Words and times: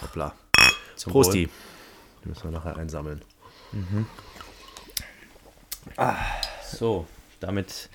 Hoppla. 0.00 0.34
Zum 0.96 1.12
Prosti. 1.12 1.48
Die 2.24 2.28
müssen 2.28 2.44
wir 2.44 2.50
nachher 2.50 2.76
einsammeln. 2.76 3.22
So, 6.64 7.06
damit 7.40 7.88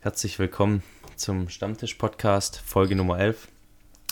herzlich 0.00 0.38
willkommen 0.38 0.82
zum 1.16 1.48
Stammtisch-Podcast, 1.48 2.60
Folge 2.64 2.94
Nummer 2.96 3.18
11. 3.18 3.48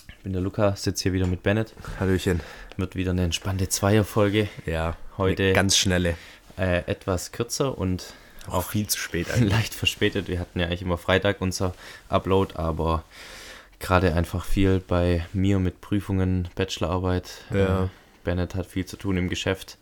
Ich 0.08 0.16
bin 0.24 0.32
der 0.32 0.42
Luca, 0.42 0.74
sitze 0.76 1.04
hier 1.04 1.12
wieder 1.12 1.26
mit 1.26 1.42
Bennett. 1.42 1.74
Hallöchen. 2.00 2.40
Wird 2.76 2.96
wieder 2.96 3.12
eine 3.12 3.24
entspannte 3.24 3.68
Zweierfolge. 3.68 4.48
Ja, 4.66 4.96
Heute- 5.16 5.52
ganz 5.52 5.76
schnelle. 5.76 6.16
Äh, 6.56 6.78
etwas 6.90 7.30
kürzer 7.32 7.78
und 7.78 8.14
Auch 8.48 8.64
viel 8.70 8.88
zu 8.88 8.98
spät 8.98 9.30
eigentlich. 9.34 9.52
leicht 9.52 9.74
verspätet. 9.74 10.26
Wir 10.28 10.40
hatten 10.40 10.58
ja 10.58 10.66
eigentlich 10.66 10.82
immer 10.82 10.98
Freitag 10.98 11.40
unser 11.40 11.74
Upload, 12.08 12.54
aber 12.56 13.04
gerade 13.80 14.14
einfach 14.14 14.44
viel 14.44 14.80
bei 14.80 15.26
mir 15.32 15.58
mit 15.58 15.80
Prüfungen, 15.80 16.48
Bachelorarbeit. 16.54 17.44
Ja. 17.52 17.84
Äh, 17.84 17.88
Bennett 18.24 18.54
hat 18.54 18.66
viel 18.66 18.84
zu 18.84 18.96
tun 18.96 19.16
im 19.16 19.28
Geschäft. 19.28 19.78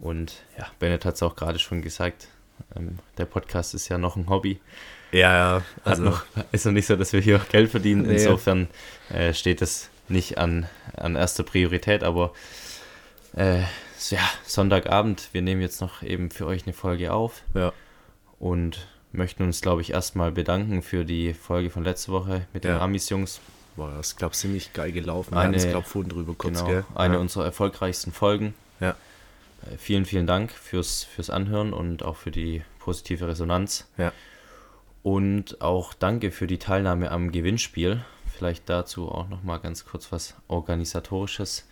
Und 0.00 0.42
ja, 0.58 0.66
Bennett 0.78 1.04
hat 1.04 1.14
es 1.14 1.22
auch 1.22 1.36
gerade 1.36 1.58
schon 1.58 1.82
gesagt. 1.82 2.28
Ähm, 2.74 2.98
der 3.18 3.26
Podcast 3.26 3.74
ist 3.74 3.88
ja 3.88 3.98
noch 3.98 4.16
ein 4.16 4.28
Hobby. 4.28 4.60
Ja, 5.12 5.34
ja. 5.34 5.62
Also, 5.84 6.02
noch, 6.02 6.24
ist 6.52 6.66
noch 6.66 6.72
nicht 6.72 6.86
so, 6.86 6.96
dass 6.96 7.12
wir 7.12 7.20
hier 7.20 7.38
Geld 7.50 7.70
verdienen. 7.70 8.02
Nee. 8.02 8.14
Insofern 8.14 8.68
äh, 9.10 9.32
steht 9.32 9.62
es 9.62 9.90
nicht 10.08 10.38
an, 10.38 10.68
an 10.96 11.16
erster 11.16 11.42
Priorität, 11.42 12.04
aber 12.04 12.32
äh, 13.34 13.60
ja, 14.10 14.20
Sonntagabend, 14.44 15.30
wir 15.32 15.42
nehmen 15.42 15.60
jetzt 15.60 15.80
noch 15.80 16.02
eben 16.02 16.30
für 16.30 16.46
euch 16.46 16.64
eine 16.64 16.72
Folge 16.72 17.12
auf 17.12 17.42
ja. 17.54 17.72
und 18.38 18.86
möchten 19.16 19.42
uns, 19.42 19.60
glaube 19.60 19.82
ich, 19.82 19.92
erstmal 19.92 20.32
bedanken 20.32 20.82
für 20.82 21.04
die 21.04 21.34
Folge 21.34 21.70
von 21.70 21.84
letzter 21.84 22.12
Woche 22.12 22.46
mit 22.52 22.64
den 22.64 22.72
Ja. 22.72 22.80
Amis-Jungs. 22.80 23.40
War 23.76 23.92
das, 23.96 24.16
glaube 24.16 24.32
ich, 24.32 24.38
ziemlich 24.38 24.72
geil 24.72 24.92
gelaufen. 24.92 25.32
Wir 25.32 25.38
Eine- 25.40 25.48
hatten 25.48 25.54
es, 25.66 25.68
glaube 25.68 25.86
vorhin 25.86 26.08
drüber 26.10 26.34
kurz, 26.36 26.58
Genau, 26.58 26.70
gell? 26.70 26.84
eine 26.94 27.14
ja. 27.14 27.20
unserer 27.20 27.44
erfolgreichsten 27.44 28.12
Folgen. 28.12 28.54
Ja. 28.80 28.90
Äh, 29.70 29.76
Vielen, 29.78 30.04
vielen 30.06 30.26
Dank 30.26 30.50
fürs, 30.50 31.04
fürs 31.04 31.28
Anhören 31.30 31.72
und 31.72 32.02
auch 32.02 32.16
für 32.16 32.30
die 32.30 32.62
positive 32.78 33.26
Resonanz. 33.28 33.86
Ja. 33.98 34.12
Und 35.02 35.60
auch 35.60 35.94
danke 35.94 36.30
für 36.30 36.46
die 36.46 36.58
Teilnahme 36.58 37.10
am 37.10 37.30
Gewinnspiel. 37.32 38.04
Vielleicht 38.36 38.68
dazu 38.68 39.08
auch 39.10 39.28
nochmal 39.28 39.60
ganz 39.60 39.84
kurz 39.86 40.10
was 40.12 40.34
Organisatorisches. 40.48 41.66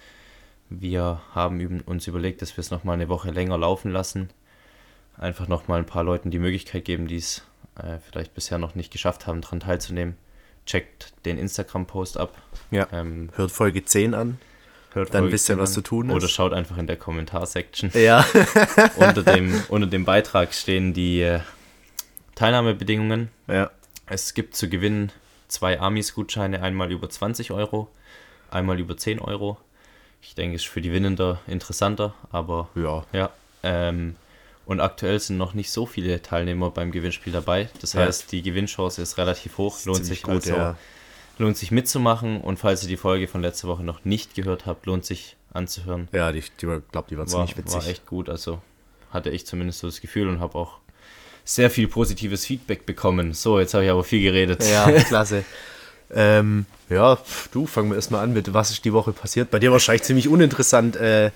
Wir 0.71 1.21
haben 1.35 1.81
uns 1.83 2.07
überlegt, 2.07 2.43
dass 2.43 2.57
wir 2.57 2.61
es 2.61 2.71
nochmal 2.71 2.95
eine 2.95 3.09
Woche 3.09 3.31
länger 3.31 3.59
laufen 3.59 3.91
lassen. 3.91 4.31
Einfach 5.17 5.49
nochmal 5.49 5.79
ein 5.79 5.87
paar 5.87 6.05
Leuten 6.05 6.31
die 6.31 6.39
Möglichkeit 6.39 6.85
geben, 6.85 7.07
die 7.07 7.17
es 7.17 7.43
äh, 7.77 7.99
vielleicht 8.11 8.35
bisher 8.35 8.59
noch 8.59 8.75
nicht 8.75 8.93
geschafft 8.93 9.27
haben, 9.27 9.41
daran 9.41 9.61
teilzunehmen. 9.61 10.17
Checkt 10.67 11.13
den 11.25 11.39
Instagram-Post 11.39 12.19
ab. 12.19 12.35
ja. 12.71 12.87
Ähm, 12.93 13.31
Hört 13.37 13.53
Folge 13.53 13.85
10 13.85 14.15
an. 14.15 14.39
hört 14.93 15.13
Dann 15.13 15.23
Folge 15.23 15.35
wisst 15.35 15.49
ihr, 15.51 15.59
was 15.59 15.71
10 15.71 15.75
zu 15.75 15.81
tun 15.83 16.11
Oder 16.11 16.25
ist. 16.25 16.33
schaut 16.33 16.53
einfach 16.53 16.79
in 16.79 16.87
der 16.87 16.97
Kommentarsektion. 16.97 17.91
Ja. 17.95 18.25
unter, 18.97 19.23
dem, 19.23 19.63
unter 19.69 19.87
dem 19.87 20.05
Beitrag 20.05 20.55
stehen 20.55 20.95
die 20.95 21.21
äh, 21.21 21.41
Teilnahmebedingungen. 22.35 23.29
ja. 23.49 23.71
Es 24.07 24.35
gibt 24.35 24.55
zu 24.55 24.69
gewinnen 24.69 25.13
zwei 25.49 25.81
Amis-Gutscheine, 25.81 26.61
einmal 26.61 26.93
über 26.93 27.09
20 27.09 27.53
Euro, 27.53 27.89
einmal 28.51 28.79
über 28.79 28.99
10 28.99 29.19
Euro. 29.19 29.57
Ich 30.21 30.35
denke, 30.35 30.57
ist 30.57 30.67
für 30.67 30.83
die 30.83 30.93
Winnender 30.93 31.41
interessanter, 31.47 32.13
aber 32.31 32.69
Ja. 32.75 33.05
ja. 33.15 33.31
Ähm, 33.63 34.17
und 34.67 34.81
aktuell 34.81 35.19
sind 35.21 35.37
noch 35.37 35.55
nicht 35.55 35.71
so 35.71 35.87
viele 35.87 36.23
Teilnehmer 36.23 36.71
beim 36.71 36.91
Gewinnspiel 36.93 37.33
dabei. 37.33 37.69
Das 37.81 37.93
Ja. 37.93 38.01
heißt, 38.01 38.33
die 38.33 38.43
Gewinnchance 38.43 39.03
ist 39.03 39.19
relativ 39.19 39.59
hoch. 39.59 39.79
Lohnt 39.85 39.99
Ziemlich 39.99 40.09
sich 40.19 40.23
gut, 40.23 40.35
also, 40.35 40.51
ja. 40.55 40.77
lohnt 41.39 41.57
sich 41.57 41.71
mitzumachen. 41.71 42.41
Und 42.41 42.59
falls 42.59 42.83
ihr 42.83 42.89
die 42.89 42.97
Folge 42.97 43.29
von 43.29 43.43
letzter 43.43 43.69
Woche 43.69 43.83
noch 43.83 44.05
nicht 44.05 44.35
gehört 44.35 44.67
habt, 44.67 44.87
lohnt 44.87 45.05
sich 45.05 45.37
anzuhören. 45.53 46.09
Ja, 46.13 46.33
die, 46.33 46.41
die 46.61 46.67
glaube, 46.67 47.07
die 47.11 47.19
war 47.19 47.27
ziemlich 47.27 47.57
witzig. 47.57 47.75
war 47.83 47.87
echt 47.87 48.07
gut. 48.07 48.29
Also 48.29 48.61
hatte 49.11 49.31
ich 49.31 49.47
zumindest 49.47 49.79
so 49.81 49.87
das 49.87 50.01
Gefühl 50.01 50.29
und 50.29 50.41
habe 50.41 50.57
auch 50.59 50.79
sehr 51.45 51.71
viel 51.71 51.87
positives 51.89 52.47
Feedback 52.47 52.87
bekommen. 52.87 53.35
So, 53.35 53.61
jetzt 53.61 53.75
habe 53.75 53.85
ich 53.85 53.91
aber 53.91 54.03
viel 54.03 54.23
geredet. 54.23 54.65
Ja, 54.69 54.91
klasse. 55.03 55.45
ähm, 56.11 56.65
ja, 56.89 57.17
pf, 57.17 57.49
du, 57.49 57.67
fangen 57.67 57.91
wir 57.91 57.97
erstmal 57.97 58.23
an 58.25 58.33
mit, 58.33 58.53
was 58.55 58.71
ist 58.71 58.85
die 58.85 58.93
Woche 58.93 59.13
passiert. 59.13 59.51
Bei 59.51 59.59
dir 59.59 59.71
wahrscheinlich 59.71 60.03
ziemlich 60.05 60.29
uninteressant. 60.29 60.97
Äh, 60.97 61.31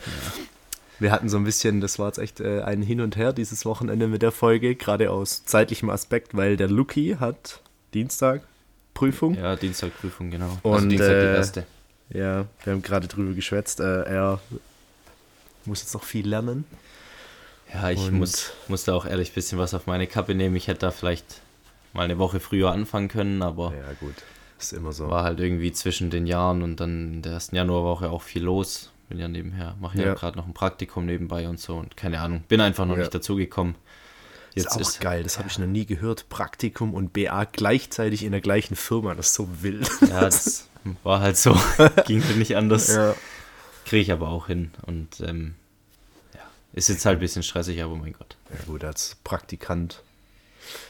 Wir 1.01 1.13
hatten 1.13 1.29
so 1.29 1.37
ein 1.37 1.45
bisschen, 1.45 1.81
das 1.81 1.99
war 1.99 2.09
jetzt 2.09 2.19
echt 2.19 2.41
äh, 2.41 2.63
ein 2.63 2.83
Hin 2.83 3.01
und 3.01 3.17
Her 3.17 3.33
dieses 3.33 3.65
Wochenende 3.65 4.09
mit 4.09 4.23
der 4.23 4.33
Folge, 4.33 4.75
gerade 4.75 5.11
aus 5.11 5.45
zeitlichem 5.45 5.91
Aspekt, 5.91 6.37
weil 6.37 6.57
der 6.57 6.69
Luki 6.69 7.17
hat 7.21 7.61
Dienstag 7.95 8.43
Prüfung. 8.95 9.35
Ja, 9.35 9.55
Dienstagprüfung, 9.55 10.31
genau. 10.31 10.59
Und, 10.63 10.73
also 10.75 10.89
Dienstag 10.89 11.09
die 11.09 11.27
äh, 11.27 11.35
erste. 11.37 11.67
Ja, 12.11 12.47
wir 12.65 12.73
haben 12.73 12.83
gerade 12.83 13.07
drüber 13.07 13.33
geschwätzt. 13.35 13.79
Äh, 13.81 14.03
er 14.03 14.41
muss 15.67 15.83
jetzt 15.83 15.95
noch 15.95 16.03
viel 16.03 16.27
lernen. 16.27 16.65
Ja, 17.73 17.91
ich 17.91 18.01
und- 18.01 18.15
muss, 18.15 18.53
muss 18.67 18.85
da 18.85 18.95
auch 18.95 19.07
ehrlich 19.07 19.31
ein 19.31 19.35
bisschen 19.35 19.59
was 19.59 19.75
auf 19.75 19.87
meine 19.87 20.07
Kappe 20.09 20.35
nehmen. 20.35 20.57
Ich 20.57 20.67
hätte 20.67 20.81
da 20.81 20.91
vielleicht 20.91 21.43
mal 21.93 22.03
eine 22.03 22.19
Woche 22.19 22.41
früher 22.41 22.73
anfangen 22.73 23.09
können, 23.09 23.43
aber 23.43 23.73
Ja, 23.73 23.93
gut. 24.01 24.15
Ist 24.59 24.73
immer 24.73 24.93
so. 24.93 25.09
war 25.09 25.23
halt 25.23 25.39
irgendwie 25.39 25.71
zwischen 25.71 26.11
den 26.11 26.27
Jahren 26.27 26.63
und 26.63 26.81
dann 26.81 27.15
in 27.15 27.23
der 27.23 27.33
ersten 27.35 27.55
Januarwoche 27.55 28.11
auch 28.11 28.23
viel 28.23 28.43
los. 28.43 28.91
Bin 29.09 29.19
ja 29.19 29.29
nebenher, 29.29 29.75
mache 29.81 29.99
ja, 29.99 30.09
Ja. 30.09 30.15
gerade 30.15 30.37
noch 30.37 30.47
ein 30.47 30.53
Praktikum 30.55 31.07
nebenbei 31.07 31.49
und 31.49 31.59
so 31.59 31.77
und 31.77 31.97
keine 31.97 32.21
Ahnung, 32.21 32.43
bin 32.49 32.61
einfach 32.61 32.85
noch 32.85 32.95
Ja. 32.97 33.01
nicht 33.01 33.15
dazugekommen. 33.15 33.75
ist 34.55 34.69
auch 34.73 35.01
geil, 35.01 35.23
das 35.23 35.39
habe 35.39 35.49
ich 35.49 35.59
noch 35.59 35.67
nie 35.69 35.87
gehört. 35.87 36.29
Praktikum 36.29 36.93
und 36.93 37.13
BA 37.13 37.45
gleichzeitig 37.45 38.25
in 38.25 38.33
der 38.33 38.41
gleichen 38.41 38.75
Firma, 38.77 39.15
das 39.15 39.29
ist 39.29 39.35
so 39.35 39.63
wild. 39.63 39.89
Ja, 40.09 40.23
das 40.23 40.69
war 41.05 41.21
halt 41.21 41.37
so. 41.37 41.53
Ging 42.07 42.23
halt 42.25 42.37
nicht 42.37 42.57
anders. 42.57 42.89
Ja. 42.95 43.15
Kriege 43.85 44.03
ich 44.03 44.13
aber 44.13 44.29
auch 44.29 44.49
hin. 44.49 44.73
Und 44.83 45.21
ähm, 45.21 45.55
ja, 46.35 46.41
ist 46.73 46.89
jetzt 46.89 47.07
halt 47.07 47.19
ein 47.19 47.21
bisschen 47.21 47.43
stressig, 47.45 47.83
aber 47.83 47.95
mein 47.97 48.13
Gott. 48.15 48.37
ja 48.51 48.57
gut, 48.67 48.83
als 48.85 49.17
Praktikant. 49.23 50.03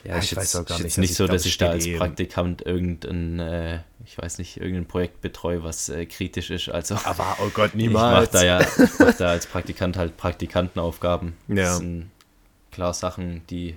Ja, 0.05 0.19
ich 0.19 0.33
ist 0.33 0.37
weiß 0.37 0.57
auch 0.57 0.65
gar 0.65 0.79
ist 0.79 0.85
nicht, 0.85 0.97
jetzt 0.97 0.99
nicht 0.99 1.11
also 1.11 1.27
so, 1.27 1.33
ich 1.35 1.57
dass 1.59 1.59
glaub, 1.59 1.75
ich 1.75 1.85
da 1.85 1.91
ich 1.91 1.93
als 1.93 1.99
Praktikant 1.99 2.63
irgendein, 2.63 3.39
äh, 3.41 3.81
ich 4.05 4.17
weiß 4.19 4.39
nicht, 4.39 4.59
irgendein 4.59 4.87
Projekt 4.87 5.21
betreue, 5.21 5.63
was 5.63 5.89
äh, 5.89 6.07
kritisch 6.07 6.51
ist. 6.51 6.69
Also 6.69 6.97
Aber, 7.05 7.37
oh 7.41 7.51
Gott, 7.53 7.73
ich 7.75 7.91
mache 7.91 8.27
niemals. 8.27 8.31
da 8.31 8.45
ja 8.45 8.61
ich 8.79 8.99
mach 8.99 9.15
da 9.17 9.29
als 9.31 9.47
Praktikant 9.47 9.97
halt 9.97 10.17
Praktikantenaufgaben. 10.17 11.35
Ja. 11.49 11.55
Das 11.55 11.79
sind 11.79 12.11
klar 12.71 12.95
Sachen, 12.95 13.43
die, 13.51 13.77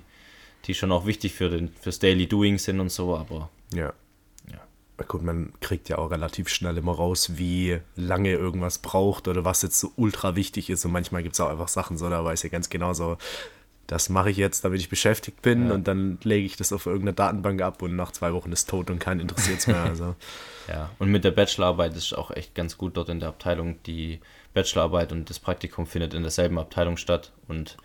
die 0.64 0.74
schon 0.74 0.92
auch 0.92 1.06
wichtig 1.06 1.34
für 1.34 1.48
den, 1.50 1.72
fürs 1.80 1.98
Daily 1.98 2.26
Doing 2.26 2.58
sind 2.58 2.80
und 2.80 2.90
so, 2.90 3.16
aber 3.16 3.50
Ja. 3.74 3.92
Ja. 4.50 4.60
Gut, 5.08 5.22
man 5.22 5.52
kriegt 5.60 5.88
ja 5.88 5.98
auch 5.98 6.10
relativ 6.10 6.48
schnell 6.48 6.76
immer 6.78 6.92
raus, 6.92 7.32
wie 7.36 7.80
lange 7.96 8.30
irgendwas 8.30 8.78
braucht 8.78 9.26
oder 9.26 9.44
was 9.44 9.62
jetzt 9.62 9.80
so 9.80 9.92
ultra 9.96 10.36
wichtig 10.36 10.70
ist. 10.70 10.84
Und 10.84 10.92
manchmal 10.92 11.22
gibt 11.24 11.34
es 11.34 11.40
auch 11.40 11.48
einfach 11.48 11.68
Sachen, 11.68 11.98
so, 11.98 12.08
da 12.08 12.24
weiß 12.24 12.44
ich 12.44 12.52
ganz 12.52 12.70
genau 12.70 12.92
so, 12.92 13.16
das 13.86 14.08
mache 14.08 14.30
ich 14.30 14.36
jetzt, 14.36 14.64
damit 14.64 14.80
ich 14.80 14.88
beschäftigt 14.88 15.42
bin 15.42 15.68
Ja. 15.68 15.74
und 15.74 15.86
dann 15.88 16.18
lege 16.22 16.46
ich 16.46 16.56
das 16.56 16.72
auf 16.72 16.86
irgendeine 16.86 17.12
Datenbank 17.14 17.60
ab 17.62 17.82
und 17.82 17.94
nach 17.96 18.12
zwei 18.12 18.32
Wochen 18.32 18.52
ist 18.52 18.68
tot 18.68 18.90
und 18.90 18.98
keinen 18.98 19.20
interessiert 19.20 19.58
es 19.58 19.66
mehr. 19.66 19.82
Also. 19.82 20.14
Ja, 20.68 20.90
und 21.00 21.10
mit 21.10 21.24
der 21.24 21.32
Bachelorarbeit 21.32 21.96
ist 21.96 22.12
auch 22.16 22.30
echt 22.30 22.54
ganz 22.54 22.78
gut 22.78 22.96
dort 22.96 23.08
in 23.08 23.18
der 23.18 23.30
Abteilung. 23.30 23.82
Die 23.82 24.20
Bachelorarbeit 24.54 25.10
und 25.10 25.28
das 25.28 25.40
Praktikum 25.40 25.86
findet 25.88 26.14
in 26.14 26.22
derselben 26.22 26.56
Abteilung 26.56 26.96
statt 26.96 27.32
und 27.48 27.76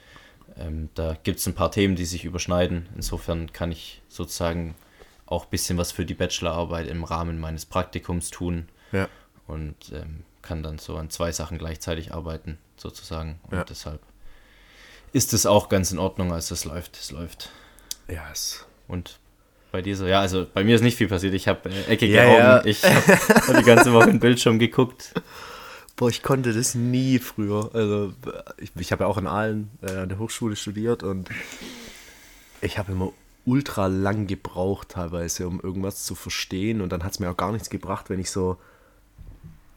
ähm, 0.60 0.90
da 0.94 1.18
gibt 1.24 1.40
es 1.40 1.48
ein 1.48 1.56
paar 1.56 1.72
Themen, 1.72 1.96
die 1.96 2.06
sich 2.06 2.24
überschneiden. 2.24 2.88
Insofern 2.96 3.52
kann 3.52 3.72
ich 3.72 4.04
sozusagen 4.10 4.76
auch 5.26 5.46
ein 5.46 5.50
bisschen 5.50 5.80
was 5.80 5.92
für 5.92 6.06
die 6.06 6.14
Bachelorarbeit 6.14 6.88
im 6.88 7.04
Rahmen 7.04 7.40
meines 7.40 7.66
Praktikums 7.66 8.30
tun 8.30 8.70
Ja. 8.92 9.08
und 9.48 9.76
ähm, 9.92 10.24
kann 10.44 10.62
dann 10.62 10.78
so 10.78 10.98
an 10.98 11.10
zwei 11.10 11.32
Sachen 11.32 11.58
gleichzeitig 11.58 12.14
arbeiten, 12.14 12.60
sozusagen. 12.78 13.40
Und 13.50 13.58
Ja. 13.58 13.64
deshalb 13.64 14.02
ist 15.18 15.34
es 15.34 15.46
auch 15.46 15.68
ganz 15.68 15.92
in 15.92 15.98
Ordnung, 16.00 16.32
als 16.32 16.52
es 16.52 16.64
läuft. 16.64 16.98
Es 16.98 17.12
läuft. 17.12 17.50
Ja, 18.08 18.24
es 18.32 18.66
Und 18.88 19.20
bei 19.72 19.82
dir 19.82 19.98
so, 19.98 20.06
ja, 20.06 20.22
also 20.22 20.46
bei 20.54 20.64
mir 20.64 20.76
ist 20.76 20.82
nicht 20.82 20.96
viel 20.98 21.08
passiert. 21.10 21.34
Ich 21.34 21.48
habe 21.48 21.70
äh, 21.70 21.84
eckige 21.92 22.14
Ja, 22.14 22.24
Augen. 22.24 22.38
ja. 22.38 22.66
Ich 22.66 22.84
habe 22.86 23.58
die 23.60 23.64
ganze 23.66 23.92
Woche 23.94 24.10
im 24.10 24.20
Bildschirm 24.20 24.60
geguckt. 24.60 25.14
Boah, 25.96 26.10
ich 26.10 26.22
konnte 26.24 26.54
das 26.54 26.76
nie 26.76 27.18
früher. 27.20 27.72
Also, 27.74 28.14
ich, 28.58 28.72
ich 28.78 28.92
habe 28.92 29.04
ja 29.04 29.08
auch 29.10 29.18
in 29.18 29.26
Aalen 29.28 29.70
äh, 29.82 29.92
an 29.98 30.10
der 30.10 30.20
Hochschule 30.20 30.56
studiert 30.56 31.02
und 31.04 31.30
ich 32.62 32.78
habe 32.78 32.92
immer 32.92 33.12
ultra 33.46 33.88
lang 33.88 34.28
gebraucht, 34.28 34.90
teilweise, 34.90 35.48
um 35.48 35.60
irgendwas 35.60 36.06
zu 36.06 36.14
verstehen. 36.16 36.82
Und 36.82 36.92
dann 36.92 37.04
hat 37.04 37.14
es 37.14 37.20
mir 37.20 37.30
auch 37.32 37.38
gar 37.38 37.52
nichts 37.52 37.70
gebracht, 37.70 38.10
wenn 38.10 38.20
ich 38.20 38.30
so. 38.32 38.58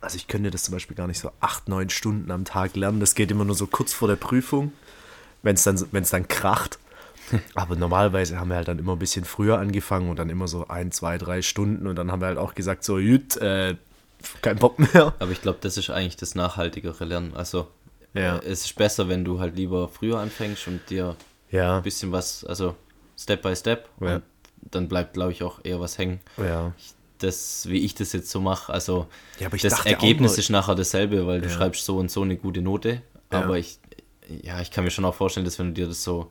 Also, 0.03 0.17
ich 0.17 0.29
könnte 0.29 0.51
das 0.51 0.63
zum 0.65 0.73
Beispiel 0.73 0.97
gar 0.97 1.07
nicht 1.07 1.19
so 1.21 1.31
acht, 1.41 1.69
neun 1.69 1.91
Stunden 1.91 2.31
am 2.31 2.45
Tag 2.45 2.77
lernen. 2.77 3.01
Das 3.01 3.15
geht 3.15 3.31
immer 3.31 3.45
nur 3.45 3.55
so 3.57 3.67
kurz 3.67 3.93
vor 3.93 4.07
der 4.09 4.17
Prüfung, 4.17 4.73
wenn 5.43 5.55
es 5.55 5.65
dann, 5.65 5.85
wenn's 5.93 6.11
dann 6.11 6.29
kracht. 6.29 6.79
Aber 7.55 7.77
normalerweise 7.77 8.41
haben 8.41 8.49
wir 8.49 8.57
halt 8.57 8.67
dann 8.69 8.79
immer 8.81 8.93
ein 8.95 8.99
bisschen 8.99 9.25
früher 9.25 9.59
angefangen 9.59 10.11
und 10.11 10.19
dann 10.19 10.31
immer 10.31 10.49
so 10.49 10.67
ein, 10.69 10.91
zwei, 10.91 11.17
drei 11.17 11.43
Stunden. 11.43 11.87
Und 11.87 11.95
dann 11.97 12.11
haben 12.11 12.21
wir 12.21 12.27
halt 12.27 12.39
auch 12.39 12.55
gesagt: 12.55 12.83
So, 12.83 12.97
gut, 12.97 13.37
äh, 13.37 13.77
kein 14.43 14.57
Bock 14.57 14.79
mehr. 14.79 15.15
Aber 15.19 15.31
ich 15.31 15.41
glaube, 15.41 15.59
das 15.61 15.77
ist 15.77 15.91
eigentlich 15.91 16.17
das 16.17 16.35
nachhaltigere 16.35 17.05
Lernen. 17.05 17.35
Also 17.37 17.69
Ja. 18.15 18.39
äh, 18.39 18.47
es 18.47 18.65
ist 18.65 18.75
besser, 18.75 19.09
wenn 19.09 19.25
du 19.25 19.39
halt 19.39 19.55
lieber 19.57 19.89
früher 19.89 20.19
anfängst 20.19 20.67
und 20.67 20.81
dir 20.91 21.15
Ja. 21.53 21.77
ein 21.77 21.83
bisschen 21.85 22.11
was, 22.11 22.45
also 22.45 22.75
Step 23.17 23.43
by 23.43 23.55
Step. 23.55 23.89
Ja. 24.01 24.17
Und 24.17 24.23
dann 24.63 24.89
bleibt, 24.89 25.15
glaube 25.15 25.33
ich, 25.33 25.43
auch 25.45 25.61
eher 25.63 25.79
was 25.81 25.99
hängen. 25.99 26.21
Ja. 26.37 26.73
das, 27.19 27.69
wie 27.69 27.85
ich 27.85 27.95
das 27.95 28.13
jetzt 28.15 28.31
so 28.31 28.41
mache. 28.41 28.73
Also 28.73 29.07
ich 29.55 29.61
das 29.63 29.85
Ergebnis 29.85 30.39
ist 30.39 30.49
nachher 30.49 30.75
dasselbe, 30.75 31.27
weil 31.27 31.43
du 31.43 31.51
schreibst 31.51 31.85
so 31.85 31.99
und 31.99 32.11
so 32.11 32.23
eine 32.23 32.37
gute 32.37 32.63
Note. 32.63 33.03
Aber 33.29 33.59
ich, 33.59 33.79
ja, 34.43 34.61
ich 34.61 34.71
kann 34.71 34.85
mir 34.85 34.91
schon 34.91 35.05
auch 35.05 35.15
vorstellen, 35.15 35.45
dass 35.45 35.59
wenn 35.59 35.69
du 35.69 35.73
dir 35.75 35.89
das 35.89 36.03
so 36.03 36.31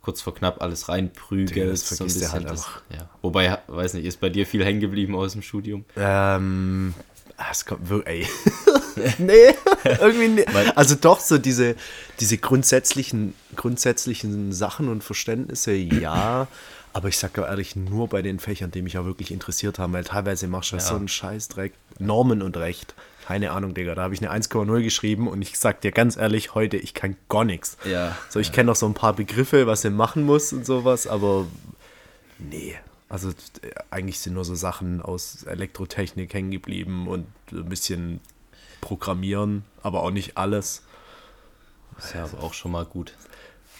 kurz 0.00 0.20
vor 0.20 0.34
knapp 0.34 0.60
alles 0.62 0.88
reinprügelst, 0.88 1.90
das 1.90 1.98
so 1.98 2.04
ein 2.04 2.08
bisschen 2.08 2.32
halt 2.32 2.50
das, 2.50 2.66
ja. 2.90 3.08
Wobei, 3.22 3.58
weiß 3.68 3.94
nicht, 3.94 4.04
ist 4.04 4.20
bei 4.20 4.30
dir 4.30 4.46
viel 4.46 4.64
hängen 4.64 4.80
geblieben 4.80 5.14
aus 5.14 5.32
dem 5.32 5.42
Studium? 5.42 5.84
Ähm, 5.96 6.94
ah, 7.36 7.44
es 7.52 7.64
kommt 7.64 7.88
wirklich, 7.88 8.26
ey. 8.26 9.12
nee, 9.18 9.54
irgendwie 10.00 10.28
nicht. 10.28 10.52
Weil- 10.54 10.70
Also 10.72 10.96
doch 10.96 11.20
so 11.20 11.38
diese, 11.38 11.76
diese 12.20 12.36
grundsätzlichen, 12.38 13.34
grundsätzlichen 13.54 14.52
Sachen 14.52 14.88
und 14.88 15.04
Verständnisse, 15.04 15.72
ja. 15.72 16.48
Aber 16.94 17.08
ich 17.08 17.16
sag 17.16 17.38
ehrlich, 17.38 17.74
nur 17.74 18.08
bei 18.08 18.20
den 18.22 18.38
Fächern, 18.38 18.70
die 18.70 18.82
mich 18.82 18.98
auch 18.98 19.04
wirklich 19.06 19.30
interessiert 19.30 19.78
haben, 19.78 19.92
weil 19.94 20.04
teilweise 20.04 20.46
machst 20.46 20.72
du 20.72 20.76
Ja. 20.76 20.82
so 20.82 20.94
einen 20.96 21.08
Scheißdreck. 21.08 21.72
Normen 21.98 22.42
und 22.42 22.56
Recht. 22.56 22.94
Keine 23.32 23.52
Ahnung, 23.52 23.72
Digga. 23.72 23.94
Da 23.94 24.02
habe 24.02 24.12
ich 24.12 24.20
eine 24.20 24.30
1,0 24.30 24.82
geschrieben 24.82 25.26
und 25.26 25.40
ich 25.40 25.58
sag 25.58 25.80
dir 25.80 25.90
ganz 25.90 26.18
ehrlich, 26.18 26.54
heute, 26.54 26.76
ich 26.76 26.92
kann 26.92 27.16
gar 27.30 27.46
nichts. 27.46 27.78
Ja. 27.90 28.14
So, 28.28 28.40
ich 28.40 28.52
kenne 28.52 28.66
noch 28.66 28.76
so 28.76 28.84
ein 28.84 28.92
paar 28.92 29.14
Begriffe, 29.14 29.66
was 29.66 29.84
ihr 29.84 29.90
machen 29.90 30.24
muss 30.24 30.52
und 30.52 30.66
sowas, 30.66 31.06
aber 31.06 31.46
nee. 32.38 32.74
Also 33.08 33.32
eigentlich 33.90 34.20
sind 34.20 34.34
nur 34.34 34.44
so 34.44 34.54
Sachen 34.54 35.00
aus 35.00 35.44
Elektrotechnik 35.44 36.34
hängen 36.34 36.50
geblieben 36.50 37.08
und 37.08 37.26
ein 37.52 37.70
bisschen 37.70 38.20
Programmieren, 38.82 39.64
aber 39.82 40.02
auch 40.02 40.10
nicht 40.10 40.36
alles. 40.36 40.82
Ist 41.96 42.12
ja 42.14 42.24
aber 42.24 42.42
auch 42.42 42.52
schon 42.52 42.72
mal 42.72 42.84
gut. 42.84 43.14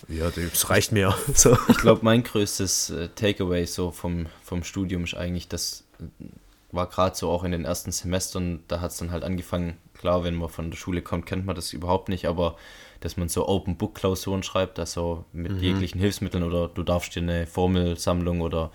Ja, 0.09 0.31
das 0.31 0.71
reicht 0.71 0.93
mir. 0.93 1.15
So. 1.35 1.59
Ich 1.69 1.77
glaube, 1.77 2.01
mein 2.05 2.23
größtes 2.23 2.89
äh, 2.89 3.09
Takeaway 3.11 3.67
so 3.67 3.91
vom, 3.91 4.29
vom 4.43 4.65
Studium 4.65 5.05
ist 5.05 5.13
eigentlich, 5.13 5.47
das 5.47 5.85
äh, 6.01 6.05
war 6.73 6.87
gerade 6.89 7.15
so 7.17 7.31
auch 7.31 7.45
in 7.45 7.53
den 7.53 7.65
ersten 7.65 7.93
Semestern, 7.93 8.65
da 8.69 8.81
hat 8.81 8.91
es 8.93 8.97
dann 8.97 9.11
halt 9.13 9.25
angefangen, 9.25 9.77
klar, 9.95 10.25
wenn 10.25 10.35
man 10.35 10.49
von 10.49 10.71
der 10.71 10.79
Schule 10.79 11.03
kommt, 11.03 11.27
kennt 11.27 11.47
man 11.47 11.55
das 11.55 11.73
überhaupt 11.73 12.09
nicht, 12.09 12.27
aber 12.27 12.57
dass 13.01 13.17
man 13.17 13.29
so 13.29 13.47
Open-Book-Klausuren 13.49 14.43
schreibt, 14.43 14.79
also 14.79 15.25
mit 15.33 15.53
jeglichen 15.61 16.01
Hilfsmitteln 16.01 16.45
oder 16.45 16.69
du 16.69 16.83
darfst 16.83 17.15
dir 17.15 17.21
eine 17.23 17.47
Formelsammlung 17.47 18.41
oder 18.41 18.71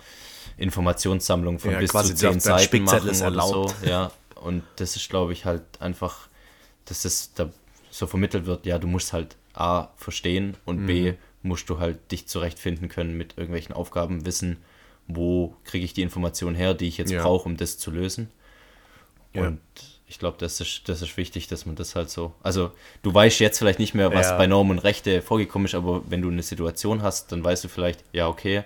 Informationssammlung 0.58 1.58
von 1.58 1.72
Ja, 1.72 1.80
bis 1.80 1.92
zu 1.92 2.14
zehn 2.14 2.40
Seiten 2.40 2.84
machen 2.84 3.08
ist 3.08 3.22
oder 3.22 3.40
so. 3.40 3.64
erlaubt. 3.64 3.82
Ja, 3.86 4.10
und 4.36 4.62
das 4.76 4.96
ist, 4.96 5.08
glaube 5.08 5.32
ich, 5.32 5.44
halt 5.44 5.62
einfach, 5.80 6.28
dass 6.84 7.02
das 7.02 7.32
da 7.34 7.50
so 7.90 8.06
vermittelt 8.06 8.46
wird, 8.46 8.66
ja, 8.66 8.78
du 8.78 8.86
musst 8.86 9.12
halt 9.12 9.36
A, 9.54 9.88
verstehen 9.96 10.56
und 10.66 10.86
B, 10.86 11.12
Mhm. 11.12 11.16
musst 11.42 11.68
du 11.70 11.78
halt 11.78 12.12
dich 12.12 12.28
zurechtfinden 12.28 12.88
können 12.88 13.16
mit 13.16 13.36
irgendwelchen 13.38 13.74
Aufgaben, 13.74 14.24
wissen, 14.26 14.58
wo 15.08 15.54
kriege 15.64 15.84
ich 15.84 15.94
die 15.94 16.02
Information 16.02 16.54
her, 16.54 16.74
die 16.74 16.86
ich 16.86 16.98
jetzt 16.98 17.10
Ja. 17.10 17.22
brauche, 17.22 17.48
um 17.48 17.56
das 17.56 17.78
zu 17.78 17.90
lösen. 17.90 18.30
Ja. 19.34 19.46
Und 19.46 19.60
ich 20.06 20.18
glaube, 20.18 20.36
das 20.38 20.60
ist, 20.60 20.88
das 20.88 21.02
ist 21.02 21.16
wichtig, 21.16 21.48
dass 21.48 21.66
man 21.66 21.76
das 21.76 21.94
halt 21.94 22.08
so. 22.10 22.34
Also, 22.42 22.70
du 23.02 23.12
weißt 23.12 23.40
jetzt 23.40 23.58
vielleicht 23.58 23.78
nicht 23.78 23.94
mehr, 23.94 24.12
was 24.14 24.28
Ja. 24.28 24.36
bei 24.38 24.46
Normen 24.46 24.72
und 24.72 24.78
Rechte 24.78 25.20
vorgekommen 25.22 25.66
ist, 25.66 25.74
aber 25.74 26.02
wenn 26.10 26.22
du 26.22 26.28
eine 26.28 26.42
Situation 26.42 27.02
hast, 27.02 27.30
dann 27.32 27.42
weißt 27.44 27.64
du 27.64 27.68
vielleicht, 27.68 28.04
ja, 28.12 28.28
okay, 28.28 28.64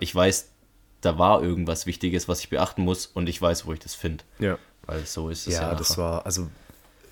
ich 0.00 0.14
weiß, 0.14 0.48
da 1.02 1.18
war 1.18 1.42
irgendwas 1.42 1.86
Wichtiges, 1.86 2.26
was 2.26 2.40
ich 2.40 2.48
beachten 2.50 2.82
muss 2.82 3.06
und 3.06 3.28
ich 3.28 3.40
weiß, 3.40 3.66
wo 3.66 3.72
ich 3.72 3.78
das 3.80 3.94
finde. 3.94 4.24
Ja. 4.40 4.58
Weil 4.86 5.04
so 5.06 5.28
ist 5.30 5.46
es 5.46 5.54
ja. 5.54 5.62
Ja, 5.70 5.74
das 5.74 5.90
nachher. 5.90 6.02
war, 6.02 6.26
also 6.26 6.48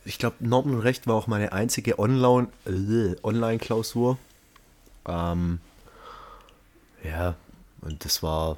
ich 0.05 0.19
glaube, 0.19 0.37
Normen 0.40 0.75
und 0.75 0.81
Recht 0.81 1.06
war 1.06 1.14
auch 1.14 1.26
meine 1.26 1.52
einzige 1.52 1.99
Online- 1.99 2.49
äh, 2.67 3.14
Online-Klausur. 3.23 4.19
ähm, 5.08 5.61
ja, 7.05 7.37
und 7.82 8.05
das 8.05 8.23
war, 8.23 8.56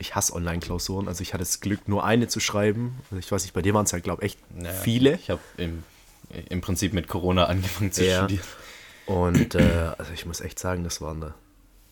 ich 0.00 0.14
hasse 0.14 0.32
Online-Klausuren, 0.32 1.08
also 1.08 1.20
ich 1.22 1.34
hatte 1.34 1.42
das 1.42 1.60
Glück, 1.60 1.88
nur 1.88 2.04
eine 2.04 2.28
zu 2.28 2.38
schreiben. 2.40 2.98
Also 3.10 3.16
ich 3.16 3.30
weiß 3.30 3.42
nicht, 3.42 3.52
bei 3.52 3.62
dir 3.62 3.74
waren 3.74 3.84
es 3.84 3.90
ja, 3.90 3.98
glaube 3.98 4.24
ich, 4.24 4.32
echt 4.34 4.38
Naja, 4.56 4.72
viele. 4.72 5.14
Ich 5.16 5.28
habe 5.28 5.40
im, 5.56 5.82
im 6.48 6.60
Prinzip 6.60 6.92
mit 6.94 7.08
Corona 7.08 7.44
angefangen 7.46 7.92
zu 7.92 8.04
Ja. 8.04 8.18
studieren. 8.18 8.44
Und 9.06 9.54
äh, 9.54 9.90
also 9.98 10.12
ich 10.12 10.24
muss 10.26 10.40
echt 10.40 10.58
sagen, 10.58 10.84
das 10.84 11.00
war 11.00 11.12
eine, 11.12 11.34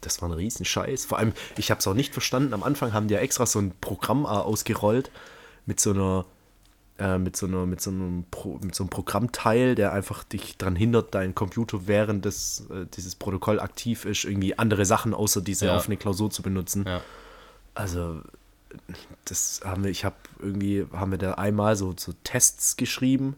das 0.03 0.23
war 0.23 0.29
ein 0.29 0.33
Riesenscheiß. 0.35 1.05
Vor 1.07 1.19
allem, 1.19 1.33
ich 1.57 1.71
habe 1.71 1.81
es 1.81 1.87
auch 1.87 1.95
nicht 1.95 2.13
verstanden. 2.13 2.55
Am 2.55 2.63
Anfang 2.63 2.93
haben 2.93 3.09
die 3.09 3.15
ja 3.15 3.21
extra 3.21 3.45
so 3.47 3.59
ein 3.59 3.73
Programm 3.81 4.25
äh, 4.25 4.29
ausgerollt 4.29 5.11
mit 5.65 5.81
so 5.81 5.91
einer, 5.91 6.27
äh, 6.99 7.19
mit 7.19 7.37
so 7.37 7.47
einer, 7.47 7.67
mit 7.67 7.81
so 7.81 7.91
einem, 7.91 8.25
Pro, 8.31 8.59
mit 8.63 8.75
so 8.75 8.85
einem 8.85 8.91
Programmteil, 8.91 9.75
der 9.75 9.93
einfach 9.93 10.23
dich 10.25 10.57
daran 10.59 10.77
hindert, 10.77 11.15
dein 11.15 11.35
Computer 11.35 11.87
während 11.89 12.25
des, 12.25 12.67
äh, 12.71 12.87
dieses 12.97 13.15
Protokoll 13.17 13.59
aktiv 13.59 14.05
ist, 14.05 14.25
irgendwie 14.25 14.57
andere 14.59 14.85
Sachen 14.85 15.13
außer 15.15 15.41
diese 15.41 15.67
Ja. 15.67 15.75
offene 15.77 15.97
Klausur 15.97 16.31
zu 16.31 16.43
benutzen. 16.43 16.85
Ja. 16.87 17.01
Also 17.77 18.21
das 19.25 19.61
haben 19.65 19.85
wir, 19.85 19.91
ich 19.91 20.05
habe 20.05 20.17
irgendwie, 20.41 20.87
haben 20.93 21.11
wir 21.11 21.19
da 21.19 21.35
einmal 21.35 21.77
so, 21.77 21.95
so 21.97 22.13
Tests 22.25 22.77
geschrieben 22.77 23.37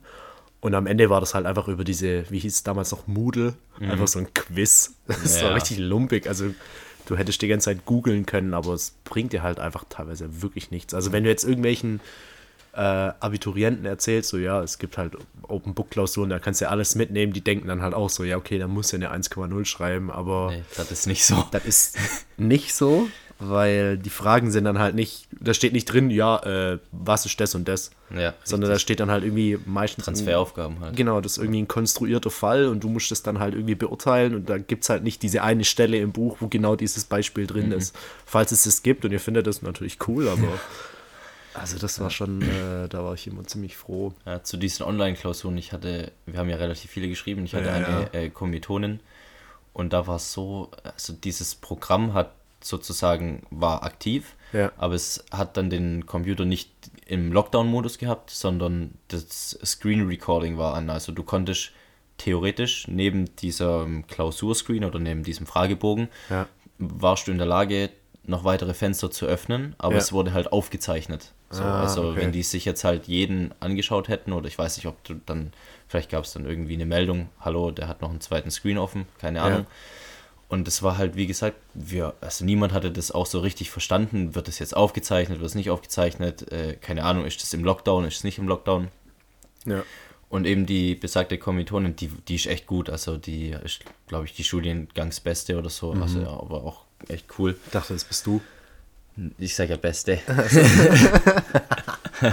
und 0.61 0.75
am 0.75 0.87
Ende 0.87 1.11
war 1.11 1.21
das 1.21 1.35
halt 1.35 1.47
einfach 1.47 1.69
über 1.69 1.85
diese, 1.85 2.29
wie 2.31 2.39
hieß 2.39 2.55
es 2.55 2.63
damals 2.63 2.91
noch, 2.91 3.07
Moodle, 3.07 3.55
einfach 3.81 4.09
so 4.09 4.19
ein 4.19 4.33
Quiz. 4.35 4.95
Das 5.07 5.41
Ja. 5.41 5.49
war 5.49 5.55
richtig 5.55 5.79
lumpig. 5.79 6.27
Also 6.29 6.53
du 7.07 7.17
hättest 7.17 7.41
die 7.43 7.49
ganze 7.49 7.67
Zeit 7.67 7.85
googeln 7.87 8.27
können, 8.27 8.55
aber 8.55 8.75
es 8.75 8.95
bringt 9.05 9.33
dir 9.33 9.43
halt 9.43 9.61
einfach 9.61 9.85
teilweise 9.89 10.43
wirklich 10.43 10.71
nichts. 10.71 10.95
Also 10.95 11.13
wenn 11.13 11.23
du 11.25 11.31
jetzt 11.31 11.45
irgendwelchen 11.45 12.01
äh, 12.75 12.81
Abiturienten 12.81 13.87
erzählst, 13.87 14.31
so 14.31 14.37
ja, 14.39 14.63
es 14.63 14.79
gibt 14.79 14.99
halt 14.99 15.17
Open 15.43 15.75
Book 15.75 15.91
Klausuren, 15.91 16.29
da 16.31 16.39
kannst 16.39 16.61
du 16.61 16.67
ja 16.67 16.71
alles 16.71 16.95
mitnehmen, 16.97 17.33
die 17.33 17.41
denken 17.41 17.67
dann 17.69 17.81
halt 17.83 17.95
auch 17.95 18.11
so, 18.11 18.25
ja, 18.25 18.37
okay, 18.37 18.59
dann 18.59 18.71
musst 18.71 18.93
du 18.93 18.97
eine 18.97 19.13
1,0 19.13 19.65
schreiben, 19.65 20.11
aber 20.11 20.51
Nee, 20.51 20.65
das 20.77 20.91
ist 20.91 21.07
nicht 21.07 21.25
so. 21.25 21.45
das 21.53 21.65
ist 21.65 21.97
nicht 22.37 22.75
so, 22.75 23.09
weil 23.39 23.99
die 23.99 24.11
Fragen 24.11 24.51
sind 24.51 24.65
dann 24.65 24.79
halt 24.79 24.95
nicht, 24.95 25.29
da 25.41 25.55
steht 25.55 25.73
nicht 25.73 25.85
drin, 25.85 26.11
ja, 26.11 26.39
äh, 26.43 26.79
was 26.91 27.25
ist 27.27 27.39
das 27.41 27.55
und 27.55 27.69
das, 27.69 27.91
Ja, 28.11 28.35
sondern 28.43 28.71
da 28.71 28.79
steht 28.79 28.99
dann 29.01 29.11
halt 29.11 29.23
irgendwie 29.25 29.59
meistens. 29.65 30.05
Transferaufgaben 30.07 30.81
halt. 30.81 30.97
Genau, 30.97 31.21
das 31.21 31.33
ist 31.33 31.39
irgendwie 31.39 31.63
ein 31.63 31.69
konstruierter 31.69 32.31
Fall 32.31 32.67
und 32.67 32.83
du 32.83 32.89
musst 32.89 33.13
es 33.13 33.23
dann 33.23 33.39
halt 33.39 33.55
irgendwie 33.55 33.77
beurteilen 33.77 34.35
und 34.35 34.49
da 34.51 34.59
gibt 34.59 34.83
es 34.85 34.91
halt 34.91 35.05
nicht 35.05 35.23
diese 35.23 35.43
eine 35.43 35.65
Stelle 35.65 35.99
im 35.99 36.11
Buch, 36.13 36.39
wo 36.41 36.49
genau 36.49 36.75
dieses 36.75 37.05
Beispiel 37.05 37.47
drin 37.47 37.67
Mhm. 37.67 37.73
ist. 37.73 37.97
Falls 38.27 38.51
es 38.53 38.65
das 38.65 38.83
gibt 38.83 39.05
und 39.05 39.13
ihr 39.13 39.21
findet 39.21 39.47
das 39.47 39.63
natürlich 39.63 39.99
cool, 40.09 40.29
aber 40.29 40.59
also 41.55 41.79
das 41.79 42.01
war 42.01 42.11
schon, 42.11 42.43
äh, 42.49 42.89
da 42.89 43.05
war 43.05 43.15
ich 43.15 43.27
immer 43.27 43.45
ziemlich 43.45 43.77
froh. 43.77 44.13
Ja, 44.27 44.43
zu 44.43 44.57
diesen 44.57 44.85
Online-Klausuren, 44.85 45.57
ich 45.59 45.73
hatte, 45.73 46.11
wir 46.27 46.39
haben 46.41 46.49
ja 46.49 46.57
relativ 46.57 46.91
viele 46.91 47.09
geschrieben, 47.09 47.45
ich 47.45 47.55
hatte 47.55 47.67
Ja, 47.67 47.75
eine 47.75 48.13
äh, 48.15 48.31
Kommilitonin 48.31 49.01
und 49.73 49.93
da 49.93 50.07
war 50.09 50.17
es 50.17 50.33
so, 50.33 50.71
also 50.83 51.13
dieses 51.13 51.55
Programm 51.55 52.15
hat 52.15 52.33
sozusagen, 52.61 53.43
war 53.51 53.83
aktiv, 53.83 54.35
Ja. 54.53 54.73
aber 54.77 54.95
es 54.95 55.25
hat 55.31 55.57
dann 55.57 55.71
den 55.71 56.07
Computer 56.07 56.45
nicht 56.45 56.71
im 57.07 57.33
Lockdown-Modus 57.33 57.99
gehabt, 57.99 58.31
sondern 58.31 58.95
das 59.09 59.59
Screen 59.65 60.07
Recording 60.07 60.59
war 60.59 60.75
an. 60.75 60.91
Also 60.91 61.13
du 61.13 61.23
konntest 61.23 61.73
theoretisch 62.19 62.89
neben 62.89 63.35
diesem 63.37 64.07
Klausurscreen 64.07 64.85
oder 64.85 64.99
neben 64.99 65.23
diesem 65.23 65.47
Fragebogen, 65.47 66.09
Ja. 66.29 66.47
warst 66.79 67.27
du 67.29 67.33
in 67.33 67.39
der 67.39 67.47
Lage, 67.47 67.91
noch 68.25 68.45
weitere 68.45 68.75
Fenster 68.75 69.11
zu 69.11 69.25
öffnen, 69.25 69.75
aber 69.79 69.95
Ja. 69.95 69.99
es 70.01 70.13
wurde 70.13 70.35
halt 70.35 70.53
aufgezeichnet. 70.53 71.33
So, 71.51 71.63
Ah, 71.63 71.81
also 71.81 72.11
okay. 72.11 72.17
wenn 72.21 72.33
die 72.33 72.43
sich 72.43 72.67
jetzt 72.67 72.85
halt 72.85 73.07
jeden 73.07 73.55
angeschaut 73.61 74.09
hätten 74.09 74.35
oder 74.35 74.49
ich 74.49 74.59
weiß 74.59 74.77
nicht, 74.77 74.85
ob 74.87 75.03
du 75.05 75.15
dann, 75.25 75.53
vielleicht 75.87 76.11
gab 76.11 76.25
es 76.25 76.35
dann 76.35 76.45
irgendwie 76.45 76.75
eine 76.75 76.85
Meldung, 76.85 77.31
hallo, 77.41 77.71
der 77.71 77.89
hat 77.89 78.03
noch 78.03 78.11
einen 78.11 78.21
zweiten 78.21 78.51
Screen 78.51 78.77
offen, 78.77 79.07
keine 79.19 79.41
Ahnung. 79.41 79.67
Und 80.49 80.67
es 80.67 80.83
war 80.83 80.97
halt, 80.97 81.15
wie 81.15 81.27
gesagt, 81.27 81.59
wir, 81.75 82.15
also 82.23 82.45
niemand 82.45 82.73
hatte 82.73 82.91
das 82.91 83.11
auch 83.11 83.27
so 83.27 83.41
richtig 83.41 83.71
verstanden. 83.71 84.35
Wird 84.35 84.49
das 84.49 84.59
jetzt 84.59 84.75
aufgezeichnet, 84.75 85.41
wird 85.41 85.49
es 85.49 85.55
nicht 85.55 85.69
aufgezeichnet? 85.69 86.51
Äh, 86.51 86.77
keine 86.77 87.05
Ahnung, 87.05 87.27
ist 87.27 87.43
das 87.43 87.53
im 87.53 87.65
Lockdown, 87.65 88.07
ist 88.07 88.19
es 88.19 88.25
nicht 88.25 88.39
im 88.39 88.49
Lockdown? 88.49 88.89
Ja. 89.67 89.85
Und 90.31 90.47
eben 90.47 90.65
die 90.65 90.95
besagte 90.95 91.39
Kommilitonin, 91.39 91.97
die, 91.97 92.09
die 92.09 92.37
ist 92.37 92.47
echt 92.47 92.67
gut. 92.67 92.89
Also 92.89 93.19
die 93.19 93.51
ist, 93.51 93.81
glaube 94.07 94.25
ich, 94.25 94.35
die 94.35 94.45
Studiengangsbeste 94.45 95.59
oder 95.59 95.71
so. 95.71 95.93
Also 95.93 96.21
ja, 96.21 96.29
aber 96.29 96.65
auch 96.65 96.85
echt 97.09 97.27
cool. 97.39 97.57
Ich 97.67 97.73
dachte, 97.73 97.93
das 97.93 98.05
bist 98.05 98.27
du. 98.27 98.41
Ich 99.39 99.55
sage 99.55 99.71
ja 99.71 99.77
Beste. 99.77 100.21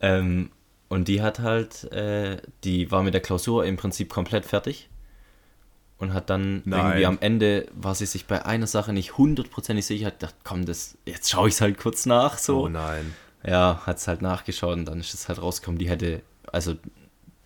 ähm, 0.00 0.50
und 0.88 1.08
die 1.08 1.22
hat 1.22 1.38
halt, 1.38 1.84
äh, 1.92 2.38
die 2.62 2.90
war 2.90 3.02
mit 3.02 3.14
der 3.14 3.20
Klausur 3.20 3.64
im 3.64 3.76
Prinzip 3.76 4.10
komplett 4.10 4.44
fertig. 4.44 4.88
Und 6.04 6.14
hat 6.14 6.30
dann 6.30 6.62
Nein. 6.64 6.80
irgendwie 6.80 7.06
am 7.06 7.18
Ende, 7.20 7.66
war 7.74 7.94
sie 7.94 8.06
sich 8.06 8.26
bei 8.26 8.44
einer 8.44 8.66
Sache 8.66 8.92
nicht 8.92 9.18
hundertprozentig 9.18 9.86
sicher, 9.86 10.06
hat 10.06 10.20
gedacht, 10.20 10.36
komm, 10.44 10.64
das, 10.64 10.96
jetzt 11.06 11.30
schaue 11.30 11.48
ich 11.48 11.54
es 11.54 11.60
halt 11.60 11.78
kurz 11.78 12.06
nach. 12.06 12.38
So. 12.38 12.64
Oh 12.64 12.68
nein. 12.68 13.14
Ja, 13.46 13.82
hat 13.84 13.98
es 13.98 14.08
halt 14.08 14.22
nachgeschaut 14.22 14.76
und 14.76 14.86
dann 14.86 15.00
ist 15.00 15.12
es 15.14 15.28
halt 15.28 15.40
rausgekommen, 15.40 15.78
die 15.78 15.88
hätte, 15.88 16.22
also 16.50 16.74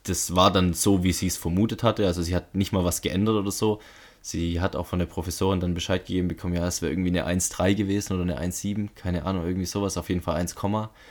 das 0.05 0.35
war 0.37 0.53
dann 0.53 0.73
so, 0.73 1.03
wie 1.03 1.13
sie 1.13 1.27
es 1.27 1.37
vermutet 1.37 1.83
hatte, 1.83 2.07
also 2.07 2.23
sie 2.23 2.35
hat 2.35 2.55
nicht 2.55 2.73
mal 2.73 2.85
was 2.85 3.01
geändert 3.03 3.37
oder 3.37 3.51
so. 3.51 3.81
Sie 4.21 4.61
hat 4.61 4.75
auch 4.75 4.87
von 4.87 4.99
der 4.99 5.07
Professorin 5.07 5.61
dann 5.61 5.75
Bescheid 5.75 6.05
gegeben 6.05 6.29
bekommen, 6.29 6.55
ja, 6.55 6.67
es 6.67 6.83
wäre 6.83 6.93
irgendwie 6.93 7.17
eine 7.17 7.27
1,3 7.27 7.75
gewesen 7.75 8.15
oder 8.15 8.23
eine 8.23 8.41
1,7, 8.41 8.89
keine 8.95 9.25
Ahnung, 9.25 9.47
irgendwie 9.47 9.65
sowas, 9.65 9.97
auf 9.97 10.09
jeden 10.09 10.23
Fall 10.23 10.37
1, 10.37 10.57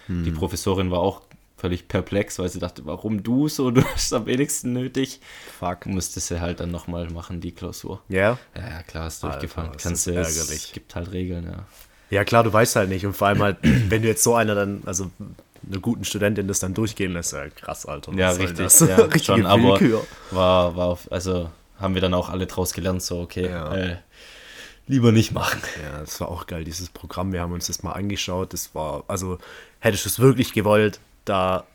die 0.07 0.31
Professorin 0.31 0.91
war 0.91 0.99
auch 0.99 1.21
völlig 1.57 1.87
perplex, 1.87 2.37
weil 2.39 2.49
sie 2.49 2.59
dachte, 2.59 2.85
warum 2.85 3.23
du 3.23 3.47
so, 3.49 3.71
du 3.71 3.83
hast 3.83 4.13
am 4.13 4.25
wenigsten 4.27 4.73
nötig. 4.73 5.19
Fuck. 5.59 5.87
Musste 5.87 6.19
sie 6.19 6.39
halt 6.39 6.59
dann 6.59 6.71
nochmal 6.71 7.09
machen, 7.09 7.41
die 7.41 7.51
Klausur. 7.51 8.01
Ja? 8.09 8.37
Ja, 8.55 8.69
ja, 8.69 8.83
klar, 8.83 9.07
ist 9.07 9.23
Alter, 9.23 9.39
durchgefallen. 9.39 9.73
ist 9.73 9.83
Kannst 9.83 10.07
du, 10.07 10.11
es 10.11 10.71
gibt 10.71 10.95
halt 10.95 11.11
Regeln, 11.11 11.45
ja. 11.45 11.65
Ja, 12.09 12.23
klar, 12.23 12.43
du 12.43 12.53
weißt 12.53 12.75
halt 12.77 12.89
nicht. 12.89 13.05
Und 13.05 13.13
vor 13.15 13.27
allem 13.27 13.41
halt, 13.41 13.57
wenn 13.61 14.01
du 14.01 14.07
jetzt 14.07 14.23
so 14.23 14.35
einer 14.35 14.55
dann, 14.55 14.83
also 14.85 15.11
einer 15.69 15.79
guten 15.79 16.05
Studentin 16.05 16.47
das 16.47 16.59
dann 16.59 16.73
durchgehen 16.73 17.13
lässt, 17.13 17.33
ja 17.33 17.49
krass, 17.49 17.85
Alter. 17.85 18.13
Ja, 18.13 18.31
richtig. 18.31 18.57
das? 18.57 18.79
Ja, 18.79 18.95
Richtige 18.97 19.23
schon, 19.23 19.45
aber 19.45 19.79
war, 20.31 20.75
war 20.75 20.85
auf, 20.87 21.11
also 21.11 21.49
haben 21.79 21.93
wir 21.95 22.01
dann 22.01 22.13
auch 22.13 22.29
alle 22.29 22.45
draus 22.47 22.73
gelernt, 22.73 23.01
so, 23.01 23.19
okay, 23.19 23.49
Ja. 23.49 23.73
äh, 23.75 23.97
lieber 24.87 25.11
nicht 25.11 25.31
machen. 25.33 25.61
Ja, 25.83 25.99
das 25.99 26.19
war 26.21 26.29
auch 26.29 26.47
geil, 26.47 26.63
dieses 26.63 26.89
Programm. 26.89 27.33
Wir 27.33 27.41
haben 27.41 27.51
uns 27.51 27.67
das 27.67 27.83
mal 27.83 27.91
angeschaut. 27.91 28.53
Das 28.53 28.73
war, 28.73 29.03
also 29.07 29.37
hättest 29.79 30.05
du 30.05 30.09
es 30.09 30.19
wirklich 30.19 30.53
gewollt, 30.53 30.99
da 31.29 31.65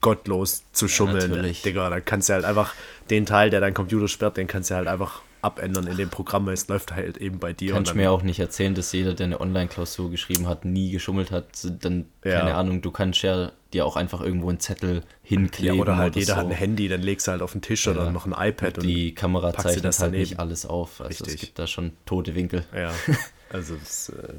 gottlos 0.00 0.64
zu 0.72 0.86
schummeln, 0.88 1.30
natürlich. 1.30 1.62
Digga, 1.62 1.88
dann 1.88 2.04
kannst 2.04 2.28
du 2.28 2.34
halt 2.34 2.44
einfach 2.44 2.74
den 3.10 3.24
Teil, 3.26 3.50
der 3.50 3.60
dein 3.60 3.72
Computer 3.74 4.06
sperrt, 4.08 4.36
den 4.36 4.46
kannst 4.46 4.70
du 4.70 4.74
halt 4.74 4.86
einfach 4.86 5.22
abändern 5.40 5.86
in 5.86 5.96
dem 5.98 6.08
Programm, 6.08 6.46
weil 6.46 6.54
es 6.54 6.68
läuft 6.68 6.92
halt 6.92 7.18
eben 7.18 7.38
bei 7.38 7.52
dir. 7.52 7.72
Kannst 7.72 7.90
und 7.92 7.96
mir 7.98 8.10
auch 8.10 8.22
nicht 8.22 8.38
erzählen, 8.38 8.74
dass 8.74 8.92
jeder, 8.92 9.12
der 9.12 9.26
eine 9.26 9.40
Online-Klausur 9.40 10.10
geschrieben 10.10 10.46
hat, 10.48 10.64
nie 10.64 10.90
geschummelt 10.90 11.30
hat. 11.30 11.46
Dann, 11.80 12.06
Ja. 12.24 12.38
keine 12.40 12.54
Ahnung, 12.54 12.80
du 12.80 12.90
kannst 12.90 13.22
ja 13.22 13.52
dir 13.74 13.84
auch 13.84 13.96
einfach 13.96 14.22
irgendwo 14.22 14.48
einen 14.48 14.60
Zettel 14.60 14.96
ja, 14.96 15.02
hinkleben. 15.22 15.80
oder 15.80 15.96
halt 15.96 16.16
jeder 16.16 16.34
so. 16.34 16.40
hat 16.40 16.46
ein 16.46 16.52
Handy, 16.52 16.88
dann 16.88 17.02
legst 17.02 17.26
du 17.26 17.32
halt 17.32 17.42
auf 17.42 17.52
den 17.52 17.60
Tisch 17.60 17.86
oder 17.88 18.04
Ja. 18.04 18.10
noch 18.10 18.24
ein 18.26 18.32
iPad 18.36 18.78
und 18.78 18.86
Die 18.86 19.14
Kamera 19.14 19.52
du 19.52 19.58
zeichnet 19.62 19.84
das 19.84 19.98
halt 20.00 20.12
daneben. 20.12 20.30
nicht 20.30 20.38
alles 20.40 20.64
auf. 20.66 21.00
Also 21.02 21.10
es 21.12 21.20
Richtig. 21.26 21.40
gibt 21.40 21.58
da 21.58 21.66
schon 21.66 21.92
tote 22.06 22.34
Winkel. 22.34 22.64
Ja, 22.74 22.90
also 23.50 23.74
das, 23.76 24.10
äh, 24.10 24.34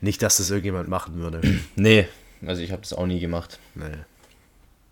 nicht, 0.00 0.22
dass 0.22 0.36
das 0.38 0.50
irgendjemand 0.50 0.88
machen 0.88 1.16
würde. 1.16 1.40
Nee, 1.76 2.06
also 2.46 2.62
ich 2.62 2.70
habe 2.72 2.82
das 2.82 2.92
auch 2.92 3.06
nie 3.06 3.20
gemacht. 3.20 3.58
nee. 3.74 3.84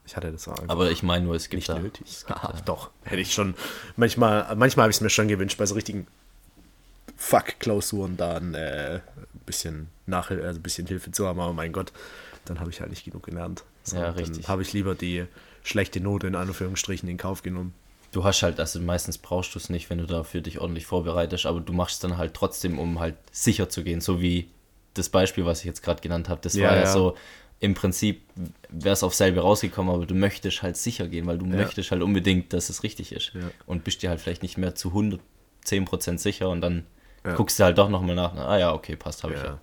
Ich 0.08 0.14
hatte 0.16 0.30
das 0.30 0.46
auch 0.46 0.52
einfach 0.52 0.68
Aber 0.68 0.88
ich 0.92 1.02
meine 1.02 1.24
nur, 1.24 1.34
es 1.34 1.48
gibt 1.48 1.54
nicht 1.58 1.68
da, 1.68 1.80
nötig. 1.80 2.06
Ah, 2.28 2.52
doch, 2.64 2.90
hätte 3.02 3.20
ich 3.20 3.34
schon. 3.34 3.54
Manchmal, 3.96 4.54
manchmal 4.54 4.84
habe 4.84 4.90
ich 4.92 4.98
es 4.98 5.00
mir 5.00 5.10
schon 5.10 5.26
gewünscht, 5.26 5.58
bei 5.58 5.66
so 5.66 5.74
richtigen 5.74 6.06
Fuck-Klausuren 7.16 8.16
da 8.16 8.36
ein 8.36 8.54
äh, 8.54 9.00
bisschen 9.46 9.88
Nachhilfe, 10.06 10.46
also 10.46 10.60
ein 10.60 10.62
bisschen 10.62 10.86
Hilfe 10.86 11.10
zu 11.10 11.26
haben, 11.26 11.40
aber 11.40 11.52
mein 11.52 11.72
Gott, 11.72 11.92
dann 12.44 12.60
habe 12.60 12.70
ich 12.70 12.80
halt 12.80 12.90
nicht 12.90 13.04
genug 13.04 13.24
gelernt. 13.24 13.64
So, 13.82 13.96
Ja, 13.96 14.02
Dann 14.04 14.14
richtig. 14.14 14.48
habe 14.48 14.62
ich 14.62 14.72
lieber 14.72 14.94
die 14.94 15.24
schlechte 15.64 16.00
Note 16.00 16.26
in 16.28 16.34
Anführungsstrichen 16.36 17.08
in 17.08 17.16
Kauf 17.16 17.42
genommen. 17.42 17.74
Du 18.12 18.22
hast 18.24 18.42
halt, 18.42 18.60
also 18.60 18.80
meistens 18.80 19.18
brauchst 19.18 19.54
du 19.54 19.58
es 19.58 19.68
nicht, 19.70 19.90
wenn 19.90 19.98
du 19.98 20.06
dafür 20.06 20.40
dich 20.40 20.60
ordentlich 20.60 20.86
vorbereitest, 20.86 21.46
aber 21.46 21.60
du 21.60 21.72
machst 21.72 21.94
es 21.96 22.00
dann 22.00 22.16
halt 22.16 22.34
trotzdem, 22.34 22.78
um 22.78 23.00
halt 23.00 23.16
sicher 23.32 23.68
zu 23.68 23.82
gehen, 23.82 24.00
so 24.00 24.20
wie 24.20 24.48
das 24.98 25.08
Beispiel, 25.08 25.44
was 25.46 25.60
ich 25.60 25.64
jetzt 25.66 25.82
gerade 25.82 26.00
genannt 26.00 26.28
habe. 26.28 26.40
Das 26.42 26.54
Ja, 26.54 26.68
war 26.68 26.74
ja, 26.74 26.80
ja. 26.82 26.92
so, 26.92 27.16
im 27.60 27.74
Prinzip 27.74 28.22
wäre 28.68 28.92
es 28.92 29.02
auf 29.02 29.14
selbe 29.14 29.40
rausgekommen, 29.40 29.94
aber 29.94 30.04
du 30.06 30.14
möchtest 30.14 30.62
halt 30.62 30.76
sicher 30.76 31.08
gehen, 31.08 31.26
weil 31.26 31.38
du 31.38 31.46
Ja. 31.46 31.56
möchtest 31.56 31.90
halt 31.90 32.02
unbedingt, 32.02 32.52
dass 32.52 32.68
es 32.68 32.82
richtig 32.82 33.12
ist. 33.12 33.32
Und 33.66 33.84
bist 33.84 34.02
dir 34.02 34.10
halt 34.10 34.20
vielleicht 34.20 34.42
nicht 34.42 34.58
mehr 34.58 34.74
zu 34.74 34.90
110% 34.92 36.18
sicher 36.18 36.48
und 36.50 36.60
dann 36.60 36.84
guckst 37.34 37.58
du 37.58 37.64
halt 37.64 37.78
doch 37.78 37.88
nochmal 37.88 38.14
nach. 38.14 38.34
Ah 38.36 38.58
ja, 38.58 38.72
okay, 38.72 38.94
passt, 38.96 39.22
habe 39.24 39.34
ich 39.34 39.42
ja. 39.42 39.58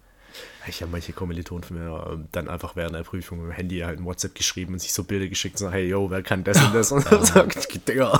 Ich 0.68 0.82
habe 0.82 0.92
manche 0.92 1.14
Kommilitonen 1.14 1.64
von 1.64 1.78
mir 1.78 2.08
ähm, 2.12 2.28
dann 2.32 2.50
einfach 2.50 2.76
während 2.76 2.96
der 2.96 3.04
Prüfung 3.04 3.40
mit 3.40 3.50
dem 3.52 3.56
Handy 3.56 3.80
halt 3.80 4.00
ein 4.00 4.06
WhatsApp 4.06 4.34
geschrieben 4.34 4.74
und 4.74 4.80
sich 4.80 4.92
so 4.94 5.04
Bilder 5.04 5.28
geschickt 5.28 5.56
und 5.62 5.68
so, 5.68 5.72
hey, 5.72 5.88
yo, 5.88 6.10
wer 6.10 6.24
kann 6.24 6.44
das 6.44 6.58
und 6.64 6.74
das? 6.74 6.92
Und 6.92 7.06
dann 7.12 7.24
sag 7.24 7.56
ich, 7.56 7.68
Digga, 7.84 8.20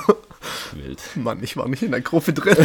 Wild. 0.72 1.00
Mann, 1.16 1.42
ich 1.42 1.56
war 1.56 1.66
nicht 1.68 1.82
in 1.82 1.90
der 1.90 2.02
Gruppe 2.02 2.32
drin. 2.32 2.56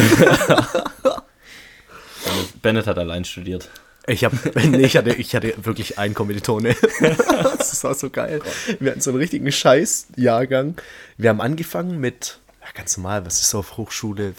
Bennett 2.62 2.86
hat 2.86 2.98
allein 2.98 3.24
studiert. 3.24 3.68
Ich 4.06 4.24
habe, 4.24 4.36
nee, 4.68 4.84
ich 4.84 4.96
hatte, 4.96 5.12
ich 5.14 5.34
hatte 5.34 5.54
wirklich 5.64 5.98
einen 5.98 6.14
Kommilitone. 6.14 6.74
das 7.58 7.84
war 7.84 7.94
so 7.94 8.10
geil. 8.10 8.40
Wir 8.78 8.92
hatten 8.92 9.00
so 9.00 9.10
einen 9.10 9.18
richtigen 9.18 9.50
Scheiß-Jahrgang. 9.50 10.76
Wir 11.16 11.30
haben 11.30 11.40
angefangen 11.40 12.00
mit, 12.00 12.38
ja, 12.60 12.68
ganz 12.74 12.96
normal, 12.96 13.26
was 13.26 13.40
ist 13.40 13.50
so 13.50 13.58
auf 13.58 13.76
Hochschule? 13.76 14.34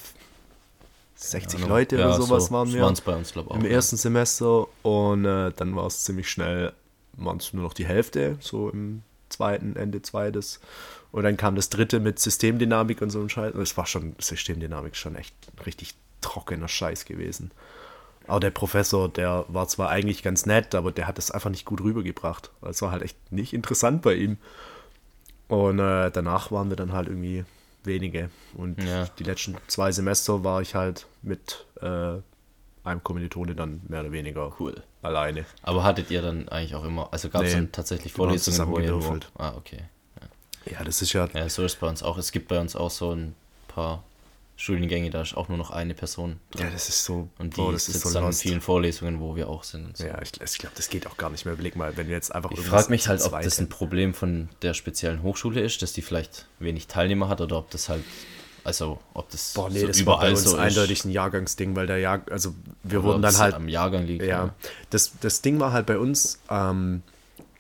60 1.16 1.68
Leute 1.68 1.98
Ja, 1.98 2.08
oder 2.08 2.16
sowas 2.16 2.48
so, 2.48 2.52
waren 2.52 2.74
wir. 2.74 2.82
waren's 2.82 3.02
bei 3.02 3.16
uns, 3.16 3.32
glaube 3.32 3.50
ich. 3.52 3.60
Im 3.60 3.66
ja. 3.66 3.72
ersten 3.72 3.96
Semester 3.96 4.68
und 4.82 5.26
äh, 5.26 5.52
dann 5.56 5.76
war 5.76 5.86
es 5.86 6.04
ziemlich 6.04 6.30
schnell, 6.30 6.74
waren 7.14 7.38
es 7.38 7.54
nur 7.54 7.64
noch 7.64 7.74
die 7.74 7.86
Hälfte, 7.86 8.38
so 8.40 8.70
im 8.70 9.04
zweiten, 9.30 9.76
Ende 9.76 10.02
zweites. 10.02 10.60
Und 11.12 11.24
dann 11.24 11.38
kam 11.38 11.56
das 11.56 11.70
dritte 11.70 12.00
mit 12.00 12.20
Systemdynamik 12.20 13.02
und 13.02 13.10
so 13.10 13.22
ein 13.22 13.30
Scheiß. 13.30 13.54
Und 13.54 13.62
es 13.62 13.78
war 13.78 13.86
schon, 13.86 14.16
Systemdynamik 14.20 14.96
schon 14.96 15.16
echt 15.16 15.36
richtig 15.66 15.94
trockener 16.22 16.68
Scheiß 16.68 17.06
gewesen. 17.06 17.52
Aber 18.32 18.40
der 18.40 18.52
Professor, 18.52 19.10
der 19.10 19.44
war 19.50 19.68
zwar 19.68 19.90
eigentlich 19.90 20.24
ganz 20.24 20.46
nett, 20.46 20.74
aber 20.74 20.94
der 20.94 21.06
hat 21.06 21.20
es 21.20 21.32
einfach 21.32 21.50
nicht 21.50 21.66
gut 21.66 21.82
rübergebracht. 21.82 22.50
Es 22.62 22.82
war 22.82 22.92
halt 22.92 23.02
echt 23.04 23.18
nicht 23.30 23.52
interessant 23.54 24.02
bei 24.02 24.14
ihm. 24.16 24.38
Und 25.50 25.80
äh, 25.80 26.10
danach 26.12 26.50
waren 26.50 26.70
wir 26.70 26.78
dann 26.78 26.94
halt 26.94 27.10
irgendwie 27.10 27.44
wenige. 27.84 28.30
Und 28.56 28.82
Ja. 28.82 29.06
die 29.20 29.24
letzten 29.26 29.58
zwei 29.68 29.92
Semester 29.92 30.46
war 30.46 30.62
ich 30.62 30.76
halt 30.76 31.08
mit 31.22 31.66
äh, 31.82 32.14
einem 32.86 33.04
Kommilitone 33.04 33.54
dann 33.54 33.82
mehr 33.90 34.00
oder 34.00 34.14
weniger 34.14 34.54
Cool. 34.60 34.82
alleine. 35.02 35.44
Aber 35.64 35.84
hattet 35.84 36.10
ihr 36.10 36.22
dann 36.22 36.48
eigentlich 36.48 36.74
auch 36.76 36.86
immer, 36.86 37.10
also 37.12 37.28
gab 37.30 37.44
es 37.44 37.50
Nee, 37.50 37.56
dann 37.56 37.72
tatsächlich 37.74 38.14
Vorlesungen, 38.14 38.70
wo 38.70 38.80
ihr. 38.80 39.20
Ah, 39.38 39.54
okay. 39.58 39.80
Ja, 40.72 40.84
das 40.86 41.02
ist 41.02 41.12
ja, 41.12 41.28
Ja, 41.34 41.50
so 41.50 41.66
ist 41.66 41.82
bei 41.82 41.90
uns 41.90 42.02
auch. 42.02 42.18
Es 42.18 42.32
gibt 42.32 42.48
bei 42.48 42.62
uns 42.62 42.78
auch 42.78 42.92
so 42.92 43.12
ein 43.12 43.36
paar 43.68 44.04
Studiengänge, 44.62 45.10
da 45.10 45.24
ist 45.24 45.36
auch 45.36 45.50
nur 45.50 45.58
noch 45.58 45.72
eine 45.72 45.96
Person 45.96 46.40
drin. 46.52 46.68
ja, 46.68 46.72
das 46.72 46.88
ist 46.88 47.04
so, 47.04 47.30
und 47.40 47.58
die 47.58 47.62
boah, 47.62 47.72
das 47.72 47.88
ist 47.88 47.94
sitzt 47.94 48.06
so 48.06 48.14
dann 48.14 48.22
in 48.26 48.30
lost. 48.30 48.42
vielen 48.44 48.62
Vorlesungen, 48.62 49.20
wo 49.20 49.36
wir 49.36 49.50
auch 49.50 49.64
sind. 49.64 49.98
So. 49.98 50.06
Ja, 50.06 50.22
ich, 50.22 50.40
ich 50.40 50.58
glaube, 50.60 50.76
das 50.76 50.88
geht 50.90 51.08
auch 51.08 51.18
gar 51.18 51.32
nicht 51.32 51.46
mehr. 51.46 51.56
Überleg 51.56 51.76
mal, 51.76 51.98
wenn 51.98 52.08
wir 52.08 52.14
jetzt 52.14 52.34
einfach 52.36 52.52
Ich 52.52 52.60
frage 52.60 52.92
mich 52.92 53.08
halt, 53.08 53.24
ob 53.24 53.32
das 53.42 53.60
ein. 53.60 53.70
Problem 53.70 54.14
von 54.14 54.50
der 54.62 54.76
speziellen 54.76 55.24
Hochschule 55.24 55.62
ist, 55.62 55.82
dass 55.82 55.94
die 55.94 56.04
vielleicht 56.04 56.46
wenig 56.60 56.86
Teilnehmer 56.86 57.28
hat 57.28 57.42
oder 57.42 57.58
ob 57.58 57.72
das 57.72 57.90
halt, 57.90 58.04
also 58.64 59.00
ob 59.16 59.32
das 59.32 59.54
Boah, 59.54 59.68
nee, 59.72 59.80
so 59.80 59.88
das 59.88 60.00
überall 60.00 60.36
so 60.36 60.56
eindeutig 60.56 61.06
ein 61.06 61.10
Jahrgangsding, 61.10 61.76
weil 61.76 61.88
der 61.88 61.98
Jahr, 61.98 62.22
also 62.30 62.54
wir 62.84 63.00
Oder 63.00 63.08
wurden 63.08 63.22
dann 63.24 63.38
halt 63.40 63.56
am 63.56 63.68
Jahrgang 63.68 64.06
liegt. 64.06 64.24
Ja, 64.24 64.54
das, 64.92 65.14
das 65.22 65.42
Ding 65.42 65.60
war 65.60 65.74
halt 65.74 65.88
bei 65.88 65.98
uns, 65.98 66.38
ähm, 66.52 67.02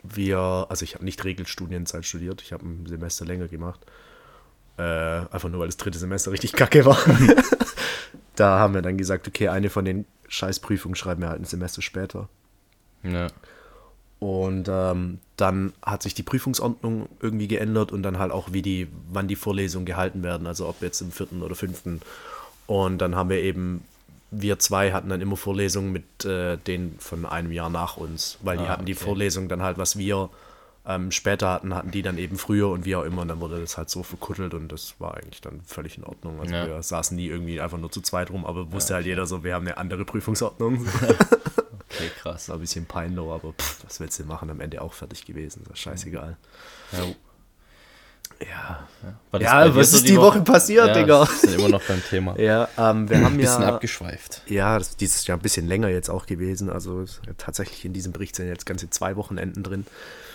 wir, 0.03 0.67
also 0.70 0.84
ich 0.84 0.93
habe 0.93 1.03
nicht 1.03 1.24
Regelstudienzeit 1.24 2.05
studiert, 2.05 2.43
ich 2.43 2.53
habe 2.53 2.63
ein 2.63 2.86
Semester 2.86 3.25
länger 3.25 3.48
gemacht. 3.48 3.79
Äh, 4.82 5.26
einfach 5.32 5.50
nur, 5.50 5.60
weil 5.60 5.68
das 5.68 5.78
dritte 5.78 6.00
Semester 6.00 6.32
richtig 6.32 6.54
kacke 6.54 6.86
war. 6.86 6.98
da 8.36 8.58
haben 8.58 8.74
wir 8.74 8.82
dann 8.82 8.98
gesagt, 8.98 9.28
okay, 9.28 9.50
eine 9.50 9.70
von 9.70 9.86
den 9.86 10.06
Scheißprüfungen 10.28 10.96
schreiben 10.96 11.22
wir 11.22 11.30
halt 11.30 11.40
ein 11.42 11.46
Semester 11.46 11.82
später. 11.82 12.30
ja. 13.04 13.28
Und 14.20 14.68
ähm, 14.70 15.18
dann 15.36 15.74
hat 15.84 16.04
sich 16.04 16.14
die 16.14 16.22
Prüfungsordnung 16.22 17.10
irgendwie 17.22 17.48
geändert 17.48 17.92
und 17.92 18.04
dann 18.04 18.20
halt 18.20 18.32
auch, 18.32 18.54
wie 18.54 18.62
die, 18.62 18.88
wann 19.12 19.28
die 19.28 19.36
Vorlesungen 19.36 19.88
gehalten 19.88 20.22
werden, 20.22 20.46
also 20.46 20.68
ob 20.70 20.80
jetzt 20.84 21.02
im 21.02 21.12
vierten 21.12 21.42
oder 21.42 21.56
fünften. 21.56 22.02
Und 22.68 23.00
dann 23.00 23.16
haben 23.16 23.32
wir 23.32 23.40
eben, 23.42 23.84
wir 24.30 24.60
zwei 24.60 24.92
hatten 24.94 25.10
dann 25.10 25.22
immer 25.22 25.38
Vorlesungen 25.38 25.92
mit 25.92 26.24
äh, 26.24 26.58
denen 26.58 26.98
von 27.00 27.26
einem 27.26 27.52
Jahr 27.52 27.72
nach 27.72 27.98
uns, 27.98 28.38
weil 28.44 28.58
die 28.58 28.66
Ah, 28.66 28.70
hatten 28.70 28.86
die 28.86 28.94
okay. 28.94 29.06
Vorlesung 29.06 29.50
dann 29.50 29.64
halt, 29.64 29.80
was 29.80 29.98
wir 29.98 30.30
ähm, 30.86 31.12
später 31.12 31.50
hatten, 31.50 31.76
hatten 31.76 31.92
die 31.92 32.02
dann 32.02 32.18
eben 32.18 32.38
früher 32.38 32.70
und 32.70 32.86
wie 32.86 32.96
auch 32.96 33.04
immer. 33.04 33.22
Und 33.22 33.28
dann 33.28 33.40
wurde 33.40 33.60
das 33.60 33.78
halt 33.78 33.90
so 33.90 34.04
verkuttelt 34.04 34.54
und 34.54 34.72
das 34.72 34.96
war 35.00 35.16
eigentlich 35.16 35.42
dann 35.42 35.62
völlig 35.66 35.98
in 35.98 36.04
Ordnung. 36.04 36.40
Also 36.40 36.54
Ja. 36.54 36.68
wir 36.68 36.82
saßen 36.82 37.16
nie 37.16 37.28
irgendwie 37.28 37.62
einfach 37.62 37.78
nur 37.78 37.92
zu 37.92 38.02
zweit 38.02 38.32
rum, 38.32 38.46
aber 38.46 38.72
wusste 38.72 38.96
halt 38.96 39.06
jeder 39.06 39.26
so, 39.28 39.44
wir 39.44 39.54
haben 39.54 39.68
eine 39.68 39.78
andere 39.78 40.06
Prüfungsordnung. 40.06 40.86
Okay, 41.94 42.10
krass. 42.22 42.44
Das 42.46 42.50
war 42.50 42.56
ein 42.56 42.62
bisschen 42.62 42.86
peinlich, 42.86 43.20
aber 43.20 43.52
pff, 43.52 43.84
was 43.84 44.00
willst 44.00 44.18
du 44.18 44.24
machen? 44.24 44.50
Am 44.50 44.62
Ende 44.62 44.82
auch 44.82 44.94
fertig 44.94 45.26
gewesen. 45.26 45.64
Das 45.66 45.74
ist 45.74 45.80
scheißegal. 45.80 46.38
Ja, 46.94 47.00
Ja. 48.40 48.88
Das 49.32 49.42
Ja, 49.42 49.76
was 49.76 49.94
ist 49.94 50.08
die 50.08 50.18
Woche 50.18 50.42
passiert, 50.42 50.88
ja, 50.88 50.94
Digga? 50.94 51.28
Wir 51.28 51.36
sind 51.50 51.60
immer 51.60 51.70
noch 51.70 51.84
beim 51.84 52.02
Thema. 52.10 52.36
Ja, 52.40 52.70
ähm, 52.78 53.10
wir 53.10 53.18
haben 53.18 53.34
Ein 53.34 53.38
bisschen 53.38 53.62
ja. 53.64 53.74
abgeschweift. 53.76 54.42
Ja, 54.48 54.80
das 54.80 54.90
ist 54.90 55.02
dieses 55.02 55.28
Jahr 55.28 55.38
ein 55.38 55.42
bisschen 55.42 55.68
länger 55.68 55.90
jetzt 55.90 56.10
auch 56.10 56.26
gewesen. 56.26 56.70
Also 56.70 57.06
tatsächlich 57.38 57.86
in 57.86 57.94
diesem 57.94 58.14
Bericht 58.14 58.36
sind 58.36 58.48
jetzt 58.48 58.66
ganze 58.66 58.90
zwei 58.90 59.16
Wochenenden 59.16 59.62
drin. 59.62 59.86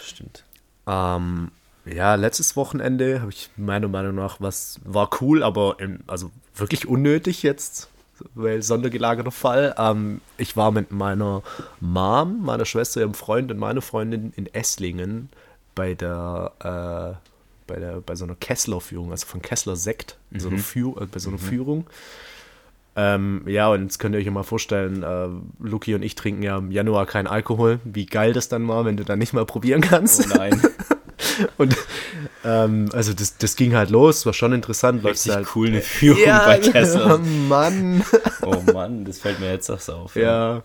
Stimmt. 0.06 0.44
Ähm, 0.86 1.50
ja, 1.84 2.14
letztes 2.14 2.56
Wochenende 2.56 3.20
habe 3.20 3.30
ich 3.30 3.50
meiner 3.56 3.88
Meinung 3.88 4.14
nach 4.14 4.40
was 4.40 4.80
war 4.84 5.10
cool, 5.20 5.42
aber 5.42 5.76
im, 5.78 6.00
also 6.06 6.30
wirklich 6.54 6.88
unnötig 6.88 7.42
jetzt, 7.42 7.88
weil 8.34 8.62
sondergelagerter 8.62 9.30
Fall. 9.30 9.74
Ähm, 9.78 10.20
ich 10.36 10.56
war 10.56 10.70
mit 10.70 10.90
meiner 10.90 11.42
Mom, 11.80 12.42
meiner 12.42 12.64
Schwester, 12.64 13.00
ihrem 13.00 13.14
Freund 13.14 13.50
und 13.50 13.58
meiner 13.58 13.82
Freundin 13.82 14.32
in 14.36 14.52
Esslingen 14.52 15.28
bei 15.74 15.94
der 15.94 16.52
äh, 16.60 17.26
bei 17.66 17.80
der 17.80 18.00
bei 18.00 18.14
so 18.14 18.24
einer 18.24 18.36
Kessler-Führung, 18.36 19.10
also 19.10 19.26
von 19.26 19.42
Kessler 19.42 19.76
Sekt, 19.76 20.16
in 20.30 20.40
so 20.40 20.48
einer 20.48 20.58
Führ 20.58 21.00
äh, 21.02 21.06
bei 21.06 21.18
so 21.18 21.30
einer 21.30 21.38
Führung. 21.38 21.86
Ähm, 22.96 23.42
ja, 23.46 23.68
und 23.68 23.82
jetzt 23.82 23.98
könnt 23.98 24.14
ihr 24.14 24.18
euch 24.18 24.24
ja 24.24 24.30
mal 24.30 24.42
vorstellen, 24.42 25.02
äh, 25.02 25.28
Luki 25.62 25.94
und 25.94 26.02
ich 26.02 26.14
trinken 26.14 26.42
ja 26.42 26.56
im 26.56 26.70
Januar 26.70 27.04
keinen 27.04 27.26
Alkohol. 27.26 27.78
Wie 27.84 28.06
geil 28.06 28.32
das 28.32 28.48
dann 28.48 28.66
war, 28.68 28.86
wenn 28.86 28.96
du 28.96 29.04
dann 29.04 29.18
nicht 29.18 29.34
mal 29.34 29.44
probieren 29.44 29.82
kannst. 29.82 30.26
Oh 30.32 30.36
nein. 30.36 30.60
Und 31.58 31.76
ähm, 32.44 32.88
also 32.92 33.12
das, 33.12 33.36
das 33.38 33.56
ging 33.56 33.74
halt 33.74 33.90
los, 33.90 34.26
war 34.26 34.32
schon 34.32 34.52
interessant. 34.52 35.04
Richtig 35.04 35.34
halt, 35.34 35.48
cool 35.54 35.68
eine 35.68 35.80
Führung 35.80 36.24
bei 36.24 36.58
Kessler. 36.58 37.18
Mann. 37.48 38.04
Oh 38.42 38.62
Mann, 38.72 39.04
das 39.04 39.18
fällt 39.18 39.40
mir 39.40 39.50
jetzt 39.50 39.68
erst 39.68 39.90
auf. 39.90 40.16
Ja, 40.16 40.62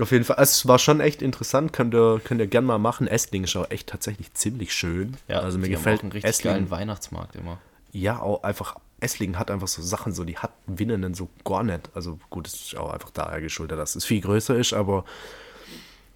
auf 0.00 0.10
jeden 0.12 0.24
Fall. 0.24 0.36
Es 0.40 0.66
war 0.66 0.78
schon 0.78 1.00
echt 1.00 1.22
interessant, 1.22 1.72
könnt 1.72 1.94
ihr, 1.94 2.20
könnt 2.22 2.40
ihr 2.40 2.46
gern 2.46 2.64
mal 2.64 2.78
machen. 2.78 3.06
Esslingen 3.06 3.44
ist 3.44 3.56
auch 3.56 3.70
echt 3.70 3.88
tatsächlich 3.88 4.32
ziemlich 4.34 4.72
schön. 4.72 5.16
Ja, 5.26 5.40
also 5.40 5.58
mir 5.58 5.68
gefällt 5.68 6.02
einen 6.02 6.12
richtig 6.12 6.30
Esslingen. 6.30 6.58
geilen 6.58 6.70
Weihnachtsmarkt 6.70 7.36
immer. 7.36 7.58
Ja, 7.92 8.20
auch 8.20 8.42
einfach 8.42 8.76
Esslingen 9.00 9.38
hat 9.38 9.50
einfach 9.50 9.68
so 9.68 9.80
Sachen, 9.82 10.12
so 10.12 10.24
die 10.24 10.38
hat 10.38 10.52
Winnenden 10.66 11.14
so 11.14 11.28
gar 11.44 11.62
nicht. 11.62 11.90
Also 11.94 12.18
gut, 12.30 12.46
es 12.48 12.54
ist 12.54 12.76
auch 12.76 12.92
einfach 12.92 13.10
daher 13.10 13.40
geschuldet, 13.40 13.78
dass 13.78 13.94
es 13.96 14.04
viel 14.04 14.20
größer 14.20 14.56
ist, 14.56 14.72
aber 14.72 15.04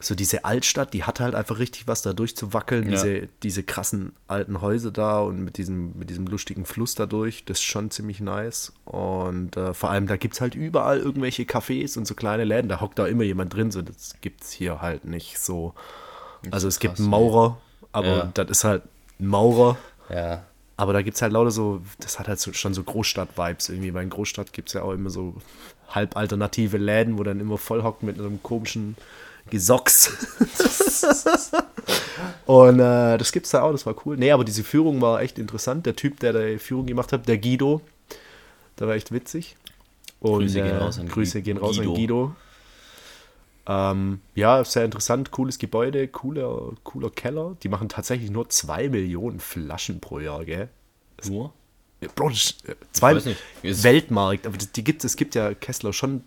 so 0.01 0.17
diese 0.17 0.45
Altstadt, 0.45 0.95
die 0.95 1.05
hat 1.05 1.21
halt 1.21 1.37
einfach 1.37 1.61
richtig 1.61 1.87
was 1.87 2.03
da 2.03 2.13
durchzuwackeln, 2.13 2.85
Ja. 2.85 2.91
diese, 2.91 3.29
diese 3.45 3.63
krassen 3.63 4.15
alten 4.27 4.61
Häuser 4.61 4.91
da 4.91 5.21
und 5.21 5.45
mit 5.45 5.59
diesem, 5.59 5.97
mit 5.97 6.11
diesem 6.11 6.27
lustigen 6.27 6.65
Fluss 6.65 6.97
dadurch, 6.97 7.45
das 7.45 7.59
ist 7.59 7.63
schon 7.65 7.93
ziemlich 7.93 8.19
nice. 8.21 8.73
Und 8.85 9.57
äh, 9.57 9.75
vor 9.75 9.91
allem, 9.91 10.09
da 10.09 10.17
gibt 10.17 10.35
es 10.35 10.41
halt 10.41 10.57
überall 10.57 10.99
irgendwelche 10.99 11.45
Cafés 11.45 11.97
und 11.97 12.07
so 12.09 12.15
kleine 12.17 12.43
Läden, 12.43 12.69
da 12.69 12.81
hockt 12.81 12.99
da 12.99 13.07
immer 13.07 13.23
jemand 13.23 13.55
drin, 13.55 13.71
so 13.71 13.81
das 13.81 14.17
gibt 14.21 14.43
es 14.43 14.51
hier 14.51 14.81
halt 14.83 15.05
nicht 15.05 15.39
so. 15.39 15.73
Also 16.51 16.67
es 16.67 16.81
gibt 16.81 16.99
Maurer, 16.99 17.59
aber 17.93 18.07
Ja. 18.09 18.31
das 18.35 18.51
ist 18.51 18.65
halt 18.65 18.83
ein 19.21 19.29
Maurer. 19.29 19.77
Ja. 20.13 20.43
Aber 20.83 20.93
da 20.93 21.03
gibt 21.03 21.15
es 21.15 21.23
halt 21.23 21.33
lauter 21.33 21.53
so, 21.53 21.81
das 22.01 22.19
hat 22.19 22.27
halt 22.27 22.41
so, 22.41 22.53
schon 22.53 22.75
so 22.75 22.83
Großstadt-Vibes 22.83 23.69
irgendwie. 23.69 23.95
Weil 23.95 24.03
in 24.03 24.11
Großstadt 24.11 24.53
gibt 24.53 24.69
es 24.69 24.75
ja 24.75 24.83
auch 24.83 24.91
immer 24.91 25.11
so 25.11 25.37
halb 25.89 26.17
alternative 26.17 26.77
Läden, 26.77 27.19
wo 27.19 27.23
dann 27.23 27.39
immer 27.39 27.57
voll 27.57 27.85
hockt 27.85 28.03
mit 28.03 28.19
einem 28.19 28.43
komischen 28.43 28.97
Gesocks. 29.49 30.11
Und 32.47 32.81
äh, 32.81 33.17
das 33.17 33.31
gibt's 33.31 33.51
da 33.51 33.63
auch, 33.63 33.71
das 33.71 33.87
war 33.87 33.95
cool. 34.05 34.17
Nee, 34.17 34.33
aber 34.33 34.43
diese 34.43 34.65
Führung 34.65 35.01
war 35.01 35.23
echt 35.23 35.39
interessant. 35.39 35.87
Der 35.87 35.95
Typ, 35.95 36.19
der 36.19 36.33
die 36.33 36.59
Führung 36.59 36.87
gemacht 36.87 37.13
hat, 37.13 37.29
der 37.29 37.39
Guido, 37.39 37.81
der 38.81 38.89
war 38.89 38.97
echt 38.97 39.13
witzig. 39.13 39.55
Und, 40.19 40.41
Grüße 40.41 40.63
gehen 40.63 40.67
äh, 40.67 40.79
raus 40.79 40.99
an 40.99 41.07
Grüße 41.09 41.43
gehen 41.43 41.59
raus 41.59 41.77
Guido. 41.77 41.91
an 41.91 41.97
Guido. 41.97 42.37
Ähm, 43.67 44.21
ja, 44.35 44.65
sehr 44.65 44.85
interessant, 44.85 45.31
cooles 45.31 45.59
Gebäude, 45.59 46.09
cooler, 46.09 46.73
cooler 46.83 47.11
Keller. 47.11 47.57
Die 47.63 47.69
machen 47.69 47.89
tatsächlich 47.89 48.31
nur 48.31 48.49
zwei 48.49 48.89
Millionen 48.89 49.41
Flaschen 49.41 50.01
pro 50.01 50.19
Jahr, 50.19 50.45
gell? 50.45 50.69
Nur? 51.25 51.53
Bro, 52.17 52.31
das 52.31 52.57
äh, 52.67 52.75
zwei 52.91 53.23
Weltmarkt, 53.63 54.47
aber 54.47 54.59
die 54.59 54.85
gibt, 54.85 55.05
es 55.05 55.17
gibt 55.17 55.37
ja 55.37 55.55
Kessler 55.55 55.93
schon, 55.93 56.25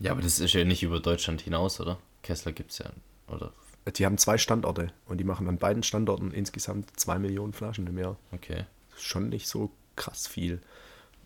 Ja, 0.00 0.12
aber 0.12 0.20
das 0.20 0.38
ist 0.38 0.52
ja 0.52 0.64
nicht 0.64 0.82
über 0.82 1.00
Deutschland 1.00 1.40
hinaus, 1.40 1.80
oder? 1.80 1.98
Kessler 2.22 2.52
gibt's 2.52 2.78
ja, 2.78 2.90
oder? 3.28 3.52
die 3.96 4.04
haben 4.04 4.18
zwei 4.18 4.38
Standorte 4.38 4.92
und 5.06 5.18
die 5.18 5.24
machen 5.24 5.48
an 5.48 5.56
beiden 5.58 5.82
Standorten 5.82 6.32
insgesamt 6.32 6.98
zwei 6.98 7.18
Millionen 7.18 7.52
Flaschen 7.52 7.86
im 7.86 7.98
Jahr. 7.98 8.16
Okay. 8.32 8.64
Das 8.90 9.00
ist 9.00 9.06
schon 9.06 9.28
nicht 9.28 9.48
so 9.48 9.70
krass 9.96 10.26
viel. 10.26 10.60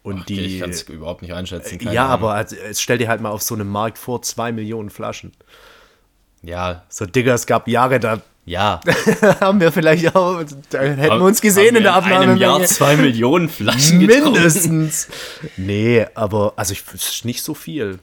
Und 0.03 0.21
Ach, 0.23 0.27
die. 0.27 0.35
okay, 0.35 0.45
ich 0.47 0.61
kann 0.61 0.71
es 0.71 0.83
überhaupt 0.83 1.23
nicht 1.23 1.33
einschätzen. 1.33 1.79
ja, 1.81 2.03
Ahnung. 2.07 2.13
aber 2.13 2.35
also, 2.35 2.57
es 2.57 2.81
stell 2.81 2.99
dir 2.99 3.09
halt 3.09 3.21
mal 3.21 3.31
auf 3.31 3.43
so 3.43 3.55
einem 3.55 3.69
Markt 3.69 3.99
vor, 3.99 4.23
zwei 4.23 4.51
Millionen 4.53 4.91
Flaschen. 4.91 5.33
Ja, 6.43 6.83
So, 6.89 7.07
Digga, 7.07 7.35
es 7.35 7.47
gab 7.47 7.69
Jahre, 7.69 8.01
da 8.01 8.21
ja. 8.45 8.81
haben 9.41 9.61
wir 9.61 9.71
vielleicht 9.71 10.17
auch, 10.17 10.43
da 10.71 10.81
hätten 10.81 11.19
wir 11.19 11.25
uns 11.25 11.41
gesehen 11.41 11.69
Haben 11.69 11.77
in 11.77 11.83
der 11.85 11.93
wir 11.93 11.97
Abnahme. 11.97 12.25
In 12.25 12.31
einem 12.31 12.41
Jahr 12.41 12.65
zwei 12.65 12.97
Millionen 12.97 13.49
Flaschen 13.49 14.01
getrunken. 14.07 14.33
Mindestens. 14.33 15.09
Nee, 15.57 16.07
aber, 16.15 16.55
also, 16.57 16.73
ich, 16.73 16.83
es 16.93 17.09
ist 17.11 17.25
nicht 17.25 17.43
so 17.45 17.55
viel. 17.55 18.01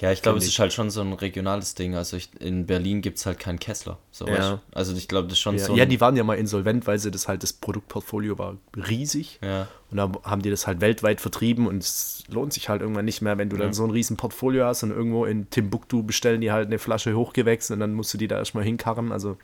Ja, 0.00 0.10
ich 0.10 0.22
glaube, 0.22 0.38
es 0.38 0.44
ich. 0.44 0.50
ist 0.54 0.58
halt 0.58 0.72
schon 0.72 0.90
so 0.90 1.00
ein 1.00 1.12
regionales 1.12 1.74
Ding. 1.76 1.94
Also 1.94 2.16
ich, 2.16 2.28
in 2.40 2.66
Berlin 2.66 3.00
gibt 3.00 3.18
es 3.18 3.26
halt 3.26 3.38
keinen 3.38 3.60
Kessler. 3.60 3.98
So, 4.10 4.26
Ja. 4.26 4.32
weißt 4.36 4.50
du? 4.50 4.60
Also 4.72 4.96
ich 4.96 5.06
glaube, 5.08 5.28
das 5.28 5.34
ist 5.34 5.40
schon 5.40 5.56
Ja, 5.56 5.64
so. 5.66 5.76
ja, 5.76 5.86
die 5.86 6.00
waren 6.00 6.16
ja 6.16 6.24
mal 6.24 6.34
insolvent, 6.34 6.86
weil 6.88 6.98
sie 6.98 7.10
das 7.12 7.28
halt, 7.28 7.42
das 7.44 7.52
Produktportfolio 7.52 8.36
war 8.36 8.56
riesig. 8.76 9.38
Ja. 9.40 9.68
Und 9.90 9.96
dann 9.96 10.16
haben 10.24 10.42
die 10.42 10.50
das 10.50 10.66
halt 10.66 10.80
weltweit 10.80 11.20
vertrieben 11.20 11.68
und 11.68 11.78
es 11.82 12.24
lohnt 12.28 12.52
sich 12.52 12.68
halt 12.68 12.82
irgendwann 12.82 13.04
nicht 13.04 13.22
mehr, 13.22 13.38
wenn 13.38 13.48
du 13.48 13.56
dann 13.56 13.72
so 13.72 13.84
ein 13.84 13.90
riesen 13.90 14.16
Portfolio 14.16 14.64
hast 14.66 14.82
und 14.82 14.90
irgendwo 14.90 15.24
in 15.26 15.48
Timbuktu 15.50 16.02
bestellen 16.02 16.40
die 16.40 16.50
halt 16.50 16.66
eine 16.66 16.80
Flasche 16.80 17.14
hochgewächst 17.14 17.70
und 17.70 17.78
dann 17.78 17.94
musst 17.94 18.12
du 18.12 18.18
die 18.18 18.26
da 18.26 18.36
erstmal 18.38 18.64
hinkarren. 18.64 19.12
Also 19.12 19.38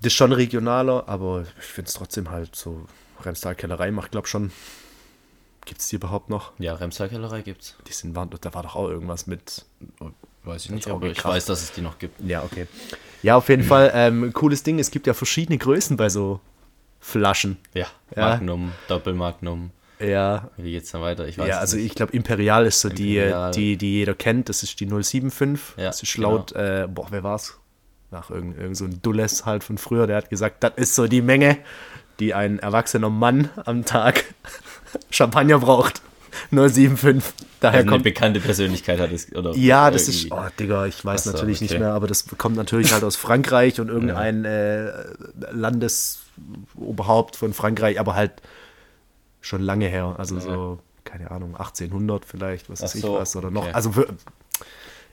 das 0.00 0.06
ist 0.08 0.14
schon 0.14 0.32
regionaler, 0.32 1.08
aber 1.08 1.44
ich 1.58 1.64
finde 1.66 1.88
es 1.88 1.94
trotzdem 1.94 2.30
halt 2.30 2.54
so, 2.56 2.86
Remstal 3.22 3.54
Kellerei 3.54 3.90
macht, 3.90 4.12
glaub 4.12 4.28
schon, 4.28 4.52
gibt 5.68 5.80
es 5.80 5.88
die 5.88 5.96
überhaupt 5.96 6.28
noch? 6.30 6.52
ja, 6.58 6.74
Remstal-Kellerei 6.74 7.42
gibt's. 7.42 7.76
Die 7.86 7.92
sind, 7.92 8.16
waren, 8.16 8.30
da 8.40 8.54
war 8.54 8.64
doch 8.64 8.74
auch 8.74 8.88
irgendwas 8.88 9.26
mit 9.26 9.64
Weiß 10.44 10.64
ich 10.64 10.70
nicht, 10.70 10.88
aber 10.88 11.06
ich 11.08 11.22
weiß, 11.22 11.44
dass 11.44 11.62
es 11.62 11.72
die 11.72 11.82
noch 11.82 11.98
gibt. 11.98 12.20
Ja, 12.22 12.42
okay. 12.42 12.66
Ja, 13.22 13.36
auf 13.36 13.48
jeden 13.50 13.64
Fall 13.64 13.90
ähm, 13.94 14.32
cooles 14.32 14.62
Ding. 14.62 14.78
Es 14.78 14.90
gibt 14.90 15.06
ja 15.06 15.12
verschiedene 15.12 15.58
Größen 15.58 15.96
bei 15.96 16.08
so 16.08 16.40
Flaschen. 17.00 17.58
Ja, 17.74 17.86
Ja. 18.16 18.30
Magnum, 18.30 18.72
Doppelmagnum. 18.88 19.70
Ja, 20.00 20.50
Wie 20.56 20.70
geht's 20.70 20.92
dann 20.92 21.02
weiter? 21.02 21.26
Ich 21.26 21.38
weiß 21.38 21.48
ja 21.48 21.54
es 21.56 21.60
also 21.60 21.76
nicht. 21.76 21.86
ich 21.86 21.94
glaube, 21.94 22.12
Imperial 22.12 22.64
ist 22.66 22.80
so 22.80 22.88
die, 22.88 23.16
Imperial. 23.18 23.50
die, 23.50 23.76
die 23.76 23.92
jeder 23.94 24.14
kennt. 24.14 24.48
Das 24.48 24.62
ist 24.62 24.78
die 24.80 24.86
075. 24.86 25.76
Ja, 25.76 25.86
das 25.86 26.02
ist 26.02 26.16
laut, 26.16 26.52
äh, 26.52 26.86
boah, 26.88 27.08
wer 27.10 27.24
war's? 27.24 27.58
Nach 28.10 28.30
irgend, 28.30 28.56
irgend 28.56 28.76
so 28.76 28.84
ein 28.84 29.02
Dulles 29.02 29.44
halt 29.44 29.64
von 29.64 29.76
früher, 29.76 30.06
der 30.06 30.16
hat 30.16 30.30
gesagt, 30.30 30.62
das 30.62 30.72
ist 30.76 30.94
so 30.94 31.08
die 31.08 31.20
Menge, 31.20 31.58
die 32.20 32.32
ein 32.32 32.58
erwachsener 32.58 33.10
Mann 33.10 33.50
am 33.66 33.84
Tag 33.84 34.24
Champagner 35.18 35.58
braucht. 35.58 36.00
075. 36.50 37.34
Daher 37.60 37.78
Also 37.78 37.82
eine 37.82 37.90
kommt 37.90 38.04
bekannte 38.04 38.38
Persönlichkeit 38.40 39.00
hat 39.00 39.10
es. 39.10 39.34
Oder 39.34 39.52
Ja, 39.56 39.90
das 39.90 40.06
ist, 40.08 40.30
oh 40.30 40.46
Digga, 40.60 40.86
ich 40.86 41.04
weiß 41.04 41.24
so, 41.24 41.32
natürlich 41.32 41.60
nicht 41.60 41.72
okay. 41.72 41.80
mehr, 41.80 41.92
aber 41.92 42.06
das 42.06 42.24
kommt 42.38 42.54
natürlich 42.56 42.92
halt 42.92 43.02
aus 43.02 43.16
Frankreich 43.16 43.80
und 43.80 43.88
irgendein 43.96 44.44
äh, 44.44 44.92
Landesoberhaupt 45.50 47.36
von 47.36 47.52
Frankreich, 47.52 47.98
aber 47.98 48.14
halt 48.14 48.32
schon 49.40 49.62
lange 49.62 49.86
her, 49.88 50.14
also 50.18 50.38
so, 50.38 50.78
keine 51.04 51.30
Ahnung, 51.30 51.56
1800 51.56 52.24
vielleicht, 52.24 52.70
was 52.70 52.82
weiß 52.82 52.94
ich 52.94 53.00
so, 53.02 53.14
was, 53.14 53.34
oder 53.36 53.50
noch, 53.50 53.62
okay. 53.62 53.72
also 53.72 53.96
wir- 53.96 54.08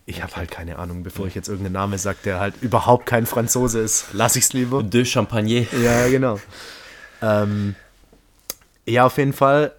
ich 0.08 0.22
habe 0.22 0.36
halt 0.36 0.52
keine 0.52 0.78
Ahnung, 0.78 1.02
bevor 1.02 1.26
ich 1.26 1.34
jetzt 1.34 1.48
irgendeinen 1.48 1.74
Namen 1.74 1.98
sage, 1.98 2.20
der 2.26 2.40
halt 2.40 2.54
überhaupt 2.62 3.08
kein 3.08 3.26
Franzose 3.26 3.80
ist, 3.80 4.06
lass 4.14 4.36
ich's 4.36 4.54
lieber. 4.54 4.84
De 4.84 5.04
Champagner. 5.04 5.66
Ja, 5.82 6.08
genau. 6.10 6.40
ähm, 7.24 7.74
ja, 8.86 9.08
auf 9.08 9.18
jeden 9.18 9.34
Fall 9.34 9.74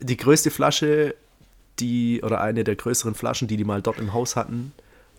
die 0.00 0.16
größte 0.16 0.50
Flasche, 0.50 1.14
die, 1.78 2.22
oder 2.22 2.40
eine 2.40 2.64
der 2.64 2.76
größeren 2.76 3.14
Flaschen, 3.14 3.48
die 3.48 3.56
die 3.56 3.64
mal 3.64 3.82
dort 3.82 3.98
im 3.98 4.12
Haus 4.12 4.36
hatten, 4.36 4.72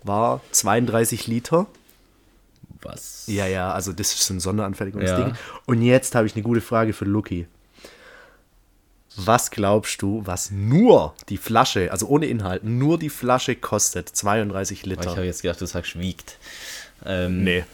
war 0.04 0.42
32 0.52 1.28
Liter. 1.28 1.68
Was? 2.82 3.26
Ja, 3.28 3.46
ja, 3.48 3.72
also 3.74 3.92
das 3.92 4.14
ist 4.14 4.26
so 4.26 4.34
ein 4.34 4.40
Sonderanfertigungsding. 4.40 5.28
Ja. 5.30 5.38
Und 5.66 5.82
jetzt 5.82 6.16
habe 6.16 6.28
ich 6.28 6.36
eine 6.36 6.44
gute 6.44 6.62
Frage 6.62 6.94
für 6.94 7.06
Lucky. 7.06 7.48
Was 9.18 9.52
glaubst 9.52 10.02
du, 10.02 10.22
was 10.26 10.50
nur 10.52 11.14
die 11.28 11.38
Flasche, 11.38 11.92
also 11.92 12.08
ohne 12.08 12.28
Inhalt, 12.28 12.64
nur 12.64 12.98
die 12.98 13.10
Flasche 13.10 13.56
kostet? 13.56 14.08
32 14.08 14.80
Ich 14.80 14.86
Liter. 14.86 15.12
habe 15.12 15.26
jetzt 15.26 15.42
gedacht, 15.42 15.60
du 15.60 15.66
sagst 15.66 16.00
wiegt. 16.00 16.38
Ähm, 17.06 17.44
nee. 17.44 17.66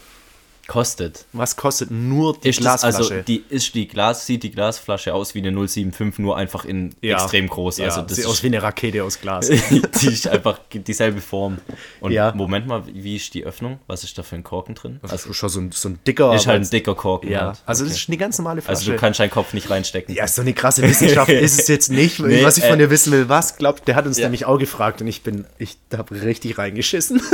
Kostet. 0.67 1.25
Was 1.33 1.55
kostet 1.55 1.91
nur 1.91 2.37
die 2.37 2.49
Ist 2.49 2.57
das, 2.59 2.81
Glasflasche? 2.81 2.97
also 2.97 3.13
die, 3.27 3.43
ist 3.49 3.75
die 3.75 3.87
Glas, 3.87 4.25
sieht 4.25 4.43
die 4.43 4.51
Glasflasche 4.51 5.13
aus 5.13 5.35
wie 5.35 5.39
eine 5.39 5.51
075, 5.51 6.19
nur 6.19 6.37
einfach 6.37 6.65
in 6.65 6.95
Ja. 7.01 7.17
extrem 7.17 7.47
groß. 7.47 7.77
ja, 7.77 7.85
also 7.85 8.01
das 8.01 8.15
sieht 8.15 8.25
ist, 8.25 8.31
aus 8.31 8.41
wie 8.43 8.47
eine 8.47 8.61
Rakete 8.63 9.03
aus 9.03 9.19
Glas. 9.21 9.47
die 10.01 10.07
ist 10.07 10.27
einfach 10.27 10.59
dieselbe 10.73 11.21
Form. 11.21 11.59
Und 11.99 12.11
Ja. 12.11 12.33
Moment 12.35 12.65
mal, 12.67 12.83
wie 12.87 13.15
ist 13.15 13.33
die 13.33 13.43
Öffnung? 13.45 13.79
Was 13.87 14.03
ist 14.03 14.17
da 14.17 14.23
für 14.23 14.35
ein 14.35 14.43
Korken 14.43 14.73
drin? 14.75 14.99
Also 15.03 15.33
schon 15.33 15.49
so 15.49 15.59
ein, 15.59 15.71
so 15.71 15.89
ein 15.89 15.99
dicker. 16.07 16.33
ist 16.33 16.47
halt 16.47 16.63
ein 16.63 16.69
dicker 16.69 16.95
Korken. 16.95 17.29
Ja, 17.29 17.47
halt. 17.47 17.61
also 17.65 17.83
Okay. 17.83 17.91
das 17.93 18.01
ist 18.01 18.09
eine 18.09 18.17
ganz 18.17 18.37
normale 18.39 18.61
Flasche. 18.61 18.79
also 18.79 18.91
du 18.91 18.97
kannst 18.97 19.19
deinen 19.19 19.29
Kopf 19.29 19.53
nicht 19.53 19.69
reinstecken. 19.69 20.15
ja, 20.15 20.27
so 20.27 20.41
eine 20.41 20.53
krasse 20.53 20.81
Wissenschaft 20.81 21.29
ist 21.29 21.59
es 21.59 21.67
jetzt 21.67 21.91
nicht. 21.91 22.19
Nee, 22.19 22.43
was 22.43 22.57
ich 22.57 22.63
von 22.63 22.73
äh, 22.75 22.77
dir 22.83 22.89
wissen 22.89 23.11
will, 23.11 23.29
was 23.29 23.57
glaubt, 23.57 23.87
der 23.87 23.95
hat 23.95 24.05
uns 24.07 24.17
Ja. 24.17 24.25
nämlich 24.25 24.45
auch 24.45 24.57
gefragt 24.57 25.01
und 25.01 25.07
ich 25.07 25.21
bin, 25.21 25.45
ich 25.59 25.77
habe 25.95 26.21
richtig 26.23 26.57
reingeschissen. 26.57 27.21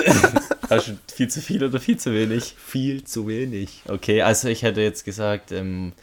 Du 0.71 0.97
viel 1.13 1.27
zu 1.27 1.41
viel 1.41 1.63
oder 1.63 1.79
viel 1.79 1.97
zu 1.97 2.13
wenig? 2.13 2.55
Viel 2.57 3.03
zu 3.03 3.27
wenig. 3.27 3.83
Okay, 3.87 4.21
also 4.21 4.47
ich 4.47 4.63
hätte 4.63 4.81
jetzt 4.81 5.03
gesagt, 5.03 5.51
ähm, 5.51 5.93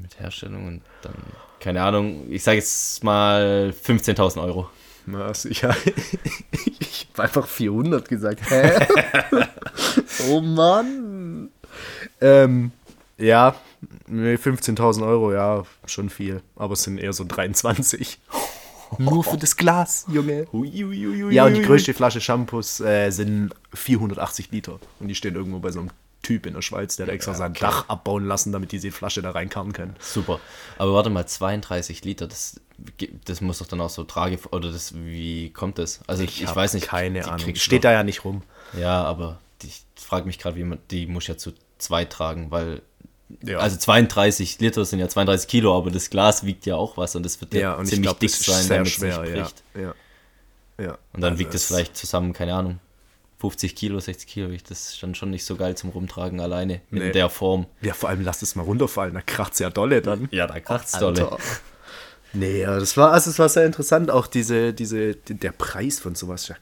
mit 0.00 0.18
Herstellung 0.18 0.66
und 0.66 0.82
dann, 1.02 1.14
keine 1.60 1.82
Ahnung, 1.82 2.26
ich 2.30 2.42
sage 2.42 2.58
jetzt 2.58 3.02
mal 3.04 3.72
15.000 3.84 4.42
Euro. 4.42 4.68
Was? 5.06 5.44
Ich, 5.44 5.62
ich 6.80 7.08
habe 7.12 7.24
einfach 7.24 7.46
400 7.46 8.08
gesagt. 8.08 8.40
Hä? 8.48 8.86
oh 10.30 10.40
Mann. 10.40 11.50
Ähm, 12.20 12.70
ja, 13.18 13.54
nee, 14.06 14.34
15.000 14.34 15.06
Euro, 15.06 15.32
ja, 15.32 15.64
schon 15.86 16.08
viel. 16.08 16.42
Aber 16.56 16.74
es 16.74 16.84
sind 16.84 16.98
eher 16.98 17.12
so 17.12 17.24
23. 17.24 18.18
Nur 18.98 19.24
für 19.24 19.36
das 19.36 19.56
Glas, 19.56 20.06
Junge. 20.12 20.46
Ja, 21.30 21.46
und 21.46 21.54
die 21.54 21.62
größte 21.62 21.94
Flasche 21.94 22.20
Shampoos 22.20 22.80
äh, 22.80 23.10
sind 23.10 23.52
480 23.74 24.50
Liter. 24.50 24.78
Und 25.00 25.08
die 25.08 25.14
stehen 25.14 25.34
irgendwo 25.34 25.58
bei 25.58 25.70
so 25.70 25.80
einem 25.80 25.90
Typ 26.22 26.46
in 26.46 26.54
der 26.54 26.62
Schweiz, 26.62 26.96
der 26.96 27.06
hat 27.06 27.12
extra 27.12 27.34
sein 27.34 27.52
Dach 27.54 27.88
abbauen 27.88 28.26
lassen, 28.26 28.52
damit 28.52 28.70
diese 28.70 28.92
Flasche 28.92 29.22
da 29.22 29.32
reinkarren 29.32 29.72
kann. 29.72 29.96
Super. 29.98 30.38
Aber 30.78 30.94
warte 30.94 31.10
mal, 31.10 31.26
32 31.26 32.04
Liter, 32.04 32.28
das, 32.28 32.60
das 33.24 33.40
muss 33.40 33.58
doch 33.58 33.66
dann 33.66 33.80
auch 33.80 33.90
so 33.90 34.04
trage, 34.04 34.38
oder 34.52 34.70
das, 34.70 34.94
wie 34.94 35.50
kommt 35.50 35.78
das? 35.78 36.00
Also 36.06 36.22
ich, 36.22 36.46
hab 36.46 36.54
weiß 36.54 36.74
nicht. 36.74 36.86
Keine 36.86 37.24
Ahnung. 37.24 37.56
Steht 37.56 37.80
doch- 37.80 37.88
da 37.88 37.92
ja 37.92 38.04
nicht 38.04 38.24
rum. 38.24 38.42
Ja, 38.78 39.02
aber 39.02 39.40
ich 39.64 39.84
frage 39.96 40.26
mich 40.26 40.38
gerade, 40.38 40.56
wie 40.56 40.64
man, 40.64 40.78
die 40.92 41.06
muss 41.06 41.26
ja 41.26 41.36
zu 41.36 41.54
zwei 41.78 42.04
tragen, 42.04 42.52
weil, 42.52 42.82
Ja. 43.42 43.58
also 43.58 43.76
32 43.76 44.58
Liter 44.60 44.84
sind 44.84 44.98
ja 44.98 45.08
32 45.08 45.48
Kilo, 45.48 45.76
aber 45.76 45.90
das 45.90 46.10
Glas 46.10 46.44
wiegt 46.44 46.66
ja 46.66 46.76
auch 46.76 46.96
was 46.96 47.14
und 47.16 47.24
das 47.24 47.40
wird 47.40 47.54
ja, 47.54 47.60
Ja, 47.60 47.74
und 47.74 47.84
ich 47.84 47.90
ziemlich 47.90 48.02
glaube, 48.06 48.20
dick 48.20 48.30
das 48.30 48.40
ist 48.40 48.46
sein, 48.46 48.68
damit 48.68 48.88
es 48.88 48.98
nicht 49.00 49.16
ja. 49.16 49.22
bricht. 49.22 49.62
ja. 49.74 49.94
ja. 50.84 50.98
Und 51.12 51.20
dann 51.20 51.32
Also 51.32 51.38
wiegt 51.40 51.54
es 51.54 51.64
vielleicht 51.66 51.96
zusammen, 51.96 52.32
keine 52.32 52.54
Ahnung, 52.54 52.78
50 53.40 53.74
Kilo, 53.74 53.98
60 53.98 54.28
Kilo, 54.28 54.50
wiegt 54.50 54.70
das 54.70 54.90
ist 54.90 55.02
dann 55.02 55.14
schon 55.14 55.30
nicht 55.30 55.44
so 55.44 55.56
geil 55.56 55.76
zum 55.76 55.90
Rumtragen 55.90 56.38
alleine 56.40 56.80
Nee. 56.90 57.06
in 57.08 57.12
der 57.12 57.28
Form. 57.28 57.66
Ja, 57.80 57.92
vor 57.94 58.08
allem 58.08 58.22
lass 58.22 58.40
es 58.42 58.54
mal 58.54 58.62
runterfallen, 58.62 59.14
da 59.14 59.20
kracht's 59.20 59.58
ja 59.58 59.70
dolle 59.70 60.00
dann. 60.02 60.28
Ja, 60.30 60.46
da 60.46 60.60
kracht's 60.60 60.94
Alter. 60.94 61.12
dolle. 61.12 61.36
Nee, 62.34 62.60
ja, 62.62 62.78
das 62.78 62.96
war, 62.96 63.12
also 63.12 63.28
es 63.30 63.38
war 63.38 63.48
sehr 63.48 63.66
interessant, 63.66 64.10
auch 64.10 64.26
diese, 64.26 64.72
diese, 64.72 65.16
der 65.16 65.52
Preis 65.52 66.00
von 66.00 66.14
sowas, 66.14 66.48
ja, 66.48 66.56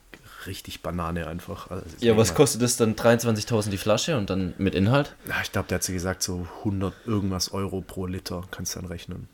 richtig 0.46 0.82
Banane 0.82 1.26
einfach. 1.26 1.70
Also 1.70 1.84
ja, 2.00 2.16
was 2.16 2.34
kostet 2.34 2.62
das 2.62 2.76
dann? 2.76 2.94
23.000 2.94 3.70
die 3.70 3.78
Flasche 3.78 4.16
und 4.16 4.30
dann 4.30 4.54
mit 4.58 4.74
Inhalt? 4.74 5.14
Ja, 5.28 5.36
ich 5.42 5.52
glaube, 5.52 5.68
der 5.68 5.76
hat 5.76 5.84
sie 5.84 5.92
gesagt, 5.92 6.22
so 6.22 6.46
100 6.58 6.92
irgendwas 7.06 7.52
Euro 7.52 7.80
pro 7.80 8.06
Liter, 8.06 8.44
kannst 8.50 8.74
du 8.74 8.80
dann 8.80 8.88
rechnen. 8.88 9.28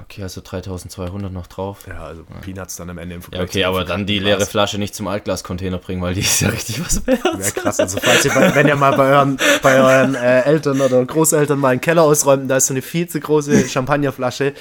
Okay, 0.00 0.22
also 0.22 0.40
3200 0.40 1.30
noch 1.30 1.46
drauf. 1.46 1.80
Ja, 1.86 2.04
also. 2.04 2.24
Peanuts 2.40 2.76
dann 2.76 2.88
am 2.88 2.96
Ende 2.96 3.16
im 3.16 3.22
Vergleich. 3.22 3.40
Ja, 3.40 3.44
okay, 3.44 3.64
aber 3.64 3.84
dann 3.84 4.06
die 4.06 4.18
leere 4.18 4.46
Flasche 4.46 4.78
nicht 4.78 4.94
zum 4.94 5.08
Altglascontainer 5.08 5.76
bringen, 5.78 6.00
weil 6.00 6.14
die 6.14 6.22
ist 6.22 6.40
ja 6.40 6.48
richtig 6.48 6.80
was 6.84 7.06
wert. 7.06 7.20
Ja, 7.22 7.50
krass. 7.50 7.78
Also, 7.78 7.98
falls 8.00 8.24
ihr 8.24 8.32
bei, 8.32 8.54
wenn 8.54 8.66
ihr 8.66 8.76
mal 8.76 8.96
bei 8.96 9.10
euren, 9.10 9.36
bei 9.62 9.78
euren 9.78 10.14
äh, 10.14 10.40
Eltern 10.42 10.80
oder 10.80 11.04
Großeltern 11.04 11.58
mal 11.58 11.68
einen 11.68 11.82
Keller 11.82 12.02
ausräumt, 12.02 12.50
da 12.50 12.56
ist 12.56 12.68
so 12.68 12.74
eine 12.74 12.80
viel 12.80 13.06
zu 13.08 13.20
große 13.20 13.68
Champagnerflasche 13.68 14.54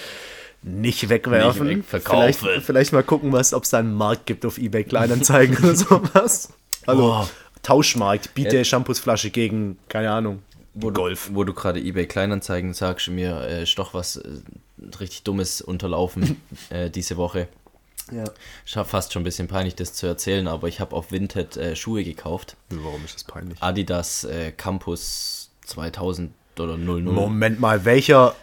nicht 0.64 1.10
wegwerfen. 1.10 1.68
Nicht 1.68 1.92
weg, 1.92 2.04
vielleicht, 2.04 2.40
vielleicht, 2.40 2.94
mal 2.94 3.04
gucken, 3.04 3.32
was, 3.32 3.54
ob 3.54 3.64
es 3.64 3.72
da 3.72 3.80
einen 3.80 3.94
Markt 3.94 4.26
gibt 4.26 4.46
auf 4.46 4.58
eBay 4.58 4.84
Kleinanzeigen 4.84 5.58
oder 5.64 5.76
sowas. 5.76 6.54
Also 6.86 7.02
Boah. 7.02 7.30
Tauschmarkt, 7.64 8.34
biete 8.34 8.58
ja. 8.58 8.64
Shampoosflasche 8.64 9.30
gegen, 9.30 9.78
keine 9.88 10.12
Ahnung, 10.12 10.42
wo 10.74 10.92
Golf. 10.92 11.28
Du, 11.28 11.36
wo 11.36 11.44
du 11.44 11.54
gerade 11.54 11.80
eBay 11.80 12.06
Kleinanzeigen 12.06 12.74
sagst, 12.74 13.08
mir 13.10 13.42
äh, 13.42 13.64
ist 13.64 13.78
doch 13.78 13.94
was 13.94 14.18
äh, 14.18 14.30
richtig 15.00 15.24
Dummes 15.24 15.62
unterlaufen 15.62 16.42
äh, 16.70 16.90
diese 16.90 17.18
Woche. 17.18 17.48
Ja. 18.12 18.26
Ich 18.66 18.76
habe 18.76 18.90
fast 18.90 19.14
schon 19.14 19.22
ein 19.22 19.26
bisschen 19.26 19.48
peinlich, 19.48 19.76
das 19.76 19.94
zu 19.94 20.06
erzählen, 20.06 20.48
aber 20.48 20.68
ich 20.68 20.80
habe 20.80 20.96
auf 20.96 21.12
Vinted 21.12 21.56
äh, 21.58 21.76
Schuhe 21.76 22.04
gekauft. 22.04 22.58
Warum 22.70 23.06
ist 23.06 23.16
das 23.16 23.24
peinlich? 23.24 23.62
Adidas 23.62 24.26
äh, 24.26 24.52
Campus 24.52 25.50
2000 25.66 26.32
oder 26.60 26.78
00. 26.78 27.02
Moment 27.04 27.60
mal, 27.60 27.86
welcher 27.86 28.36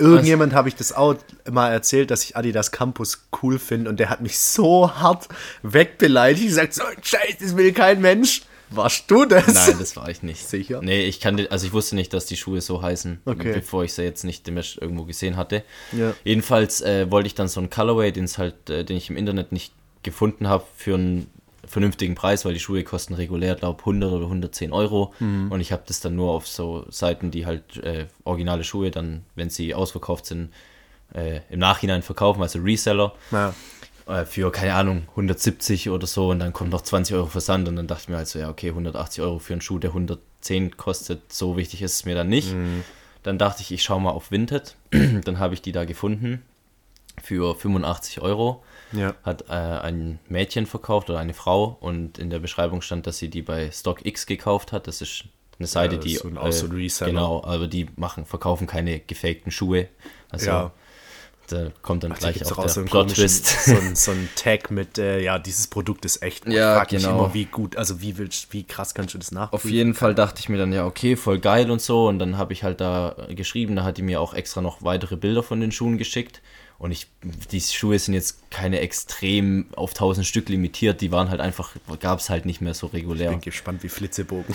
Irgendjemand 0.00 0.54
habe 0.54 0.68
ich 0.68 0.74
das 0.74 0.92
auch 0.92 1.16
mal 1.50 1.70
erzählt, 1.70 2.10
dass 2.10 2.24
ich 2.24 2.36
Adidas 2.36 2.72
Campus 2.72 3.26
cool 3.42 3.58
finde 3.58 3.90
und 3.90 4.00
der 4.00 4.10
hat 4.10 4.20
mich 4.20 4.38
so 4.38 4.92
hart 4.94 5.28
wegbeleidigt. 5.62 6.42
Ich 6.42 6.48
gesagt, 6.48 6.74
so 6.74 6.84
ein 6.84 7.02
Scheiß, 7.02 7.36
das 7.40 7.56
will 7.56 7.72
kein 7.72 8.00
Mensch. 8.00 8.42
Warst 8.70 9.10
du 9.10 9.24
das? 9.24 9.46
Nein, 9.52 9.76
das 9.80 9.96
war 9.96 10.08
ich 10.08 10.22
nicht. 10.22 10.48
Sicher? 10.48 10.80
Nee, 10.80 11.04
ich 11.04 11.20
kannte, 11.20 11.50
also 11.50 11.66
ich 11.66 11.72
wusste 11.72 11.96
nicht, 11.96 12.14
dass 12.14 12.26
die 12.26 12.36
Schuhe 12.36 12.60
so 12.60 12.82
heißen, 12.82 13.20
okay. 13.24 13.52
bevor 13.52 13.82
ich 13.82 13.92
sie 13.94 14.02
jetzt 14.02 14.22
nicht 14.22 14.46
irgendwo 14.48 15.04
gesehen 15.04 15.36
hatte. 15.36 15.64
Ja. 15.90 16.14
Jedenfalls 16.22 16.80
äh, 16.80 17.10
wollte 17.10 17.26
ich 17.26 17.34
dann 17.34 17.48
so 17.48 17.60
einen 17.60 17.68
Colorway, 17.68 18.12
den 18.12 18.28
halt, 18.38 18.70
äh, 18.70 18.84
den 18.84 18.96
ich 18.96 19.10
im 19.10 19.16
Internet 19.16 19.50
nicht 19.50 19.72
gefunden 20.04 20.48
habe, 20.48 20.64
für 20.76 20.94
einen 20.94 21.26
vernünftigen 21.70 22.16
Preis, 22.16 22.44
weil 22.44 22.52
die 22.52 22.60
Schuhe 22.60 22.82
kosten 22.82 23.14
regulär, 23.14 23.54
glaube 23.54 23.78
100 23.80 24.12
oder 24.12 24.24
110 24.24 24.72
Euro. 24.72 25.14
Mhm. 25.20 25.52
Und 25.52 25.60
ich 25.60 25.70
habe 25.70 25.82
das 25.86 26.00
dann 26.00 26.16
nur 26.16 26.32
auf 26.32 26.48
so 26.48 26.84
Seiten, 26.90 27.30
die 27.30 27.46
halt 27.46 27.76
äh, 27.78 28.06
originale 28.24 28.64
Schuhe 28.64 28.90
dann, 28.90 29.22
wenn 29.36 29.50
sie 29.50 29.74
ausverkauft 29.74 30.26
sind, 30.26 30.52
äh, 31.14 31.40
im 31.48 31.60
Nachhinein 31.60 32.02
verkaufen, 32.02 32.42
also 32.42 32.58
Reseller. 32.58 33.14
Ja. 33.30 33.54
Äh, 34.06 34.24
für, 34.24 34.50
keine 34.50 34.74
Ahnung, 34.74 35.02
170 35.10 35.90
oder 35.90 36.08
so 36.08 36.30
und 36.30 36.40
dann 36.40 36.52
kommt 36.52 36.70
noch 36.70 36.80
20 36.80 37.14
Euro 37.14 37.26
Versand 37.26 37.68
und 37.68 37.76
dann 37.76 37.86
dachte 37.86 38.02
ich 38.02 38.08
mir 38.08 38.16
halt 38.16 38.28
so, 38.28 38.40
ja, 38.40 38.50
okay, 38.50 38.70
180 38.70 39.22
Euro 39.22 39.38
für 39.38 39.52
einen 39.52 39.62
Schuh, 39.62 39.78
der 39.78 39.90
110 39.90 40.76
kostet, 40.76 41.32
so 41.32 41.56
wichtig 41.56 41.82
ist 41.82 41.94
es 41.94 42.04
mir 42.04 42.16
dann 42.16 42.28
nicht. 42.28 42.52
Mhm. 42.52 42.82
Dann 43.22 43.38
dachte 43.38 43.62
ich, 43.62 43.70
ich 43.70 43.84
schaue 43.84 44.00
mal 44.00 44.10
auf 44.10 44.32
Vinted. 44.32 44.74
dann 45.24 45.38
habe 45.38 45.54
ich 45.54 45.62
die 45.62 45.72
da 45.72 45.84
gefunden 45.84 46.42
für 47.22 47.54
85 47.54 48.20
Euro 48.22 48.64
ja. 48.92 49.14
hat 49.22 49.48
äh, 49.48 49.52
ein 49.52 50.18
Mädchen 50.28 50.66
verkauft 50.66 51.10
oder 51.10 51.18
eine 51.18 51.34
Frau 51.34 51.76
und 51.80 52.18
in 52.18 52.30
der 52.30 52.38
Beschreibung 52.38 52.82
stand, 52.82 53.06
dass 53.06 53.18
sie 53.18 53.28
die 53.28 53.42
bei 53.42 53.70
StockX 53.70 54.26
gekauft 54.26 54.72
hat. 54.72 54.86
Das 54.86 55.00
ist 55.00 55.24
eine 55.58 55.66
Seite, 55.66 55.96
ja, 55.96 56.00
die 56.00 56.14
so 56.16 56.28
ein, 56.28 56.36
äh, 56.36 57.04
genau, 57.04 57.44
aber 57.44 57.68
die 57.68 57.86
machen 57.96 58.24
verkaufen 58.24 58.66
keine 58.66 59.00
gefakten 59.00 59.52
Schuhe. 59.52 59.88
Also 60.30 60.46
ja. 60.46 60.72
Da 61.52 61.70
kommt 61.82 62.04
dann 62.04 62.12
Ach, 62.12 62.18
gleich 62.18 62.44
auch, 62.44 62.58
auch 62.58 62.62
der 62.62 62.68
so 62.68 62.84
Plot 62.84 63.14
Twist. 63.14 63.46
So 63.46 63.76
ein, 63.76 63.94
so 63.96 64.10
ein 64.12 64.28
Tag 64.36 64.70
mit 64.70 64.98
äh, 64.98 65.20
ja 65.20 65.38
dieses 65.38 65.66
Produkt 65.66 66.04
ist 66.04 66.22
echt. 66.22 66.46
Und 66.46 66.52
ja, 66.52 66.84
genau. 66.84 67.24
Immer, 67.24 67.34
wie 67.34 67.44
gut, 67.44 67.76
also 67.76 68.00
wie 68.00 68.18
willst, 68.18 68.52
wie 68.52 68.64
krass 68.64 68.94
kannst 68.94 69.14
du 69.14 69.18
das 69.18 69.32
nachprüfen? 69.32 69.68
Auf 69.68 69.72
jeden 69.72 69.94
Fall 69.94 70.14
dachte 70.14 70.40
ich 70.40 70.48
mir 70.48 70.58
dann 70.58 70.72
ja 70.72 70.86
okay, 70.86 71.16
voll 71.16 71.38
geil 71.38 71.70
und 71.70 71.80
so 71.80 72.08
und 72.08 72.18
dann 72.18 72.38
habe 72.38 72.52
ich 72.52 72.62
halt 72.62 72.80
da 72.80 73.16
geschrieben, 73.30 73.76
da 73.76 73.84
hat 73.84 73.96
die 73.96 74.02
mir 74.02 74.20
auch 74.20 74.34
extra 74.34 74.60
noch 74.60 74.82
weitere 74.82 75.16
Bilder 75.16 75.42
von 75.42 75.60
den 75.60 75.72
Schuhen 75.72 75.98
geschickt 75.98 76.40
und 76.80 76.92
ich, 76.92 77.08
die 77.50 77.60
Schuhe 77.60 77.98
sind 77.98 78.14
jetzt 78.14 78.50
keine 78.50 78.80
extrem 78.80 79.66
auf 79.76 79.90
1000 79.90 80.26
Stück 80.26 80.48
limitiert, 80.48 81.02
die 81.02 81.12
waren 81.12 81.28
halt 81.28 81.38
einfach, 81.38 81.76
gab 82.00 82.20
es 82.20 82.30
halt 82.30 82.46
nicht 82.46 82.62
mehr 82.62 82.72
so 82.72 82.86
regulär. 82.86 83.26
Ich 83.26 83.36
bin 83.36 83.40
gespannt 83.42 83.82
wie 83.82 83.90
Flitzebogen. 83.90 84.54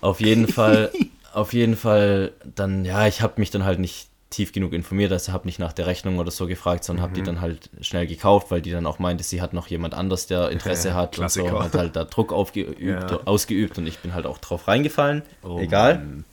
Auf 0.00 0.20
jeden 0.20 0.46
Fall, 0.46 0.92
auf 1.32 1.52
jeden 1.52 1.76
Fall, 1.76 2.32
dann, 2.54 2.84
ja, 2.84 3.08
ich 3.08 3.20
habe 3.20 3.40
mich 3.40 3.50
dann 3.50 3.64
halt 3.64 3.80
nicht 3.80 4.06
tief 4.30 4.52
genug 4.52 4.72
informiert, 4.72 5.12
also 5.12 5.32
habe 5.32 5.46
nicht 5.46 5.58
nach 5.58 5.72
der 5.72 5.86
Rechnung 5.86 6.18
oder 6.18 6.30
so 6.30 6.46
gefragt, 6.46 6.84
sondern 6.84 7.02
mhm. 7.02 7.08
habe 7.08 7.14
die 7.14 7.22
dann 7.22 7.40
halt 7.40 7.70
schnell 7.80 8.06
gekauft, 8.06 8.50
weil 8.50 8.60
die 8.60 8.72
dann 8.72 8.86
auch 8.86 8.98
meinte, 8.98 9.22
sie 9.22 9.40
hat 9.40 9.52
noch 9.52 9.68
jemand 9.68 9.94
anders, 9.94 10.26
der 10.26 10.50
Interesse 10.50 10.94
hat 10.94 11.12
Klassiker. 11.12 11.46
und 11.46 11.50
so, 11.52 11.62
hat 11.62 11.74
halt 11.74 11.96
da 11.96 12.04
Druck 12.04 12.32
aufgeübt, 12.32 12.80
ja. 12.80 13.20
ausgeübt 13.24 13.78
und 13.78 13.86
ich 13.86 13.98
bin 14.00 14.14
halt 14.14 14.26
auch 14.26 14.38
drauf 14.38 14.66
reingefallen. 14.68 15.22
Oh, 15.42 15.58
Egal. 15.58 15.98
Mann. 15.98 16.24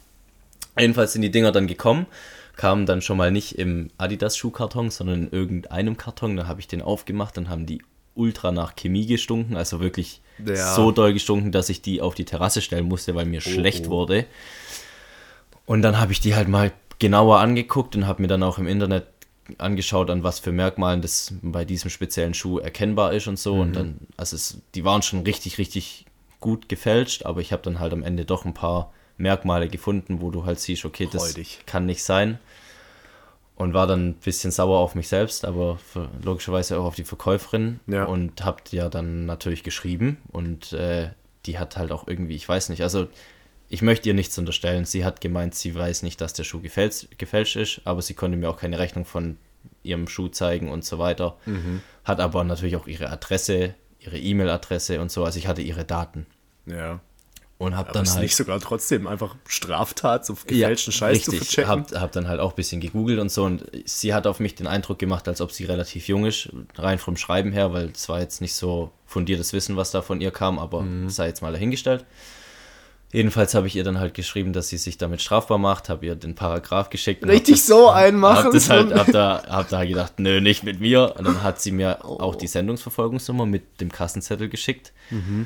Jedenfalls 0.78 1.14
sind 1.14 1.22
die 1.22 1.32
Dinger 1.32 1.52
dann 1.52 1.68
gekommen 1.68 2.08
kamen 2.56 2.86
dann 2.86 3.02
schon 3.02 3.18
mal 3.18 3.32
nicht 3.32 3.58
im 3.58 3.90
Adidas-Schuhkarton, 3.98 4.90
sondern 4.92 5.24
in 5.24 5.32
irgendeinem 5.32 5.98
Karton. 5.98 6.38
Da 6.38 6.48
habe 6.48 6.60
ich 6.60 6.68
den 6.68 6.82
aufgemacht, 6.82 7.36
dann 7.38 7.50
haben 7.50 7.66
die 7.66 7.82
ultra 8.16 8.52
nach 8.52 8.76
Chemie 8.76 9.08
gestunken, 9.08 9.58
also 9.58 9.80
wirklich 9.80 10.22
ja. 10.46 10.76
so 10.76 10.92
doll 10.92 11.14
gestunken, 11.14 11.52
dass 11.52 11.70
ich 11.70 11.82
die 11.82 12.02
auf 12.02 12.14
die 12.14 12.26
Terrasse 12.26 12.62
stellen 12.62 12.88
musste, 12.88 13.16
weil 13.16 13.26
mir 13.26 13.42
oh, 13.44 13.50
schlecht 13.50 13.88
oh. 13.88 13.92
wurde. 13.92 14.26
Und 15.66 15.82
dann 15.82 16.00
habe 16.00 16.12
ich 16.12 16.20
die 16.20 16.36
halt 16.36 16.48
mal 16.48 16.72
genauer 17.04 17.40
angeguckt 17.40 17.98
und 17.98 18.08
habe 18.08 18.22
mir 18.22 18.30
dann 18.30 18.44
auch 18.44 18.58
im 18.58 18.66
Internet 18.66 19.08
angeschaut, 19.58 20.10
an 20.10 20.24
was 20.24 20.40
für 20.40 20.54
Merkmalen 20.54 21.02
das 21.02 21.34
bei 21.42 21.66
diesem 21.66 21.90
speziellen 21.90 22.34
Schuh 22.34 22.60
erkennbar 22.60 23.12
ist 23.12 23.28
und 23.28 23.38
so. 23.38 23.56
Mhm. 23.56 23.62
Und 23.62 23.76
dann, 23.76 23.98
also 24.16 24.38
es, 24.38 24.62
die 24.74 24.86
waren 24.86 25.02
schon 25.02 25.24
richtig, 25.24 25.58
richtig 25.58 26.06
gut 26.40 26.70
gefälscht, 26.70 27.26
aber 27.26 27.42
ich 27.42 27.52
habe 27.52 27.62
dann 27.62 27.82
halt 27.82 27.92
am 27.92 28.04
Ende 28.04 28.24
doch 28.24 28.46
ein 28.46 28.54
paar 28.54 28.94
Merkmale 29.18 29.68
gefunden, 29.68 30.22
wo 30.22 30.32
du 30.32 30.46
halt 30.46 30.62
siehst, 30.62 30.86
okay, 30.86 31.10
das 31.12 31.34
Freudig. 31.34 31.60
kann 31.66 31.86
nicht 31.86 32.06
sein. 32.06 32.40
Und 33.58 33.74
war 33.74 33.86
dann 33.86 34.12
ein 34.12 34.14
bisschen 34.14 34.52
sauer 34.52 34.80
auf 34.80 34.96
mich 34.96 35.10
selbst, 35.10 35.44
aber 35.44 35.80
logischerweise 36.24 36.80
auch 36.80 36.86
auf 36.86 36.96
die 36.96 37.04
Verkäuferin. 37.04 37.82
Ja. 37.86 38.06
Und 38.06 38.46
habt 38.46 38.72
ja 38.72 38.88
dann 38.88 39.26
natürlich 39.26 39.64
geschrieben. 39.64 40.22
Und 40.32 40.72
äh, 40.72 41.10
die 41.46 41.60
hat 41.60 41.76
halt 41.76 41.92
auch 41.92 42.08
irgendwie, 42.08 42.36
ich 42.36 42.48
weiß 42.48 42.70
nicht, 42.70 42.82
also 42.82 43.08
ich 43.70 43.82
möchte 43.82 44.10
ihr 44.10 44.14
nichts 44.14 44.38
unterstellen. 44.38 44.86
Sie 44.86 45.06
hat 45.06 45.22
gemeint, 45.22 45.56
sie 45.56 45.74
weiß 45.74 46.04
nicht, 46.04 46.22
dass 46.22 46.34
der 46.34 46.44
Schuh 46.44 46.62
gefälscht, 46.62 47.18
gefälscht 47.18 47.56
ist, 47.56 47.82
aber 47.86 48.02
sie 48.02 48.14
konnte 48.14 48.38
mir 48.38 48.50
auch 48.50 48.58
keine 48.58 48.80
Rechnung 48.80 49.06
von 49.06 49.38
ihrem 49.82 50.08
Schuh 50.08 50.28
zeigen 50.28 50.70
und 50.70 50.86
so 50.86 51.00
weiter. 51.00 51.38
Mhm. 51.46 51.82
Hat 52.04 52.20
aber 52.20 52.44
natürlich 52.44 52.76
auch 52.76 52.88
ihre 52.88 53.10
Adresse, 53.10 53.76
ihre 54.00 54.18
E-Mail-Adresse 54.18 55.02
und 55.02 55.12
so. 55.12 55.24
Also 55.24 55.40
ich 55.40 55.48
hatte 55.48 55.62
ihre 55.62 55.86
Daten. 55.86 56.26
Ja. 56.66 57.00
Und 57.58 57.78
hab 57.78 57.88
Aber 57.90 57.94
dann 57.94 58.04
ist 58.04 58.14
halt. 58.14 58.24
nicht 58.24 58.36
sogar 58.36 58.60
trotzdem 58.60 59.08
einfach 59.08 59.36
Straftat, 59.48 60.26
so 60.26 60.34
gefälschten 60.34 60.92
ja, 60.92 60.98
Scheiß 60.98 61.18
richtig. 61.18 61.40
zu 61.40 61.46
verchecken. 61.46 61.70
Hab, 61.70 61.92
hab 61.94 62.12
dann 62.12 62.28
halt 62.28 62.40
auch 62.40 62.52
ein 62.52 62.56
bisschen 62.56 62.82
gegoogelt 62.82 63.20
und 63.20 63.32
so. 63.32 63.44
Und 63.44 63.66
sie 63.86 64.14
hat 64.14 64.28
auf 64.28 64.40
mich 64.40 64.56
den 64.56 64.68
Eindruck 64.68 65.00
gemacht, 65.00 65.28
als 65.28 65.40
ob 65.40 65.52
sie 65.52 65.66
relativ 65.66 66.08
jung 66.08 66.26
ist, 66.26 66.50
rein 66.76 67.00
vom 67.00 67.16
Schreiben 67.16 67.52
her, 67.54 67.72
weil 67.72 67.92
es 67.92 68.10
war 68.10 68.20
jetzt 68.20 68.42
nicht 68.42 68.56
so 68.56 68.92
fundiertes 69.06 69.54
Wissen, 69.54 69.78
was 69.78 69.92
da 69.92 70.02
von 70.02 70.20
ihr 70.20 70.32
kam, 70.32 70.60
aber 70.60 70.82
mhm. 70.82 71.10
sei 71.10 71.28
jetzt 71.28 71.42
mal 71.42 71.54
dahingestellt. 71.54 72.06
Jedenfalls 73.14 73.54
habe 73.54 73.68
ich 73.68 73.76
ihr 73.76 73.84
dann 73.84 74.00
halt 74.00 74.16
geschrieben, 74.16 74.54
dass 74.54 74.70
sie 74.70 74.78
sich 74.78 74.98
damit 74.98 75.22
strafbar 75.22 75.60
macht, 75.60 75.88
habe 75.88 76.04
ihr 76.08 76.16
den 76.16 76.34
Paragraph 76.34 76.90
geschickt. 76.90 77.24
Richtig 77.26 77.58
das, 77.58 77.68
so 77.68 77.90
einmachen. 77.90 78.46
Hab, 78.46 78.54
das 78.54 78.70
halt, 78.72 78.92
hab, 78.92 79.12
da, 79.12 79.44
hab 79.48 79.70
da 79.70 79.86
gedacht, 79.86 80.20
nö, 80.20 80.42
nicht 80.42 80.64
mit 80.64 80.80
mir. 80.82 81.14
Und 81.16 81.28
dann 81.28 81.44
hat 81.44 81.62
sie 81.62 81.72
mir 81.72 82.00
oh. 82.04 82.18
auch 82.20 82.36
die 82.36 82.48
Sendungsverfolgungsnummer 82.48 83.46
mit 83.46 83.80
dem 83.82 83.92
Kassenzettel 83.92 84.50
geschickt. 84.50 84.94
Mhm. 85.12 85.46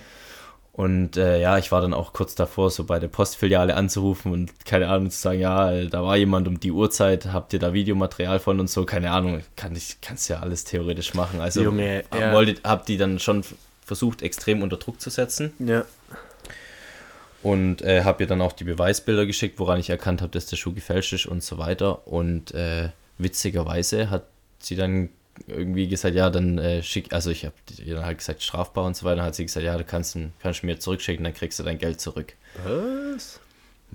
Und 0.71 1.17
äh, 1.17 1.41
ja, 1.41 1.57
ich 1.57 1.73
war 1.73 1.81
dann 1.81 1.93
auch 1.93 2.13
kurz 2.13 2.35
davor, 2.35 2.71
so 2.71 2.85
bei 2.85 2.99
der 2.99 3.09
Postfiliale 3.09 3.75
anzurufen 3.75 4.31
und 4.31 4.63
keine 4.63 4.87
Ahnung 4.87 5.09
zu 5.09 5.17
sagen, 5.17 5.39
ja, 5.39 5.85
da 5.85 6.03
war 6.03 6.15
jemand 6.15 6.47
um 6.47 6.61
die 6.61 6.71
Uhrzeit, 6.71 7.33
habt 7.33 7.51
ihr 7.51 7.59
da 7.59 7.73
Videomaterial 7.73 8.39
von 8.39 8.61
und 8.61 8.69
so, 8.69 8.85
keine 8.85 9.11
Ahnung, 9.11 9.41
kann 9.57 9.75
ich, 9.75 9.97
kannst 10.01 10.29
ja 10.29 10.39
alles 10.39 10.63
theoretisch 10.63 11.15
machen. 11.15 11.41
Also 11.41 11.63
Junge, 11.63 12.05
ja. 12.17 12.31
wolltet, 12.31 12.63
hab 12.63 12.85
die 12.85 12.95
dann 12.97 13.19
schon 13.19 13.43
versucht, 13.83 14.21
extrem 14.21 14.61
unter 14.61 14.77
Druck 14.77 15.01
zu 15.01 15.09
setzen. 15.09 15.51
Ja. 15.59 15.83
Und 17.43 17.81
äh, 17.81 18.03
habe 18.03 18.23
ihr 18.23 18.27
dann 18.27 18.41
auch 18.41 18.53
die 18.53 18.63
Beweisbilder 18.63 19.25
geschickt, 19.25 19.59
woran 19.59 19.79
ich 19.79 19.89
erkannt 19.89 20.21
habe, 20.21 20.31
dass 20.31 20.47
der 20.47 20.57
Schuh 20.57 20.73
gefälscht 20.73 21.13
ist 21.13 21.27
und 21.27 21.43
so 21.43 21.57
weiter. 21.57 22.07
Und 22.07 22.53
äh, 22.53 22.89
witzigerweise 23.17 24.09
hat 24.09 24.23
sie 24.59 24.75
dann 24.75 25.09
irgendwie 25.45 25.87
gesagt, 25.87 26.15
ja, 26.15 26.29
dann 26.29 26.57
äh, 26.57 26.81
schick, 26.81 27.13
also 27.13 27.29
ich 27.29 27.45
habe 27.45 27.53
dann 27.85 28.05
halt 28.05 28.17
gesagt, 28.17 28.41
strafbar 28.41 28.85
und 28.85 28.95
so 28.95 29.05
weiter. 29.05 29.17
Dann 29.17 29.25
hat 29.25 29.35
sie 29.35 29.45
gesagt, 29.45 29.65
ja, 29.65 29.77
du 29.77 29.83
kannst, 29.83 30.17
kannst 30.39 30.63
mir 30.63 30.79
zurückschicken, 30.79 31.23
dann 31.23 31.33
kriegst 31.33 31.59
du 31.59 31.63
dein 31.63 31.77
Geld 31.77 32.01
zurück. 32.01 32.33
Was? 32.65 33.39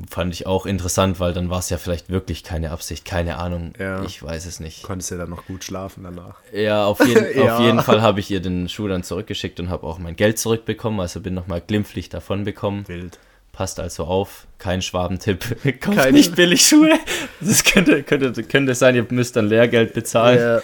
Fand 0.09 0.33
ich 0.33 0.46
auch 0.46 0.64
interessant, 0.64 1.20
weil 1.20 1.35
dann 1.35 1.50
war 1.50 1.59
es 1.59 1.68
ja 1.68 1.76
vielleicht 1.76 2.09
wirklich 2.09 2.44
keine 2.44 2.70
Absicht, 2.70 3.05
keine 3.05 3.37
Ahnung. 3.37 3.74
Ja. 3.78 4.02
Ich 4.05 4.22
weiß 4.22 4.46
es 4.46 4.59
nicht. 4.59 4.83
Konntest 4.85 5.11
du 5.11 5.16
ja 5.16 5.20
dann 5.20 5.31
noch 5.31 5.44
gut 5.44 5.64
schlafen 5.64 6.05
danach. 6.05 6.37
Ja, 6.50 6.87
auf, 6.87 7.05
jeden, 7.05 7.37
ja. 7.37 7.57
auf 7.57 7.61
jeden 7.61 7.81
Fall 7.81 8.00
habe 8.00 8.20
ich 8.20 8.31
ihr 8.31 8.40
den 8.40 8.70
Schuh 8.70 8.88
dann 8.88 9.02
zurückgeschickt 9.02 9.61
und 9.61 9.68
habe 9.68 9.87
auch 9.87 9.98
mein 9.98 10.16
Geld 10.16 10.38
zurückbekommen. 10.38 10.98
Also 11.00 11.20
bin 11.20 11.35
nochmal 11.35 11.61
glimpflich 11.61 12.09
davon 12.09 12.44
bekommen. 12.44 12.88
Wild. 12.88 13.18
Passt 13.52 13.78
also 13.78 14.04
auf, 14.04 14.46
kein 14.58 14.80
Schwabentipp. 14.80 15.40
Kauft 15.80 15.98
Kein- 15.98 16.14
nicht 16.14 16.34
billig 16.34 16.66
Schuhe. 16.66 16.98
Das 17.40 17.64
könnte, 17.64 18.02
könnte, 18.02 18.42
könnte 18.44 18.74
sein, 18.74 18.94
ihr 18.94 19.04
müsst 19.10 19.34
dann 19.36 19.48
Lehrgeld 19.48 19.94
bezahlen. 19.94 20.38
Ja. 20.38 20.62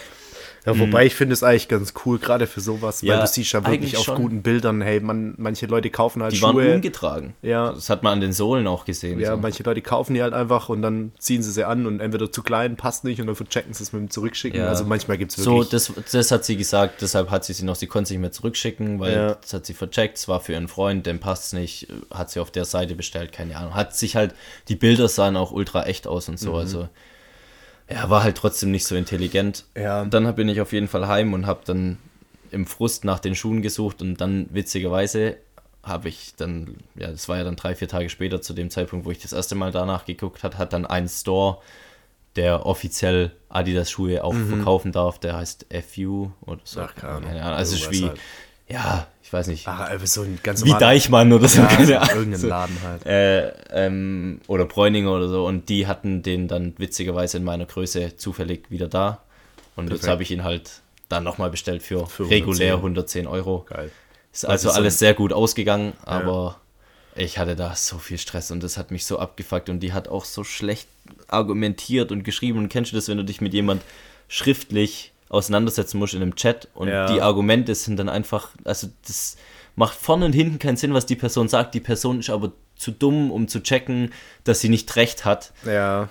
Ja, 0.65 0.77
wobei 0.77 1.05
ich 1.05 1.15
finde 1.15 1.33
es 1.33 1.41
eigentlich 1.41 1.67
ganz 1.69 1.93
cool, 2.05 2.19
gerade 2.19 2.45
für 2.45 2.59
sowas, 2.59 3.01
weil 3.01 3.09
Ja, 3.09 3.21
du 3.21 3.27
siehst 3.27 3.53
ja 3.53 3.65
wirklich 3.65 3.95
auf 3.97 4.03
schon. 4.03 4.15
guten 4.17 4.41
Bildern, 4.41 4.81
hey, 4.81 4.99
man, 4.99 5.33
manche 5.37 5.65
Leute 5.67 5.89
kaufen 5.89 6.21
halt 6.21 6.33
Die 6.33 6.41
waren 6.41 6.53
Schuhe. 6.55 6.75
ungetragen. 6.75 7.33
Ja. 7.41 7.71
Das 7.71 7.89
hat 7.89 8.03
man 8.03 8.13
an 8.13 8.21
den 8.21 8.33
Sohlen 8.33 8.67
auch 8.67 8.83
gesehen. 8.85 9.19
Ja, 9.19 9.31
so. 9.31 9.37
manche 9.37 9.63
Leute 9.63 9.81
kaufen 9.81 10.13
die 10.15 10.21
halt 10.21 10.33
einfach 10.33 10.67
und 10.69 10.81
dann 10.81 11.13
ziehen 11.17 11.41
sie 11.41 11.51
sie 11.51 11.63
an 11.65 11.85
und 11.87 12.01
entweder 12.01 12.31
zu 12.31 12.43
klein, 12.43 12.75
passt 12.75 13.03
nicht 13.05 13.21
und 13.21 13.27
dann 13.27 13.35
verchecken 13.37 13.73
sie 13.73 13.83
es 13.83 13.93
mit 13.93 14.01
dem 14.01 14.09
Zurückschicken. 14.09 14.59
Ja. 14.59 14.67
Also 14.67 14.83
manchmal 14.85 15.17
gibt 15.17 15.31
es 15.31 15.43
So, 15.43 15.59
wirklich. 15.59 15.69
das, 15.69 15.93
das 16.11 16.31
hat 16.31 16.43
sie 16.43 16.57
gesagt, 16.57 17.01
deshalb 17.01 17.29
hat 17.31 17.45
sie 17.45 17.53
sie 17.53 17.63
noch, 17.65 17.75
sie 17.75 17.87
konnte 17.87 18.03
es 18.07 18.09
nicht 18.11 18.19
mehr 18.19 18.31
zurückschicken, 18.31 18.99
weil 18.99 19.13
Ja. 19.13 19.33
das 19.35 19.53
hat 19.53 19.65
sie 19.65 19.73
vercheckt, 19.73 20.17
es 20.17 20.27
war 20.27 20.41
für 20.41 20.51
ihren 20.53 20.67
Freund, 20.67 21.05
dem 21.05 21.19
passt 21.19 21.45
es 21.47 21.53
nicht, 21.53 21.87
hat 22.13 22.29
sie 22.31 22.39
auf 22.41 22.51
der 22.51 22.65
Seite 22.65 22.95
bestellt, 22.95 23.31
keine 23.31 23.55
Ahnung. 23.57 23.75
Hat 23.75 23.95
sich 23.95 24.15
halt, 24.17 24.35
die 24.67 24.75
Bilder 24.75 25.07
sahen 25.07 25.37
auch 25.37 25.51
ultra 25.51 25.85
echt 25.85 26.05
aus 26.05 26.27
und 26.27 26.33
Mhm. 26.33 26.37
so, 26.45 26.55
also 26.55 26.89
er 27.89 28.09
war 28.09 28.23
halt 28.23 28.37
trotzdem 28.37 28.71
nicht 28.71 28.85
so 28.85 28.95
intelligent. 28.95 29.65
Ja. 29.75 30.05
Dann 30.05 30.33
bin 30.35 30.47
ich 30.47 30.61
auf 30.61 30.71
jeden 30.71 30.87
Fall 30.87 31.07
heim 31.07 31.33
und 31.33 31.47
habe 31.47 31.61
dann 31.65 31.97
im 32.51 32.65
Frust 32.65 33.03
nach 33.03 33.19
den 33.19 33.35
Schuhen 33.35 33.61
gesucht 33.61 34.01
und 34.01 34.17
dann 34.21 34.47
witzigerweise 34.51 35.37
habe 35.83 36.09
ich 36.09 36.35
dann, 36.35 36.77
ja, 36.95 37.07
das 37.07 37.27
war 37.27 37.37
ja 37.37 37.43
dann 37.43 37.55
drei, 37.55 37.73
vier 37.73 37.87
Tage 37.87 38.09
später 38.09 38.41
zu 38.41 38.53
dem 38.53 38.69
Zeitpunkt, 38.69 39.05
wo 39.05 39.11
ich 39.11 39.19
das 39.19 39.33
erste 39.33 39.55
Mal 39.55 39.71
danach 39.71 40.05
geguckt 40.05 40.43
hat, 40.43 40.57
hat 40.57 40.73
dann 40.73 40.85
ein 40.85 41.09
Store, 41.09 41.57
der 42.35 42.65
offiziell 42.65 43.31
Adidas 43.49 43.89
Schuhe 43.89 44.23
auch 44.23 44.35
verkaufen 44.35 44.91
darf, 44.91 45.17
der 45.19 45.35
heißt 45.37 45.65
FU 45.91 46.29
oder 46.45 46.61
so. 46.63 46.81
Mhm. 46.81 46.85
Ach, 46.87 46.95
keine 46.95 47.41
Ahnung. 47.41 47.57
Also 47.57 47.75
es 47.75 47.81
ist 47.81 47.91
wie, 47.91 48.03
Irgendwas 48.03 48.19
ja, 48.71 49.07
ich 49.23 49.33
weiß 49.33 49.47
nicht, 49.47 49.67
Ach, 49.67 49.89
so 50.05 50.21
ein 50.21 50.39
ganz 50.41 50.63
wie 50.65 50.73
Deichmann 50.73 51.31
oder 51.33 51.47
so, 51.47 51.61
Ja, 51.61 51.67
keine 51.67 51.85
so 51.85 51.95
Ahnung. 51.97 52.15
irgendein 52.15 52.39
So. 52.41 52.47
Laden 52.47 52.77
halt. 52.83 53.05
Äh, 53.05 53.49
ähm, 53.71 54.41
oder 54.47 54.65
Bräuninger 54.65 55.11
oder 55.11 55.27
so. 55.27 55.45
Und 55.45 55.69
die 55.69 55.85
hatten 55.87 56.23
den 56.23 56.47
dann 56.47 56.73
witzigerweise 56.77 57.37
in 57.37 57.43
meiner 57.43 57.65
Größe 57.65 58.17
zufällig 58.17 58.69
wieder 58.69 58.87
da. 58.87 59.21
Und 59.75 59.85
jetzt 59.85 59.99
Perfekt. 60.01 60.11
habe 60.11 60.23
ich 60.23 60.31
ihn 60.31 60.43
halt 60.43 60.81
dann 61.09 61.23
nochmal 61.23 61.49
bestellt 61.49 61.83
für, 61.83 62.07
Für 62.07 62.29
regulär 62.29 62.75
110. 62.75 63.25
110 63.25 63.27
Euro. 63.27 63.65
Geil. 63.69 63.91
Ist 64.33 64.45
also 64.45 64.69
ist 64.69 64.73
so 64.73 64.79
alles 64.79 64.99
sehr 64.99 65.13
gut 65.13 65.33
ausgegangen, 65.33 65.93
aber 66.05 66.59
ich 67.15 67.37
hatte 67.39 67.55
da 67.55 67.75
so 67.75 67.97
viel 67.97 68.17
Stress 68.17 68.51
und 68.51 68.61
das 68.63 68.77
hat 68.77 68.91
mich 68.91 69.05
so 69.05 69.17
abgefuckt 69.19 69.69
und 69.69 69.79
die 69.79 69.91
hat 69.93 70.07
auch 70.07 70.23
so 70.25 70.43
schlecht 70.43 70.87
argumentiert 71.27 72.11
und 72.11 72.23
geschrieben. 72.23 72.59
Und 72.59 72.69
kennst 72.69 72.91
du 72.91 72.95
das, 72.95 73.07
wenn 73.07 73.17
du 73.17 73.23
dich 73.25 73.41
mit 73.41 73.53
jemand 73.53 73.81
schriftlich 74.27 75.11
auseinandersetzen 75.29 75.97
musst 75.99 76.13
in 76.13 76.21
einem 76.21 76.35
Chat 76.35 76.67
und 76.73 76.87
Ja. 76.89 77.05
die 77.11 77.21
Argumente 77.21 77.73
sind 77.75 77.97
dann 77.97 78.09
einfach, 78.09 78.49
also 78.63 78.87
das 79.07 79.37
macht 79.75 79.97
vorne 79.97 80.25
und 80.25 80.33
hinten 80.33 80.59
keinen 80.59 80.77
Sinn, 80.77 80.93
was 80.93 81.05
die 81.05 81.15
Person 81.15 81.47
sagt. 81.47 81.73
Die 81.73 81.79
Person 81.79 82.19
ist 82.19 82.29
aber 82.29 82.51
zu 82.75 82.91
dumm, 82.91 83.31
um 83.31 83.47
zu 83.47 83.61
checken, 83.61 84.11
dass 84.43 84.59
sie 84.59 84.69
nicht 84.69 84.95
recht 84.95 85.25
hat. 85.25 85.53
Ja. 85.65 86.09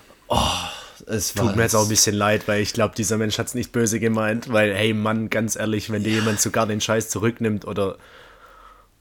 Es 1.07 1.33
Tut 1.33 1.55
mir 1.55 1.63
jetzt 1.63 1.75
auch 1.75 1.83
ein 1.83 1.89
bisschen 1.89 2.15
leid, 2.15 2.47
weil 2.47 2.61
ich 2.61 2.73
glaube, 2.73 2.93
dieser 2.95 3.17
Mensch 3.17 3.37
hat 3.39 3.47
es 3.47 3.55
nicht 3.55 3.71
böse 3.71 3.99
gemeint, 3.99 4.51
weil, 4.51 4.73
hey 4.75 4.93
Mann, 4.93 5.29
ganz 5.29 5.55
ehrlich, 5.55 5.89
wenn 5.89 6.03
dir 6.03 6.13
jemand 6.13 6.39
sogar 6.39 6.67
den 6.67 6.81
Scheiß 6.81 7.09
zurücknimmt 7.09 7.65
oder, 7.65 7.97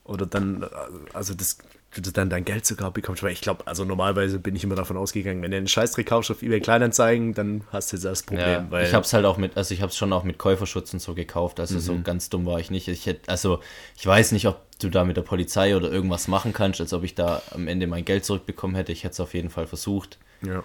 oder 0.04 0.24
dann, 0.24 0.66
also 1.12 1.34
das, 1.34 1.58
du 1.94 2.10
dann 2.12 2.28
dein 2.30 2.44
Geld 2.44 2.66
sogar 2.66 2.90
bekommst, 2.90 3.22
weil 3.22 3.32
ich 3.32 3.40
glaube, 3.40 3.66
also 3.66 3.84
normalerweise 3.84 4.38
bin 4.38 4.54
ich 4.54 4.62
immer 4.62 4.74
davon 4.74 4.96
ausgegangen, 4.96 5.42
wenn 5.42 5.50
du 5.50 5.56
einen 5.56 5.68
Scheißdreck 5.68 6.06
kaufst 6.06 6.30
auf 6.30 6.42
eBay 6.42 6.60
Kleinanzeigen, 6.60 7.32
dann 7.34 7.64
hast 7.72 7.90
du 7.92 7.96
jetzt 7.96 8.04
das 8.04 8.22
Problem, 8.22 8.46
Ja, 8.46 8.66
weil 8.70 8.86
ich 8.86 8.92
habe 8.94 9.04
es 9.04 9.12
halt 9.12 9.24
auch 9.24 9.38
mit, 9.38 9.56
also 9.56 9.72
ich 9.74 9.80
habe 9.80 9.90
es 9.90 9.96
schon 9.96 10.12
auch 10.12 10.22
mit 10.22 10.36
Käuferschutz 10.38 10.92
und 10.92 11.00
so 11.00 11.14
gekauft. 11.14 11.60
Also 11.60 11.76
Mhm. 11.76 11.80
so 11.80 11.98
ganz 12.02 12.28
dumm 12.28 12.44
war 12.46 12.60
ich 12.60 12.70
nicht. 12.70 12.88
Ich 12.88 13.06
hätte, 13.06 13.28
also 13.30 13.60
ich 13.96 14.06
weiß 14.06 14.32
nicht, 14.32 14.46
ob 14.46 14.60
du 14.80 14.90
da 14.90 15.04
mit 15.04 15.16
der 15.16 15.22
Polizei 15.22 15.74
oder 15.76 15.90
irgendwas 15.90 16.28
machen 16.28 16.52
kannst, 16.52 16.80
als 16.80 16.92
ob 16.92 17.04
ich 17.04 17.14
da 17.14 17.42
am 17.52 17.66
Ende 17.68 17.86
mein 17.86 18.04
Geld 18.04 18.24
zurückbekommen 18.24 18.76
hätte. 18.76 18.92
Ich 18.92 19.02
hätte 19.04 19.12
es 19.14 19.20
auf 19.20 19.34
jeden 19.34 19.50
Fall 19.50 19.66
versucht. 19.66 20.18
ja. 20.42 20.62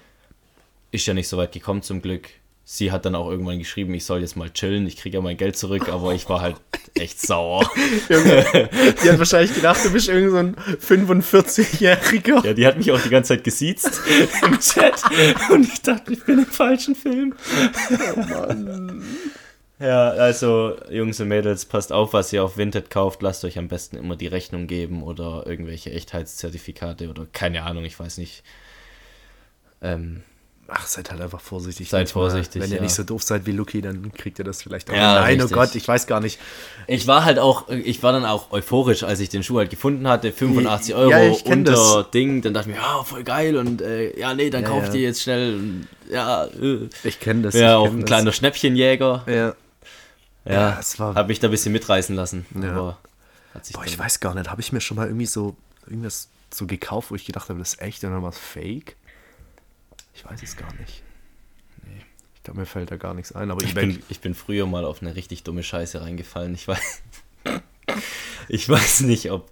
Ist 0.92 1.08
ja 1.08 1.16
nicht 1.16 1.28
so 1.28 1.38
weit 1.38 1.52
gekommen 1.52 1.82
zum 1.82 2.04
Glück. 2.04 2.30
Sie 2.66 2.94
hat 2.94 3.06
dann 3.06 3.16
auch 3.16 3.30
irgendwann 3.30 3.60
geschrieben, 3.60 3.94
ich 3.94 4.06
soll 4.06 4.22
jetzt 4.22 4.38
mal 4.38 4.50
chillen, 4.50 4.88
ich 4.88 4.96
kriege 4.96 5.18
ja 5.18 5.22
mein 5.22 5.36
Geld 5.36 5.58
zurück, 5.58 5.90
aber 5.90 6.14
ich 6.14 6.30
war 6.30 6.40
halt 6.40 6.56
echt 6.96 7.20
sauer. 7.20 7.70
Die 8.08 9.10
hat 9.10 9.20
wahrscheinlich 9.20 9.54
gedacht, 9.54 9.84
du 9.84 9.92
bist 9.92 10.08
irgend 10.08 10.32
so 10.32 10.38
ein 10.38 10.56
45-Jähriger. 10.56 12.46
Ja, 12.46 12.54
die 12.54 12.66
hat 12.66 12.78
mich 12.78 12.90
auch 12.92 13.02
die 13.02 13.10
ganze 13.10 13.36
Zeit 13.36 13.44
gesiezt 13.44 14.02
im 14.46 14.60
Chat 14.60 15.04
und 15.52 15.68
ich 15.68 15.82
dachte, 15.82 16.14
ich 16.14 16.24
bin 16.24 16.40
im 16.40 16.46
falschen 16.46 16.96
Film. 16.96 17.36
Ja, 19.80 20.12
also 20.12 20.78
Jungs 20.90 21.20
und 21.20 21.28
Mädels, 21.28 21.66
passt 21.66 21.92
auf, 21.92 22.14
was 22.14 22.32
ihr 22.32 22.46
auf 22.46 22.56
Vinted 22.56 22.90
kauft. 22.90 23.22
Lasst 23.22 23.44
euch 23.44 23.58
am 23.58 23.68
besten 23.68 23.98
immer 23.98 24.16
die 24.16 24.28
Rechnung 24.28 24.68
geben 24.68 25.04
oder 25.04 25.44
irgendwelche 25.46 25.92
Echtheitszertifikate 25.92 27.10
oder 27.10 27.28
keine 27.34 27.64
Ahnung, 27.64 27.84
ich 27.84 28.00
weiß 28.00 28.20
nicht. 28.20 28.44
Ähm, 29.82 30.24
Ach, 30.70 30.88
seid 30.88 31.12
halt 31.12 31.22
einfach 31.22 31.42
vorsichtig. 31.42 31.90
Seid 31.90 32.10
vorsichtig, 32.10 32.62
Wenn 32.62 32.70
ihr 32.72 32.78
ja. 32.78 32.82
nicht 32.84 32.94
so 32.94 33.04
doof 33.04 33.22
seid 33.22 33.46
wie 33.46 33.52
Lucky, 33.52 33.82
dann 33.82 34.12
kriegt 34.14 34.40
ihr 34.40 34.46
das 34.46 34.64
vielleicht 34.64 34.90
auch. 34.90 34.96
Ja, 34.96 35.16
Nein, 35.22 35.40
richtig. 35.42 35.52
oh 35.52 35.60
Gott, 35.60 35.76
ich 35.76 35.88
weiß 35.88 36.08
gar 36.08 36.20
nicht. 36.22 36.40
ich 36.88 37.06
war 37.06 37.26
halt 37.26 37.38
auch, 37.38 37.68
ich 37.70 38.02
war 38.02 38.14
dann 38.14 38.26
auch 38.26 38.52
euphorisch, 38.52 39.04
als 39.04 39.20
ich 39.20 39.30
den 39.30 39.44
Schuh 39.44 39.58
halt 39.58 39.70
gefunden 39.70 40.08
hatte. 40.08 40.32
85 40.32 40.96
Euro 40.96 41.12
Ja, 41.12 41.32
unter 41.46 42.04
Ding. 42.06 42.42
Dann 42.42 42.54
dachte 42.54 42.70
ich 42.70 42.76
mir, 42.76 42.82
ja, 42.82 43.04
voll 43.04 43.24
geil 43.24 43.58
und 43.58 43.82
äh, 43.82 44.18
ja, 44.18 44.34
nee, 44.34 44.50
dann 44.50 44.64
Ja, 44.64 44.70
kauf 44.70 44.84
ich 44.84 44.88
ja. 44.88 44.94
dir 44.94 45.02
jetzt 45.02 45.22
schnell. 45.22 45.56
Und, 45.56 45.88
ja, 46.10 46.46
äh. 46.46 46.88
Ich 47.04 47.20
kenne 47.20 47.42
das. 47.44 47.56
ja, 47.56 47.76
auch 47.78 47.88
ein 47.90 48.00
das. 48.02 48.06
kleiner 48.08 48.32
Schnäppchenjäger. 48.32 49.24
Ja. 49.28 49.56
Ja, 50.46 50.78
es 50.80 51.00
war- 51.00 51.16
habe 51.16 51.28
mich 51.28 51.40
da 51.40 51.48
ein 51.48 51.52
bisschen 51.52 51.72
mitreißen 51.74 52.16
lassen. 52.16 52.46
Ja. 52.62 52.74
Boah, 52.74 52.98
ich 53.86 53.98
weiß 54.00 54.20
gar 54.20 54.34
nicht, 54.34 54.50
habe 54.50 54.62
ich 54.62 54.72
mir 54.74 54.82
schon 54.82 54.98
mal 54.98 55.08
irgendwie 55.08 55.26
so 55.26 55.56
irgendwas 55.88 56.30
so 56.54 56.66
gekauft, 56.68 57.12
wo 57.12 57.16
ich 57.16 57.26
gedacht 57.26 57.50
habe, 57.50 57.60
das 57.60 57.74
ist 57.74 57.82
echt 57.82 58.04
und 58.04 58.12
dann 58.12 58.22
war 58.24 58.30
es 58.30 58.38
fake? 58.38 58.96
Ich 60.14 60.26
weiß 60.26 60.42
es 60.44 60.56
gar 60.58 60.74
nicht. 60.76 61.02
Nee. 61.86 62.02
Ich 62.36 62.44
glaube, 62.44 62.60
mir 62.62 62.66
fällt 62.66 62.92
da 62.92 62.98
gar 62.98 63.14
nichts 63.14 63.32
ein, 63.34 63.52
aber 63.52 63.64
Ich 63.64 63.72
eBay. 63.72 63.88
bin, 63.88 64.04
ich 64.10 64.20
bin 64.20 64.36
früher 64.36 64.66
mal 64.66 64.86
auf 64.86 65.02
eine 65.02 65.16
richtig 65.16 65.44
dumme 65.44 65.64
Scheiße 65.64 66.02
reingefallen. 66.02 66.54
Ich 66.56 66.68
weiß, 66.68 67.02
ich 68.50 68.68
weiß 68.70 69.02
nicht, 69.02 69.32
ob 69.32 69.50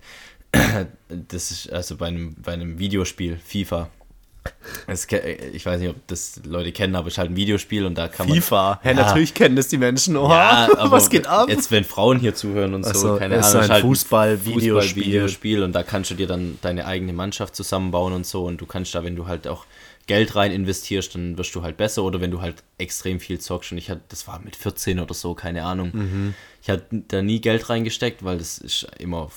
das 1.10 1.52
ist 1.52 1.71
also 1.71 1.95
bei 1.97 2.08
einem, 2.08 2.36
bei 2.36 2.54
einem 2.54 2.78
Videospiel, 2.80 3.38
FIFA. 3.45 3.89
Ke- 5.08 5.19
ich 5.54 5.65
weiß 5.67 5.80
nicht, 5.80 5.89
ob 5.91 6.08
das 6.08 6.41
Leute 6.45 6.71
kennen, 6.71 6.95
aber 6.95 7.08
es 7.08 7.13
ist 7.13 7.17
halt 7.19 7.30
ein 7.30 7.36
Videospiel 7.36 7.86
und 7.86 7.95
da 7.95 8.08
kann 8.08 8.28
man. 8.28 8.36
FIFA. 8.41 8.82
Ja, 8.84 8.89
Ja. 8.91 8.95
natürlich 8.97 9.34
kennen 9.36 9.56
das 9.56 9.67
die 9.67 9.78
Menschen. 9.78 10.17
Oha, 10.17 10.67
Ja, 10.67 10.69
aber 10.80 10.91
was 10.91 11.10
geht 11.12 11.28
ab? 11.28 11.47
Jetzt, 11.47 11.69
wenn 11.71 11.84
Frauen 11.84 12.19
hier 12.19 12.34
zuhören 12.34 12.74
und 12.74 12.84
so, 12.84 12.89
Ach 12.89 12.95
so, 12.95 13.17
keine 13.17 13.36
es 13.36 13.47
ist 13.47 13.52
Ahnung, 13.54 13.63
ein 13.65 13.69
halt 13.71 13.82
Fußball-Videospiel. 13.84 14.74
Fußball-Videospiel 14.74 15.63
und 15.63 15.74
da 15.74 15.84
kannst 15.84 16.10
du 16.10 16.15
dir 16.15 16.26
dann 16.28 16.58
deine 16.62 16.88
eigene 16.88 17.13
Mannschaft 17.13 17.56
zusammenbauen 17.56 18.13
und 18.13 18.26
so 18.26 18.43
und 18.45 18.60
du 18.60 18.65
kannst 18.65 18.95
da, 18.95 19.04
wenn 19.04 19.15
du 19.15 19.28
halt 19.28 19.47
auch 19.47 19.65
Geld 20.08 20.36
rein 20.36 20.52
investierst, 20.52 21.16
dann 21.16 21.38
wirst 21.38 21.54
du 21.56 21.62
halt 21.62 21.78
besser 21.78 22.04
oder 22.04 22.22
wenn 22.22 22.32
du 22.32 22.42
halt 22.42 22.64
extrem 22.78 23.20
viel 23.20 23.40
zockst 23.40 23.72
und 23.72 23.78
ich 23.78 23.90
hatte, 23.90 24.02
das 24.10 24.28
war 24.28 24.40
mit 24.40 24.56
14 24.56 25.00
oder 25.00 25.14
so, 25.14 25.34
keine 25.34 25.64
Ahnung. 25.64 25.92
Mhm. 25.94 26.34
Ich 26.62 26.70
hatte 26.70 27.04
da 27.08 27.22
nie 27.22 27.42
Geld 27.42 27.70
reingesteckt, 27.70 28.24
weil 28.24 28.38
das 28.38 28.58
ist 28.58 28.88
immer 29.00 29.30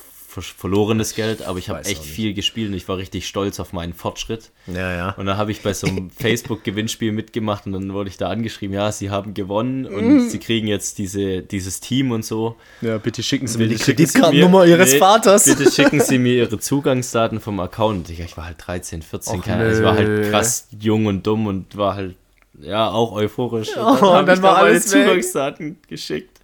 verlorenes 0.42 1.14
Geld, 1.14 1.42
aber 1.42 1.58
ich 1.58 1.68
habe 1.68 1.84
echt 1.84 2.02
viel 2.02 2.34
gespielt 2.34 2.68
und 2.70 2.74
ich 2.74 2.88
war 2.88 2.96
richtig 2.96 3.26
stolz 3.28 3.60
auf 3.60 3.72
meinen 3.72 3.92
Fortschritt. 3.94 4.50
ja, 4.66 4.92
ja. 4.94 5.10
Und 5.12 5.26
dann 5.26 5.36
habe 5.36 5.52
ich 5.52 5.62
bei 5.62 5.72
so 5.74 5.86
einem 5.86 6.10
Facebook-Gewinnspiel 6.18 7.12
mitgemacht 7.12 7.66
und 7.66 7.72
dann 7.72 7.92
wurde 7.92 8.08
ich 8.10 8.16
da 8.16 8.28
angeschrieben, 8.28 8.74
ja, 8.74 8.90
sie 8.92 9.10
haben 9.10 9.34
gewonnen 9.34 9.86
und 9.94 10.28
sie 10.30 10.38
kriegen 10.38 10.66
jetzt 10.66 10.98
diese, 10.98 11.42
dieses 11.42 11.80
Team 11.80 12.10
und 12.10 12.24
so. 12.24 12.56
Ja, 12.80 12.98
bitte 12.98 13.22
schicken 13.22 13.46
Sie 13.46 13.58
mir 13.58 13.68
die 13.68 13.74
Bitte 13.74 13.84
schicken 13.84 13.98
Sie 14.06 14.12
Kreditkartennummer 14.12 14.64
mir- 14.64 14.70
Ihres 14.70 14.92
nee, 14.92 14.98
Vaters. 14.98 15.44
Bitte 15.44 15.70
schicken 15.70 16.00
Sie 16.00 16.18
mir 16.18 16.34
Ihre 16.34 16.58
Zugangsdaten 16.58 17.40
vom 17.40 17.60
Account. 17.60 18.10
Ich, 18.10 18.20
ich 18.20 18.36
war 18.36 18.46
halt 18.46 18.56
13, 18.58 19.02
14, 19.02 19.38
Och, 19.38 19.44
keine 19.44 19.64
Ahnung. 19.64 19.76
Ich 19.78 19.82
war 19.84 19.94
halt 19.96 20.30
krass 20.30 20.68
jung 20.80 21.06
und 21.06 21.26
dumm 21.26 21.46
und 21.46 21.76
war 21.76 21.94
halt, 21.94 22.16
ja, 22.60 22.88
auch 22.90 23.12
euphorisch. 23.12 23.70
Oh, 23.76 23.80
und 24.18 24.26
dann 24.28 24.36
ich 24.38 24.42
war 24.42 24.54
da 24.54 24.62
meine 24.62 24.68
alles. 24.70 24.86
Zugangsdaten 24.86 25.78
geschickt. 25.88 26.40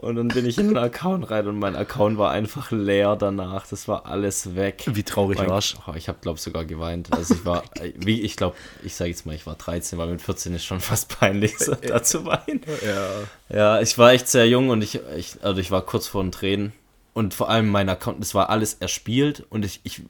Und 0.00 0.16
dann 0.16 0.28
bin 0.28 0.46
ich 0.46 0.56
in 0.56 0.68
den 0.68 0.78
Account 0.78 1.30
rein 1.30 1.46
und 1.46 1.58
mein 1.58 1.76
Account 1.76 2.16
war 2.16 2.30
einfach 2.30 2.70
leer 2.70 3.16
danach. 3.16 3.66
Das 3.66 3.86
war 3.86 4.06
alles 4.06 4.54
weg. 4.56 4.84
Wie 4.86 5.02
traurig 5.02 5.36
Mein- 5.38 5.50
warst 5.50 5.76
Oh, 5.86 5.92
ich 5.94 6.08
habe, 6.08 6.16
glaube 6.22 6.36
ich, 6.38 6.42
sogar 6.42 6.64
geweint. 6.64 7.12
Also 7.12 7.34
ich 7.34 7.44
war, 7.44 7.64
wie 7.96 8.22
ich 8.22 8.36
glaube, 8.36 8.56
ich 8.82 8.94
sage 8.94 9.10
jetzt 9.10 9.26
mal, 9.26 9.34
ich 9.34 9.46
war 9.46 9.56
13, 9.56 9.98
weil 9.98 10.08
mit 10.08 10.22
14 10.22 10.54
ist 10.54 10.64
schon 10.64 10.80
fast 10.80 11.18
peinlich, 11.18 11.58
so 11.58 11.74
da 11.86 12.02
zu 12.02 12.24
weinen. 12.24 12.62
Ja. 12.82 13.54
Ja, 13.54 13.80
ich 13.82 13.98
war 13.98 14.12
echt 14.12 14.26
sehr 14.28 14.48
jung 14.48 14.70
und 14.70 14.82
ich, 14.82 15.00
ich, 15.18 15.36
also 15.42 15.60
ich 15.60 15.70
war 15.70 15.82
kurz 15.82 16.06
vor 16.06 16.22
den 16.22 16.32
Tränen. 16.32 16.72
Und 17.12 17.34
vor 17.34 17.50
allem 17.50 17.68
mein 17.68 17.90
Account, 17.90 18.22
das 18.22 18.34
war 18.34 18.48
alles 18.48 18.74
erspielt 18.74 19.44
und 19.50 19.66
ich, 19.66 19.80
ich, 19.82 20.00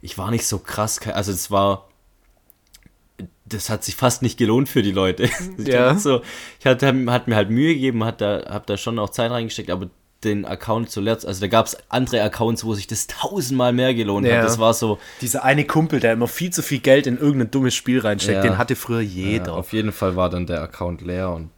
ich 0.00 0.16
war 0.16 0.30
nicht 0.30 0.46
so 0.46 0.58
krass, 0.60 1.00
also 1.08 1.32
es 1.32 1.50
war, 1.50 1.88
das 3.50 3.68
hat 3.70 3.84
sich 3.84 3.96
fast 3.96 4.22
nicht 4.22 4.38
gelohnt 4.38 4.68
für 4.68 4.82
die 4.82 4.92
Leute. 4.92 5.28
Ich 5.58 5.68
Ja. 5.68 5.94
So, 5.98 6.22
ich 6.58 6.66
hatte, 6.66 6.86
hat 7.10 7.28
mir 7.28 7.36
halt 7.36 7.50
Mühe 7.50 7.74
gegeben, 7.74 8.04
hat 8.04 8.20
da, 8.20 8.42
hab 8.48 8.66
da 8.66 8.76
schon 8.76 8.98
auch 8.98 9.10
Zeit 9.10 9.30
reingesteckt, 9.30 9.70
aber 9.70 9.90
den 10.24 10.44
Account 10.44 10.90
zuletzt, 10.90 11.24
also 11.24 11.40
da 11.40 11.46
gab 11.46 11.64
es 11.66 11.78
andere 11.88 12.20
Accounts, 12.22 12.64
wo 12.64 12.74
sich 12.74 12.86
das 12.86 13.06
tausendmal 13.06 13.72
mehr 13.72 13.94
gelohnt 13.94 14.26
Ja. 14.26 14.36
hat. 14.36 14.44
Das 14.44 14.58
war 14.58 14.74
so, 14.74 14.98
Dieser 15.22 15.44
eine 15.44 15.64
Kumpel, 15.64 15.98
der 16.00 16.12
immer 16.12 16.28
viel 16.28 16.50
zu 16.50 16.62
viel 16.62 16.80
Geld 16.80 17.06
in 17.06 17.16
irgendein 17.18 17.50
dummes 17.50 17.74
Spiel 17.74 18.00
reinsteckt, 18.00 18.36
Ja. 18.36 18.42
den 18.42 18.58
hatte 18.58 18.76
früher 18.76 19.00
ja, 19.00 19.28
jeder. 19.30 19.54
auf 19.54 19.72
jeden 19.72 19.92
Fall 19.92 20.16
war 20.16 20.28
dann 20.28 20.46
der 20.46 20.60
Account 20.60 21.00
leer 21.00 21.30
und 21.30 21.50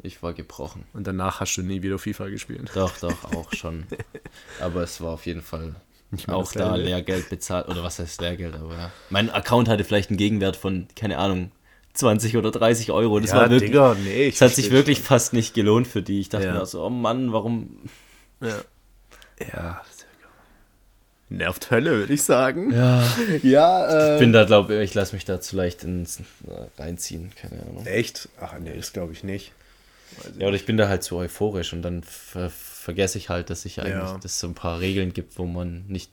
ich 0.00 0.22
war 0.22 0.32
gebrochen. 0.32 0.84
Und 0.92 1.06
danach 1.06 1.40
hast 1.40 1.56
du 1.56 1.62
nie 1.62 1.82
wieder 1.82 1.98
FIFA 1.98 2.28
gespielt. 2.28 2.70
Doch, 2.74 2.96
doch, 2.98 3.24
auch 3.34 3.52
schon. 3.52 3.84
Aber 4.60 4.82
es 4.82 5.00
war 5.00 5.12
auf 5.14 5.26
jeden 5.26 5.42
Fall 5.42 5.74
Mehr 6.26 6.36
auch 6.36 6.52
da. 6.52 6.76
Lehrgeld 6.76 7.28
bezahlt. 7.30 7.68
Oder 7.68 7.82
was 7.82 7.98
heißt 7.98 8.20
Lehrgeld? 8.20 8.54
Aber 8.54 8.72
ja. 8.74 8.90
Mein 9.10 9.30
Account 9.30 9.68
hatte 9.68 9.84
vielleicht 9.84 10.10
einen 10.10 10.16
Gegenwert 10.18 10.56
von, 10.56 10.86
keine 10.96 11.18
Ahnung, 11.18 11.50
20 11.94 12.36
oder 12.36 12.50
30 12.50 12.90
Euro. 12.90 13.20
Das 13.20 13.30
Ja, 13.30 13.36
war 13.36 13.50
wirklich. 13.50 13.70
Digga, 13.70 13.96
nee, 14.02 14.24
ich 14.24 14.34
Es 14.36 14.40
hat 14.40 14.54
sich 14.54 14.70
wirklich 14.70 15.00
fast 15.00 15.32
nicht 15.32 15.54
gelohnt 15.54 15.86
für 15.86 16.02
die. 16.02 16.20
Ich 16.20 16.28
dachte 16.28 16.46
Ja. 16.46 16.54
mir 16.54 16.66
so, 16.66 16.84
oh 16.84 16.90
Mann, 16.90 17.32
warum. 17.32 17.78
Ja. 18.40 18.56
Ja. 19.52 19.82
Nervt 21.30 21.70
Hölle, 21.70 21.90
würde 21.92 22.12
ich 22.12 22.22
sagen. 22.22 22.72
Ja. 22.72 23.02
Ja, 23.42 23.86
äh, 23.88 24.14
Ich 24.14 24.20
bin 24.20 24.32
da, 24.32 24.44
glaube 24.44 24.74
ich, 24.76 24.90
ich 24.90 24.94
lasse 24.94 25.14
mich 25.14 25.24
da 25.24 25.40
zu 25.40 25.56
leicht 25.56 25.82
ins, 25.82 26.20
äh, 26.20 26.22
reinziehen. 26.80 27.32
Keine 27.40 27.62
Ahnung. 27.62 27.86
Echt? 27.86 28.28
Ach 28.40 28.54
nee, 28.60 28.74
das 28.76 28.92
glaube 28.92 29.12
ich 29.12 29.24
nicht. 29.24 29.52
Ja, 30.38 30.46
oder 30.46 30.56
ich 30.56 30.66
bin 30.66 30.76
da 30.76 30.86
halt 30.88 31.02
zu 31.02 31.16
euphorisch 31.16 31.72
und 31.72 31.82
dann 31.82 32.02
vergesse 32.84 33.16
ich 33.18 33.28
halt, 33.30 33.48
dass 33.50 33.64
ich 33.64 33.80
eigentlich, 33.80 33.94
Ja. 33.94 34.14
dass 34.14 34.32
es 34.32 34.40
so 34.40 34.46
ein 34.46 34.54
paar 34.54 34.78
Regeln 34.80 35.12
gibt, 35.12 35.38
wo 35.38 35.46
man 35.46 35.86
nicht, 35.88 36.10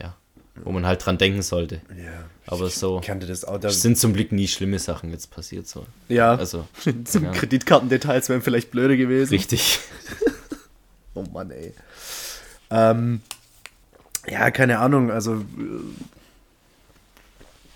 ja, 0.00 0.14
wo 0.62 0.70
man 0.72 0.86
halt 0.86 1.04
dran 1.04 1.18
denken 1.18 1.42
sollte. 1.42 1.80
Ja. 1.96 2.24
Aber 2.46 2.70
so 2.70 3.00
auch. 3.44 3.60
Sind 3.70 3.98
zum 3.98 4.12
Glück 4.12 4.30
nie 4.32 4.46
schlimme 4.48 4.78
Sachen 4.78 5.10
jetzt 5.10 5.30
passiert. 5.30 5.66
So. 5.66 5.86
ja, 6.08 6.34
Also, 6.34 6.66
zum 7.04 7.24
ja. 7.24 7.32
Kreditkartendetails 7.32 8.28
wären 8.28 8.42
vielleicht 8.42 8.70
blöde 8.70 8.96
gewesen. 8.96 9.30
richtig. 9.34 9.80
Oh 11.12 11.24
Mann, 11.32 11.50
ey. 11.50 11.74
Ähm, 12.70 13.20
ja, 14.28 14.52
keine 14.52 14.78
Ahnung, 14.78 15.10
also 15.10 15.34
äh, 15.34 15.40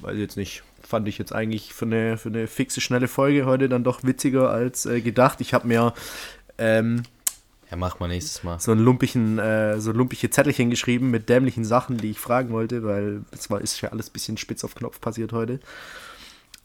weiß 0.00 0.16
jetzt 0.18 0.37
nicht. 0.37 0.62
Fand 0.87 1.09
ich 1.09 1.18
jetzt 1.18 1.33
eigentlich 1.33 1.74
für 1.74 1.85
eine, 1.85 2.16
für 2.16 2.29
eine 2.29 2.46
fixe, 2.46 2.81
schnelle 2.81 3.09
Folge 3.09 3.44
heute 3.44 3.68
dann 3.68 3.83
doch 3.83 4.05
witziger 4.05 4.50
als 4.50 4.87
äh, 4.87 5.00
gedacht. 5.00 5.40
Ich 5.40 5.53
habe 5.53 5.66
mir 5.66 5.94
ähm, 6.59 7.03
Ja, 7.74 7.78
mach 7.80 7.98
mal 7.98 8.06
nächstes 8.06 8.44
Mal. 8.44 8.60
so 8.60 8.70
ein 8.70 8.78
lumpigen, 8.78 9.40
äh, 9.40 9.80
so 9.80 9.90
lumpige 9.90 10.30
Zettelchen 10.30 10.70
geschrieben 10.70 11.10
mit 11.10 11.28
dämlichen 11.28 11.64
Sachen, 11.64 11.96
die 11.98 12.12
ich 12.12 12.20
fragen 12.20 12.50
wollte, 12.50 12.84
weil 12.84 13.22
es 13.32 13.50
war 13.50 13.60
ist 13.60 13.80
ja 13.80 13.88
alles 13.90 14.10
ein 14.10 14.12
bisschen 14.12 14.37
spitz 14.37 14.62
auf 14.62 14.76
Knopf 14.76 15.00
passiert 15.00 15.32
heute. 15.32 15.58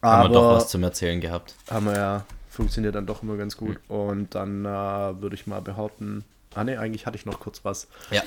Haben 0.04 0.12
wir 0.12 0.12
Aber 0.26 0.30
doch 0.30 0.56
was 0.58 0.70
zum 0.70 0.84
Erzählen 0.84 1.20
gehabt. 1.20 1.56
haben 1.72 1.88
wir 1.88 1.96
ja, 1.96 2.26
funktioniert 2.52 2.94
dann 2.94 3.08
doch 3.08 3.24
immer 3.24 3.38
ganz 3.38 3.58
gut. 3.58 3.80
Und 3.88 4.36
dann 4.36 4.66
äh, 4.66 4.68
würde 4.68 5.34
ich 5.34 5.48
mal 5.48 5.62
behaupten, 5.62 6.24
ah 6.54 6.64
ne, 6.64 6.80
eigentlich 6.80 7.08
hatte 7.08 7.18
ich 7.18 7.26
noch 7.26 7.40
kurz 7.40 7.66
was. 7.66 7.88
Ja. 8.12 8.22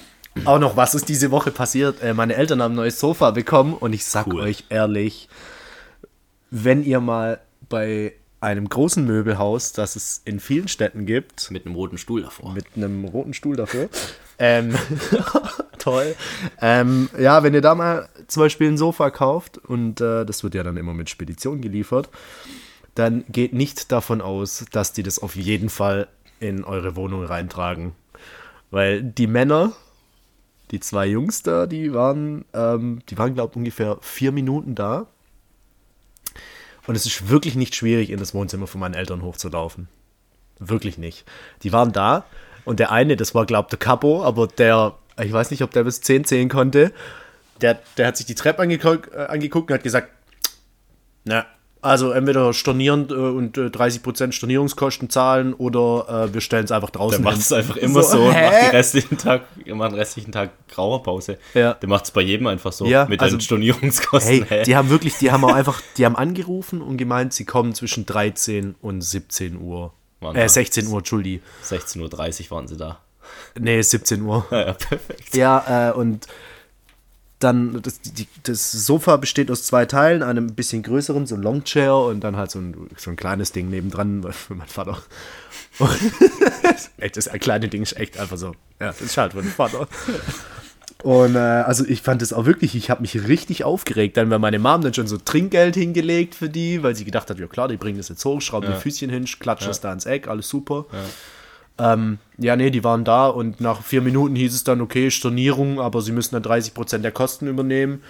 Auch 0.44 0.58
noch, 0.58 0.76
was 0.76 0.96
ist 0.96 1.08
diese 1.08 1.30
Woche 1.30 1.52
passiert? 1.52 2.02
Äh, 2.02 2.14
meine 2.14 2.34
Eltern 2.34 2.60
haben 2.62 2.72
ein 2.72 2.76
neues 2.76 2.98
Sofa 2.98 3.30
bekommen 3.30 3.74
und 3.74 3.92
ich 3.92 4.04
sag 4.04 4.26
Cool. 4.26 4.40
euch 4.40 4.64
ehrlich, 4.70 5.28
wenn 6.50 6.82
ihr 6.82 6.98
mal 6.98 7.38
bei 7.68 8.14
einem 8.42 8.68
großen 8.68 9.04
Möbelhaus, 9.04 9.72
das 9.72 9.96
es 9.96 10.20
in 10.24 10.40
vielen 10.40 10.68
Städten 10.68 11.06
gibt, 11.06 11.50
Mit 11.50 11.64
einem 11.64 11.74
roten 11.74 11.96
Stuhl 11.96 12.22
davor. 12.22 12.52
mit 12.52 12.66
einem 12.76 13.04
roten 13.04 13.34
Stuhl 13.34 13.56
dafür. 13.56 13.88
ähm, 14.38 14.74
toll. 15.78 16.14
Ähm, 16.60 17.08
ja, 17.18 17.42
wenn 17.42 17.54
ihr 17.54 17.60
da 17.60 17.74
mal 17.74 18.08
zum 18.26 18.42
Beispiel 18.42 18.68
ein 18.68 18.78
Sofa 18.78 19.10
kauft 19.10 19.58
und 19.58 20.00
äh, 20.00 20.24
das 20.24 20.42
wird 20.42 20.54
ja 20.54 20.62
dann 20.62 20.76
immer 20.76 20.92
mit 20.92 21.08
Spedition 21.08 21.60
geliefert, 21.60 22.10
dann 22.94 23.24
geht 23.28 23.52
nicht 23.52 23.92
davon 23.92 24.20
aus, 24.20 24.64
dass 24.72 24.92
die 24.92 25.02
das 25.02 25.20
auf 25.20 25.36
jeden 25.36 25.68
Fall 25.68 26.08
in 26.40 26.64
eure 26.64 26.96
Wohnung 26.96 27.24
reintragen. 27.24 27.92
Weil 28.70 29.02
die 29.02 29.26
Männer, 29.26 29.72
die 30.72 30.80
zwei 30.80 31.06
Jungs 31.06 31.42
da, 31.42 31.66
die 31.66 31.94
waren, 31.94 32.44
ähm, 32.54 33.00
die 33.08 33.18
waren, 33.18 33.34
glaube 33.34 33.52
ich, 33.52 33.56
ungefähr 33.56 33.98
vier 34.00 34.32
Minuten 34.32 34.74
da. 34.74 35.06
Und 36.86 36.96
es 36.96 37.06
ist 37.06 37.28
wirklich 37.28 37.54
nicht 37.54 37.74
schwierig, 37.74 38.10
in 38.10 38.18
das 38.18 38.34
Wohnzimmer 38.34 38.66
von 38.66 38.80
meinen 38.80 38.94
Eltern 38.94 39.22
hochzulaufen. 39.22 39.88
Wirklich 40.58 40.98
nicht. 40.98 41.24
Die 41.62 41.72
waren 41.72 41.92
da 41.92 42.24
und 42.64 42.80
der 42.80 42.92
eine, 42.92 43.16
das 43.16 43.34
war, 43.34 43.46
glaube 43.46 43.66
ich, 43.66 43.70
der 43.70 43.78
Capo, 43.78 44.24
aber 44.24 44.46
der, 44.46 44.94
ich 45.20 45.32
weiß 45.32 45.50
nicht, 45.50 45.62
ob 45.62 45.70
der 45.72 45.84
bis 45.84 46.00
10 46.00 46.24
zählen 46.24 46.48
konnte, 46.48 46.92
der, 47.60 47.80
der 47.96 48.08
hat 48.08 48.16
sich 48.16 48.26
die 48.26 48.34
Treppe 48.34 48.62
angeguckt, 48.62 49.12
äh, 49.12 49.26
angeguckt 49.26 49.70
und 49.70 49.74
hat 49.74 49.82
gesagt, 49.82 50.08
na, 51.24 51.46
also 51.82 52.12
entweder 52.12 52.52
stornieren 52.54 53.08
äh, 53.10 53.12
und 53.14 53.58
äh, 53.58 53.66
30% 53.66 54.32
Stornierungskosten 54.32 55.10
zahlen 55.10 55.52
oder 55.52 56.26
äh, 56.30 56.32
wir 56.34 56.40
stellen 56.40 56.64
es 56.64 56.70
einfach 56.72 56.90
Der 56.90 57.00
draußen 57.00 57.22
macht 57.22 57.34
hin. 57.34 57.42
es 57.42 57.52
einfach 57.52 57.76
immer 57.76 58.02
so, 58.02 58.22
und 58.22 58.32
hä? 58.32 58.42
macht 58.46 58.62
den 58.62 58.70
restlichen 58.70 59.18
Tag, 59.18 59.42
macht 59.66 59.90
den 59.92 59.98
restlichen 59.98 60.32
Tag 60.32 60.50
grauer 60.68 61.02
Pause. 61.02 61.38
Ja. 61.54 61.74
Der 61.74 61.88
macht 61.88 62.04
es 62.04 62.10
bei 62.12 62.20
jedem 62.22 62.46
einfach 62.46 62.72
so. 62.72 62.86
Ja, 62.86 63.04
mit 63.06 63.20
also- 63.20 63.36
den 63.36 63.40
Stornierungskosten. 63.42 64.44
Hey, 64.48 64.62
die 64.62 64.76
haben 64.76 64.88
wirklich, 64.90 65.18
die 65.18 65.30
haben 65.32 65.44
auch 65.44 65.52
einfach, 65.54 65.82
die 65.96 66.04
haben 66.06 66.16
angerufen 66.16 66.80
und 66.80 66.96
gemeint, 66.96 67.32
sie 67.34 67.44
kommen 67.44 67.74
zwischen 67.74 68.06
13 68.06 68.76
und 68.80 69.00
17 69.02 69.60
Uhr. 69.60 69.92
Waren 70.20 70.36
Äh, 70.36 70.42
da. 70.42 70.48
16 70.48 70.86
Uhr, 70.86 70.98
Entschuldi. 70.98 71.42
16.30 71.64 72.44
Uhr 72.44 72.50
waren 72.56 72.68
sie 72.68 72.76
da. 72.76 73.00
Nee, 73.58 73.82
17 73.82 74.22
Uhr. 74.22 74.46
Ja, 74.50 74.58
ja, 74.66 74.72
perfekt. 74.74 75.34
Ja, 75.36 75.88
äh, 75.90 75.92
und 75.92 76.26
dann, 77.42 77.80
das, 77.82 78.00
die, 78.00 78.26
das 78.44 78.72
Sofa 78.72 79.16
besteht 79.16 79.50
aus 79.50 79.64
zwei 79.64 79.86
Teilen, 79.86 80.22
einem 80.22 80.54
bisschen 80.54 80.82
größeren, 80.82 81.26
so 81.26 81.34
ein 81.34 81.42
Longchair 81.42 81.94
und 81.94 82.20
dann 82.20 82.36
halt 82.36 82.50
so 82.50 82.58
ein, 82.58 82.74
so 82.96 83.10
ein 83.10 83.16
kleines 83.16 83.52
Ding 83.52 83.68
nebendran 83.70 84.22
für 84.32 84.54
meinen 84.54 84.68
Vater. 84.68 85.02
Echt, 86.98 87.16
das 87.16 87.30
kleine 87.40 87.68
Ding 87.68 87.82
ist 87.82 87.96
echt 87.96 88.18
einfach 88.18 88.36
so, 88.36 88.48
ja, 88.78 88.88
das 88.88 89.00
ist 89.00 89.16
halt 89.16 89.32
für 89.32 89.42
den 89.42 89.50
Vater. 89.50 89.88
Und 91.02 91.34
äh, 91.34 91.38
also 91.38 91.84
ich 91.84 92.02
fand 92.02 92.22
das 92.22 92.32
auch 92.32 92.46
wirklich, 92.46 92.76
ich 92.76 92.88
habe 92.90 93.00
mich 93.00 93.26
richtig 93.26 93.64
aufgeregt, 93.64 94.16
dann 94.16 94.30
weil 94.30 94.38
meine 94.38 94.58
Mom 94.58 94.82
dann 94.82 94.94
schon 94.94 95.08
so 95.08 95.18
Trinkgeld 95.18 95.74
hingelegt 95.74 96.34
für 96.34 96.48
die, 96.48 96.82
weil 96.82 96.94
sie 96.94 97.04
gedacht 97.04 97.28
hat, 97.28 97.40
ja 97.40 97.46
klar, 97.48 97.66
die 97.68 97.76
bringen 97.76 97.98
das 97.98 98.08
jetzt 98.08 98.24
hoch, 98.24 98.40
schrauben 98.40 98.68
Ja. 98.68 98.76
die 98.76 98.80
Füßchen 98.80 99.10
hin, 99.10 99.24
klatschen 99.24 99.68
das 99.68 99.80
da 99.80 99.92
ins 99.92 100.06
Eck, 100.06 100.28
alles 100.28 100.48
super. 100.48 100.86
Ähm, 101.78 102.18
ja, 102.36 102.54
nee, 102.54 102.70
die 102.70 102.84
waren 102.84 103.04
da 103.04 103.28
und 103.28 103.60
nach 103.60 103.82
vier 103.82 104.02
Minuten 104.02 104.36
hieß 104.36 104.54
es 104.54 104.62
dann, 104.62 104.80
okay, 104.80 105.10
Stornierung, 105.10 105.80
aber 105.80 106.02
sie 106.02 106.12
müssen 106.12 106.34
dann 106.34 106.42
30% 106.42 106.98
der 106.98 107.12
Kosten 107.12 107.46
übernehmen. 107.46 108.02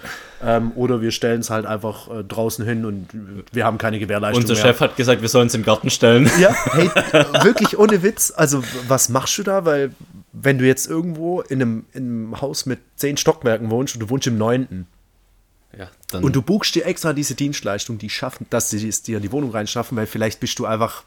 Ähm, 0.43 0.73
oder 0.75 1.01
wir 1.01 1.11
stellen 1.11 1.41
es 1.41 1.49
halt 1.49 1.65
einfach 1.65 2.09
äh, 2.09 2.23
draußen 2.23 2.65
hin 2.65 2.85
und 2.85 3.07
wir 3.51 3.65
haben 3.65 3.77
keine 3.77 3.99
Gewährleistung 3.99 4.43
Unser 4.43 4.55
mehr. 4.55 4.63
Chef 4.63 4.79
hat 4.81 4.97
gesagt, 4.97 5.21
wir 5.21 5.29
sollen 5.29 5.47
es 5.47 5.55
im 5.55 5.63
Garten 5.63 5.89
stellen. 5.89 6.29
Ja, 6.39 6.53
hey, 6.71 6.89
wirklich 7.43 7.77
ohne 7.77 8.03
Witz. 8.03 8.33
Also, 8.35 8.63
was 8.87 9.09
machst 9.09 9.37
du 9.37 9.43
da? 9.43 9.63
Weil, 9.65 9.91
wenn 10.33 10.57
du 10.57 10.65
jetzt 10.65 10.87
irgendwo 10.87 11.41
in 11.41 11.61
einem, 11.61 11.85
in 11.93 12.03
einem 12.03 12.41
Haus 12.41 12.65
mit 12.65 12.79
zehn 12.95 13.15
Stockwerken 13.15 13.71
wohnst 13.71 13.95
und 13.95 14.01
du 14.01 14.09
wohnst 14.09 14.27
im 14.27 14.37
neunten 14.37 14.87
Ja, 15.77 15.89
dann 16.11 16.23
und 16.23 16.35
du 16.35 16.41
buchst 16.41 16.75
dir 16.75 16.85
extra 16.85 17.13
diese 17.13 17.35
Dienstleistung, 17.35 17.97
die 17.97 18.09
schaffen, 18.09 18.45
dass 18.49 18.69
sie 18.69 18.87
es 18.87 19.03
dir 19.03 19.17
in 19.17 19.23
die 19.23 19.31
Wohnung 19.31 19.51
reinschaffen, 19.51 19.97
weil 19.97 20.05
vielleicht 20.05 20.39
bist 20.39 20.59
du 20.59 20.65
einfach 20.65 21.03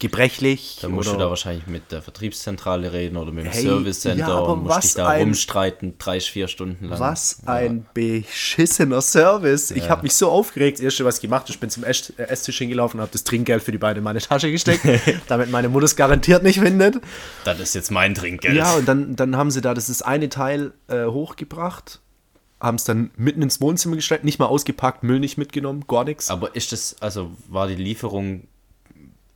gebrechlich. 0.00 0.78
Dann 0.82 0.90
musst 0.92 1.12
du 1.12 1.16
da 1.16 1.28
wahrscheinlich 1.28 1.66
mit 1.68 1.92
der 1.92 2.02
Vertriebszentrale 2.02 2.92
reden 2.92 3.16
oder 3.16 3.30
mit 3.30 3.44
dem 3.44 3.52
Hey, 3.52 3.62
Service 3.62 4.00
Center 4.00 4.28
ja, 4.28 4.38
und 4.38 4.64
musst 4.64 4.82
dich 4.82 4.94
da 4.94 5.08
ein- 5.08 5.20
rumstreiten, 5.22 5.94
drei, 5.98 6.18
vier 6.20 6.48
Stunden 6.48 6.86
lang. 6.88 6.98
Was 6.98 7.38
ein 7.46 7.86
beschissener 7.94 9.00
Service. 9.02 9.70
Ich 9.70 9.84
Ja. 9.84 9.88
habe 9.90 10.02
mich 10.02 10.14
so 10.14 10.30
aufgeregt. 10.30 10.78
Das 10.78 10.84
erste, 10.84 11.04
was 11.04 11.16
ich 11.16 11.22
gemacht 11.22 11.42
habe, 11.42 11.52
ich 11.52 11.60
bin 11.60 11.70
zum 11.70 11.84
äh, 11.84 11.90
Esstisch 12.16 12.58
hingelaufen 12.58 12.98
und 12.98 13.02
habe 13.02 13.12
das 13.12 13.24
Trinkgeld 13.24 13.62
für 13.62 13.72
die 13.72 13.78
beiden 13.78 13.98
in 13.98 14.04
meine 14.04 14.20
Tasche 14.20 14.50
gesteckt, 14.50 14.84
damit 15.28 15.50
meine 15.50 15.68
Mutter 15.68 15.84
es 15.84 15.94
garantiert 15.96 16.42
nicht 16.42 16.58
findet. 16.60 16.96
Das 17.44 17.60
ist 17.60 17.74
jetzt 17.74 17.90
mein 17.90 18.14
Trinkgeld. 18.14 18.56
Ja, 18.56 18.74
und 18.74 18.88
dann, 18.88 19.14
dann 19.16 19.36
haben 19.36 19.50
sie 19.50 19.60
da 19.60 19.74
das 19.74 19.88
ist 19.88 20.02
eine 20.02 20.28
Teil 20.28 20.72
äh, 20.88 21.04
hochgebracht, 21.06 22.00
haben 22.60 22.74
es 22.76 22.84
dann 22.84 23.10
mitten 23.16 23.42
ins 23.42 23.60
Wohnzimmer 23.60 23.96
gestellt, 23.96 24.24
nicht 24.24 24.38
mal 24.38 24.46
ausgepackt, 24.46 25.02
Müll 25.02 25.20
nicht 25.20 25.38
mitgenommen, 25.38 25.84
gar 25.86 26.04
nichts. 26.04 26.30
Aber 26.30 26.54
ist 26.56 26.72
das, 26.72 26.96
also 27.00 27.30
war 27.48 27.68
die 27.68 27.74
Lieferung 27.76 28.44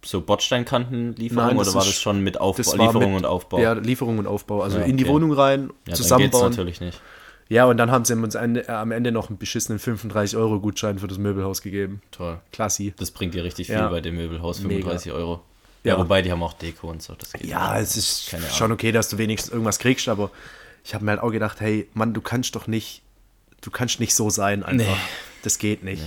so 0.05 0.21
Bordsteinkantenlieferung 0.21 1.47
Nein, 1.49 1.59
oder 1.59 1.75
war 1.75 1.85
das 1.85 1.95
schon 1.95 2.21
mit 2.21 2.41
Aufbau, 2.41 2.63
Lieferung 2.77 3.13
mit- 3.15 3.19
und 3.19 3.27
Aufbau? 3.27 3.59
Ja, 3.59 3.73
Lieferung 3.73 4.19
und 4.19 4.27
Aufbau. 4.27 4.63
Also 4.63 4.79
Ja, 4.79 4.85
in 4.85 4.97
die 4.97 5.05
okay. 5.05 5.13
Wohnung 5.13 5.33
rein, 5.33 5.61
ja 5.63 5.67
dann 5.67 5.75
geht's 5.87 5.99
zusammenbauen. 5.99 6.51
natürlich 6.51 6.81
nicht. 6.81 7.01
Ja, 7.49 7.67
und 7.67 7.77
dann 7.77 7.91
haben 7.91 8.05
sie 8.05 8.15
uns 8.15 8.35
äh, 8.35 8.65
am 8.69 8.91
Ende 8.91 9.13
noch 9.13 9.29
einen 9.29 9.39
beschissenen 9.39 9.79
35-Euro-Gutschein 9.79 10.99
für 10.99 11.07
das 11.09 11.19
Möbelhaus 11.19 11.61
gegeben. 11.63 12.01
Toll. 12.11 12.41
Klassi. 12.53 12.95
Das 12.99 13.11
bringt 13.11 13.35
dir 13.35 13.45
richtig 13.45 13.67
viel 13.67 13.77
Ja. 13.77 13.89
bei 13.89 14.01
dem 14.01 14.17
Möbelhaus, 14.17 14.61
Mega. 14.61 14.75
35 14.77 15.13
Euro. 15.13 15.41
Ja, 15.85 15.99
wobei 15.99 16.23
die 16.23 16.33
haben 16.33 16.43
auch 16.43 16.55
Deko 16.55 16.89
und 16.91 17.03
so. 17.03 17.15
Das 17.15 17.33
geht 17.35 17.45
Ja, 17.45 17.79
es 17.79 17.97
ist 17.99 18.29
Keine 18.31 18.45
schon 18.49 18.73
okay, 18.73 18.91
dass 18.93 19.11
du 19.11 19.19
wenigstens 19.19 19.53
irgendwas 19.53 19.79
kriegst, 19.79 20.09
aber 20.09 20.31
ich 20.83 20.95
habe 20.95 21.05
mir 21.05 21.11
halt 21.13 21.21
auch 21.21 21.31
gedacht, 21.31 21.61
hey, 21.61 21.89
Mann, 21.93 22.15
du 22.15 22.23
kannst 22.23 22.57
doch 22.57 22.67
nicht, 22.67 23.03
du 23.61 23.71
kannst 23.71 24.01
nicht 24.01 24.15
so 24.15 24.31
sein 24.31 24.63
einfach. 24.63 24.87
Nee. 24.87 24.97
Das 25.43 25.59
geht 25.59 25.85
nicht. 25.85 26.03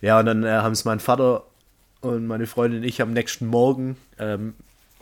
Ja, 0.00 0.18
und 0.18 0.26
dann 0.26 0.42
äh, 0.42 0.48
haben 0.50 0.72
es 0.72 0.84
mein 0.84 0.98
Vater 0.98 1.44
und 2.04 2.26
meine 2.26 2.46
Freundin 2.46 2.80
und 2.80 2.86
ich 2.86 3.00
am 3.02 3.12
nächsten 3.12 3.46
Morgen 3.46 3.96
ähm, 4.18 4.54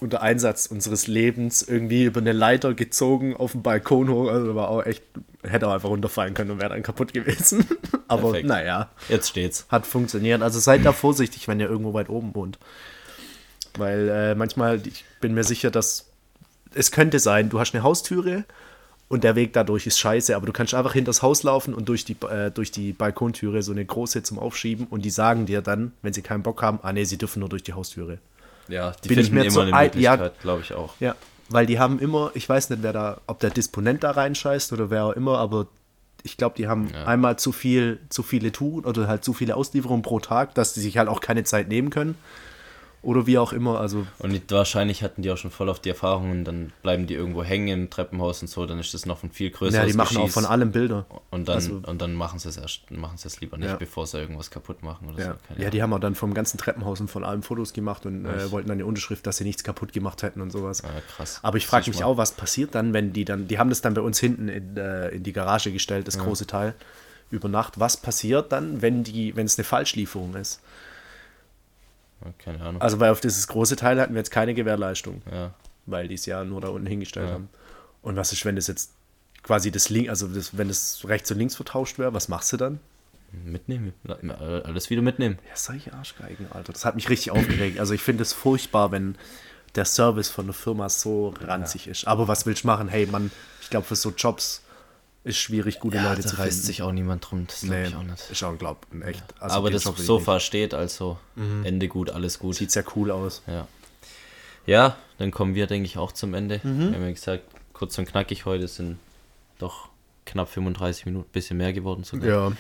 unter 0.03 0.21
Einsatz 0.21 0.67
unseres 0.67 1.07
Lebens 1.07 1.63
irgendwie 1.63 2.05
über 2.05 2.21
eine 2.21 2.33
Leiter 2.33 2.75
gezogen 2.75 3.37
auf 3.37 3.53
den 3.53 3.63
Balkon 3.63 4.09
hoch. 4.09 4.29
Also 4.29 4.55
war 4.55 4.69
auch 4.69 4.85
echt, 4.85 5.03
hätte 5.43 5.69
auch 5.69 5.73
einfach 5.73 5.89
runterfallen 5.89 6.35
können 6.35 6.51
und 6.51 6.61
wäre 6.61 6.71
dann 6.71 6.83
kaputt 6.83 7.13
gewesen. 7.13 7.65
aber 8.09 8.31
Perfekt. 8.31 8.49
naja, 8.49 8.91
Jetzt 9.09 9.29
steht's. 9.29 9.67
hat 9.69 9.87
funktioniert. 9.87 10.43
Also 10.43 10.59
seid 10.59 10.85
da 10.85 10.93
vorsichtig, 10.93 11.47
wenn 11.47 11.61
ihr 11.61 11.69
irgendwo 11.69 11.95
weit 11.95 12.09
oben 12.09 12.35
wohnt. 12.35 12.59
Weil 13.79 14.09
äh, 14.09 14.35
manchmal, 14.35 14.85
ich 14.87 15.05
bin 15.21 15.35
mir 15.35 15.45
sicher, 15.45 15.71
dass 15.71 16.11
es 16.75 16.91
könnte 16.91 17.19
sein, 17.21 17.49
du 17.49 17.61
hast 17.61 17.75
eine 17.75 17.85
Haustüre 17.85 18.45
und 19.13 19.25
der 19.25 19.37
Weg 19.37 19.53
dadurch 19.53 19.87
ist 19.87 19.99
scheiße, 19.99 20.35
aber 20.35 20.47
du 20.47 20.53
kannst 20.53 20.73
einfach 20.73 20.95
hinter 20.95 21.11
das 21.11 21.21
Haus 21.23 21.43
laufen 21.43 21.75
und 21.75 21.87
durch 21.91 22.07
die, 22.07 22.17
äh, 22.31 22.51
durch 22.51 22.71
die 22.71 22.93
Balkontüre 22.95 23.63
so 23.63 23.71
eine 23.71 23.85
große 23.85 24.23
zum 24.23 24.39
Aufschieben 24.39 24.87
und 24.89 25.05
die 25.05 25.11
sagen 25.11 25.45
dir 25.45 25.61
dann, 25.61 25.93
wenn 26.01 26.15
sie 26.15 26.23
keinen 26.23 26.43
Bock 26.43 26.63
haben, 26.63 26.79
ah 26.83 26.93
nee, 26.95 27.05
sie 27.05 27.19
dürfen 27.19 27.41
nur 27.41 27.51
durch 27.51 27.63
die 27.63 27.75
Haustüre. 27.75 28.19
Ja, 28.69 28.93
die 29.05 29.09
Bin 29.09 29.19
ich 29.19 29.27
finden 29.27 29.35
mir 29.35 29.43
immer 29.45 29.51
zu 29.53 29.61
eine 29.61 29.75
alt- 29.75 29.95
ja. 29.97 30.13
Möglichkeit, 30.13 30.41
glaube 30.41 30.63
ich 30.63 30.73
auch. 30.73 30.95
Ja, 30.99 31.15
weil 31.51 31.67
die 31.67 31.79
haben 31.79 31.99
immer, 31.99 32.31
ich 32.33 32.49
weiß 32.49 32.71
nicht, 32.71 32.83
wer 32.83 32.95
da, 32.95 33.21
ob 33.27 33.39
der 33.41 33.51
Disponent 33.51 34.03
da 34.03 34.13
reinscheißt 34.13 34.73
oder 34.73 34.89
wer 34.89 35.05
auch 35.05 35.13
immer, 35.13 35.37
aber 35.39 35.67
ich 36.23 36.39
glaube, 36.39 36.55
die 36.57 36.67
haben 36.67 36.89
Ja. 36.95 37.05
einmal 37.05 37.39
zu 37.39 37.53
viel, 37.53 37.99
zu 38.09 38.23
viele 38.23 38.51
Touren 38.51 38.87
oder 38.87 39.09
halt 39.09 39.25
zu 39.25 39.35
viele 39.35 39.57
Auslieferungen 39.57 40.03
pro 40.03 40.21
Tag, 40.21 40.55
dass 40.55 40.73
die 40.73 40.81
sich 40.81 40.97
halt 40.97 41.09
auch 41.11 41.21
keine 41.21 41.45
Zeit 41.45 41.69
nehmen 41.69 41.91
können. 41.91 42.15
Oder 43.03 43.27
wie 43.27 43.37
auch 43.37 43.53
immer, 43.53 43.81
also 43.81 44.07
Und 44.21 44.31
die, 44.33 44.41
wahrscheinlich 44.49 45.03
hatten 45.03 45.23
die 45.23 45.31
auch 45.33 45.37
schon 45.37 45.51
voll 45.51 45.69
auf 45.69 45.81
die 45.81 45.89
Erfahrung 45.89 46.31
und 46.31 46.45
dann 46.45 46.73
bleiben 46.83 47.09
die 47.09 47.15
irgendwo 47.15 47.43
hängen 47.43 47.67
im 47.67 47.91
Treppenhaus 47.91 48.43
und 48.43 48.49
so, 48.49 48.65
dann 48.65 48.79
ist 48.79 48.95
das 48.95 49.07
noch 49.07 49.25
ein 49.25 49.31
viel 49.33 49.51
größeres 49.51 49.75
ja, 49.75 49.87
die 49.91 49.95
machen 49.97 50.17
auch 50.19 50.21
Geschieß. 50.23 50.35
von 50.35 50.45
allem 50.45 50.71
Bilder. 50.71 51.05
Und 51.31 51.49
dann, 51.49 51.57
also- 51.57 51.81
und 51.85 52.01
dann 52.01 52.15
machen 52.15 52.39
sie 52.39 52.49
es 52.49 52.57
erst, 52.59 52.89
machen 52.93 53.19
sie 53.19 53.27
es 53.27 53.41
lieber 53.41 53.57
nicht, 53.59 53.71
Ja. 53.71 53.75
bevor 53.77 54.07
sie 54.07 54.21
irgendwas 54.21 54.53
kaputt 54.53 54.85
machen 54.85 55.09
oder 55.09 55.19
Ja, 55.19 55.37
so. 55.57 55.61
Ja 55.63 55.71
die 55.71 55.83
haben 55.83 55.93
auch 55.93 55.99
dann 55.99 56.15
vom 56.15 56.33
ganzen 56.33 56.59
Treppenhaus 56.59 57.01
und 57.01 57.09
von 57.11 57.25
allem 57.25 57.43
Fotos 57.43 57.73
gemacht 57.73 58.07
und 58.07 58.25
äh, 58.25 58.53
wollten 58.53 58.69
dann 58.69 58.77
eine 58.77 58.87
Unterschrift, 58.87 59.27
dass 59.27 59.39
sie 59.39 59.45
nichts 59.45 59.65
kaputt 59.65 59.93
gemacht 59.93 60.23
hätten 60.23 60.41
und 60.41 60.53
sowas. 60.53 60.85
Ahnung. 60.85 60.99
Ah, 60.99 61.03
krass. 61.17 61.41
Aber 61.43 61.57
ich 61.57 61.67
frage 61.67 61.91
mich 61.91 61.99
mal. 62.01 62.07
auch, 62.07 62.17
was 62.19 62.31
passiert 62.33 62.73
dann, 62.77 62.93
wenn 62.93 63.13
die 63.13 63.25
dann, 63.25 63.49
die 63.49 63.59
haben 63.59 63.69
das 63.71 63.81
dann 63.81 63.95
bei 63.95 64.01
uns 64.03 64.21
hinten 64.21 64.47
in, 64.47 64.77
äh, 64.77 65.09
in 65.09 65.25
die 65.25 65.33
Garage 65.33 65.73
gestellt, 65.73 66.07
das 66.07 66.19
große 66.21 66.47
Teil, 66.47 66.75
über 67.33 67.49
Nacht. 67.49 67.81
Was 67.81 67.97
passiert 67.97 68.53
dann, 68.53 68.81
wenn 68.81 69.03
die, 69.03 69.35
wenn 69.35 69.47
es 69.47 69.59
eine 69.59 69.65
Falschlieferung 69.65 70.37
ist? 70.37 70.61
Ja, 72.25 72.33
Keine 72.39 72.61
Ahnung. 72.63 72.81
Also, 72.83 73.01
weil 73.01 73.11
auf 73.11 73.21
dieses 73.21 73.47
große 73.49 73.77
Teil 73.77 74.01
hatten 74.01 74.15
wir 74.15 74.19
jetzt 74.21 74.31
keine 74.31 74.55
Gewährleistung, 74.55 75.23
ja. 75.31 75.53
weil 75.87 76.09
die 76.09 76.15
es 76.15 76.27
ja 76.27 76.45
nur 76.45 76.61
da 76.61 76.69
unten 76.69 76.87
hingestellt 76.87 77.29
Ja. 77.29 77.35
haben. 77.35 77.49
Und 78.03 78.17
was 78.17 78.33
ist, 78.33 78.45
wenn 78.45 78.57
das 78.57 78.67
jetzt 78.67 78.93
quasi 79.43 79.71
das 79.71 79.89
Link, 79.89 80.09
also 80.09 80.29
das, 80.29 80.57
wenn 80.57 80.69
das 80.69 81.05
rechts 81.07 81.31
und 81.31 81.39
links 81.39 81.57
vertauscht 81.57 81.99
wäre, 81.99 82.15
was 82.15 82.29
machst 82.29 82.53
du 82.53 82.57
dann? 82.57 82.81
Mitnehmen. 83.45 83.95
Alles 84.65 84.91
wieder 84.91 85.01
mitnehmen. 85.03 85.39
Ja, 85.49 85.57
solche 85.57 85.93
Arschgeigen, 85.95 86.47
Alter. 86.53 86.73
Das 86.73 86.85
hat 86.85 86.97
mich 86.97 87.09
richtig 87.09 87.31
aufgeregt. 87.31 87.81
Also 87.81 87.95
ich 87.95 88.03
finde 88.03 88.23
es 88.23 88.33
furchtbar, 88.35 88.93
wenn 88.93 89.17
der 89.75 89.87
Service 89.87 90.29
von 90.29 90.47
der 90.47 90.55
Firma 90.55 90.89
so 90.91 91.33
ranzig 91.41 91.87
ist. 91.89 92.07
Aber 92.07 92.29
was 92.29 92.45
willst 92.45 92.65
du 92.65 92.67
machen? 92.67 92.89
Hey, 92.89 93.07
Mann, 93.07 93.31
ich 93.63 93.71
glaube, 93.71 93.87
für 93.87 93.97
so 93.97 94.11
Jobs 94.11 94.62
ist 95.25 95.37
schwierig, 95.39 95.79
gute 95.81 95.97
Ja, 95.99 96.09
Leute 96.11 96.23
da 96.23 96.29
zu 96.29 96.37
reißt 96.39 96.51
finden. 96.53 96.67
sich 96.67 96.83
auch 96.83 96.93
niemand 96.93 97.31
drum. 97.31 97.47
Das 97.47 97.61
glaube 97.61 97.77
Nee, 97.77 97.89
ich 97.89 97.95
auch 97.95 98.03
nicht. 98.03 98.31
ist 98.31 98.43
auch, 98.43 98.59
glaub, 98.59 98.87
ein 98.93 99.03
echt. 99.03 99.23
also 99.39 99.57
Aber 99.57 99.71
das 99.71 99.83
Sofa 99.85 100.41
steht, 100.41 100.75
also 100.75 101.19
Ende 101.65 101.89
gut, 101.89 102.11
alles 102.11 102.39
gut. 102.39 102.57
Sieht 102.57 102.71
sehr 102.71 102.85
cool 102.97 103.11
aus. 103.11 103.43
Ja. 103.47 103.67
Ja, 104.67 104.97
dann 105.19 105.31
kommen 105.31 105.55
wir, 105.55 105.67
denke 105.67 105.87
ich, 105.87 105.99
auch 105.99 106.13
zum 106.13 106.35
Ende. 106.35 106.61
Mhm. 106.63 106.91
Wir 106.91 106.99
haben 106.99 107.05
ja 107.07 107.11
gesagt, 107.13 107.45
kurz 107.73 107.99
und 107.99 108.07
knackig 108.07 108.45
heute 108.47 108.69
sind 108.69 108.99
doch 109.59 109.89
knapp 110.25 110.49
35 110.49 111.07
Minuten, 111.07 111.29
bisschen 111.33 111.57
mehr 111.57 111.73
geworden 111.73 112.05
sogar. 112.05 112.29
Ja. 112.29 112.53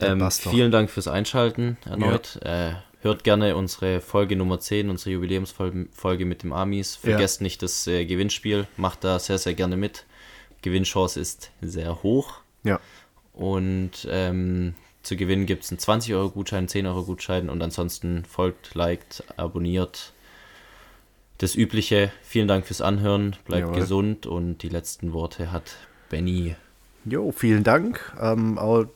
ähm, 0.00 0.30
vielen 0.30 0.70
Dank 0.70 0.90
fürs 0.90 1.08
Einschalten 1.08 1.76
erneut. 1.84 2.36
Äh, 2.42 2.72
hört 3.02 3.24
gerne 3.24 3.56
unsere 3.56 4.00
Folge 4.00 4.36
Nummer 4.36 4.60
10, 4.60 4.90
unsere 4.90 5.10
Jubiläumsfolge 5.10 5.86
Folge 5.92 6.24
mit 6.24 6.42
dem 6.44 6.52
Amis. 6.52 6.94
Vergesst 6.96 7.40
nicht 7.40 7.62
das 7.62 7.86
äh, 7.88 8.04
Gewinnspiel, 8.04 8.66
macht 8.76 9.02
da 9.04 9.18
sehr, 9.18 9.38
sehr 9.38 9.54
gerne 9.54 9.76
mit. 9.76 10.04
Gewinnchance 10.62 11.18
ist 11.20 11.50
sehr 11.60 12.02
hoch. 12.02 12.40
Ja. 12.64 12.80
Und 13.32 14.06
ähm, 14.10 14.74
zu 15.02 15.16
gewinnen 15.16 15.46
gibt 15.46 15.64
es 15.64 15.70
einen 15.70 15.78
20-Euro-Gutschein, 15.78 16.68
10-Euro-Gutschein 16.68 17.48
und 17.48 17.62
ansonsten 17.62 18.24
folgt, 18.24 18.74
liked, 18.74 19.24
abonniert. 19.36 20.12
Das 21.38 21.54
Übliche. 21.54 22.10
Vielen 22.22 22.48
Dank 22.48 22.66
fürs 22.66 22.80
Anhören. 22.80 23.36
Bleibt 23.44 23.68
Jawohl. 23.68 23.80
gesund 23.80 24.26
und 24.26 24.58
die 24.58 24.68
letzten 24.68 25.12
Worte 25.12 25.52
hat 25.52 25.76
Benny. 26.10 26.56
Jo, 27.04 27.30
vielen 27.30 27.62
Dank. 27.62 28.12
Ähm, 28.20 28.58
auch 28.58 28.86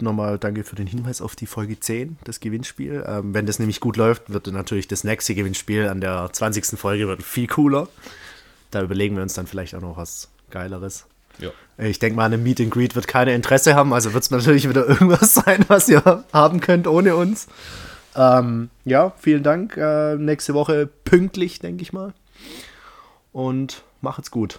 nochmal 0.00 0.38
danke 0.38 0.64
für 0.64 0.76
den 0.76 0.86
Hinweis 0.86 1.20
auf 1.20 1.36
die 1.36 1.46
Folge 1.46 1.78
10, 1.78 2.18
das 2.24 2.40
Gewinnspiel. 2.40 3.04
Ähm, 3.06 3.32
wenn 3.32 3.46
das 3.46 3.58
nämlich 3.58 3.80
gut 3.80 3.96
läuft, 3.96 4.30
wird 4.30 4.48
natürlich 4.48 4.88
das 4.88 5.04
nächste 5.04 5.34
Gewinnspiel 5.34 5.88
an 5.88 6.00
der 6.00 6.30
20. 6.32 6.78
Folge 6.78 7.06
wird 7.06 7.22
viel 7.22 7.46
cooler. 7.46 7.88
Da 8.70 8.82
überlegen 8.82 9.16
wir 9.16 9.22
uns 9.22 9.34
dann 9.34 9.46
vielleicht 9.46 9.74
auch 9.74 9.80
noch 9.80 9.96
was 9.96 10.28
Geileres. 10.50 11.06
Ja. 11.38 11.50
Ich 11.78 11.98
denke 11.98 12.16
mal, 12.16 12.24
an 12.24 12.32
einem 12.32 12.42
Meet 12.42 12.60
and 12.60 12.70
Greet 12.70 12.96
wird 12.96 13.06
keiner 13.06 13.32
Interesse 13.32 13.74
haben, 13.74 13.92
also 13.92 14.12
wird 14.12 14.24
es 14.24 14.30
natürlich 14.30 14.68
wieder 14.68 14.86
irgendwas 14.88 15.34
sein, 15.34 15.64
was 15.68 15.88
ihr 15.88 16.24
haben 16.32 16.60
könnt 16.60 16.86
ohne 16.86 17.16
uns. 17.16 17.46
Ähm, 18.16 18.70
ja, 18.84 19.12
vielen 19.18 19.42
Dank. 19.42 19.76
Äh, 19.76 20.16
nächste 20.16 20.54
Woche 20.54 20.88
pünktlich, 21.04 21.60
denke 21.60 21.82
ich 21.82 21.92
mal. 21.92 22.12
Und 23.32 23.82
macht's 24.00 24.30
gut. 24.30 24.58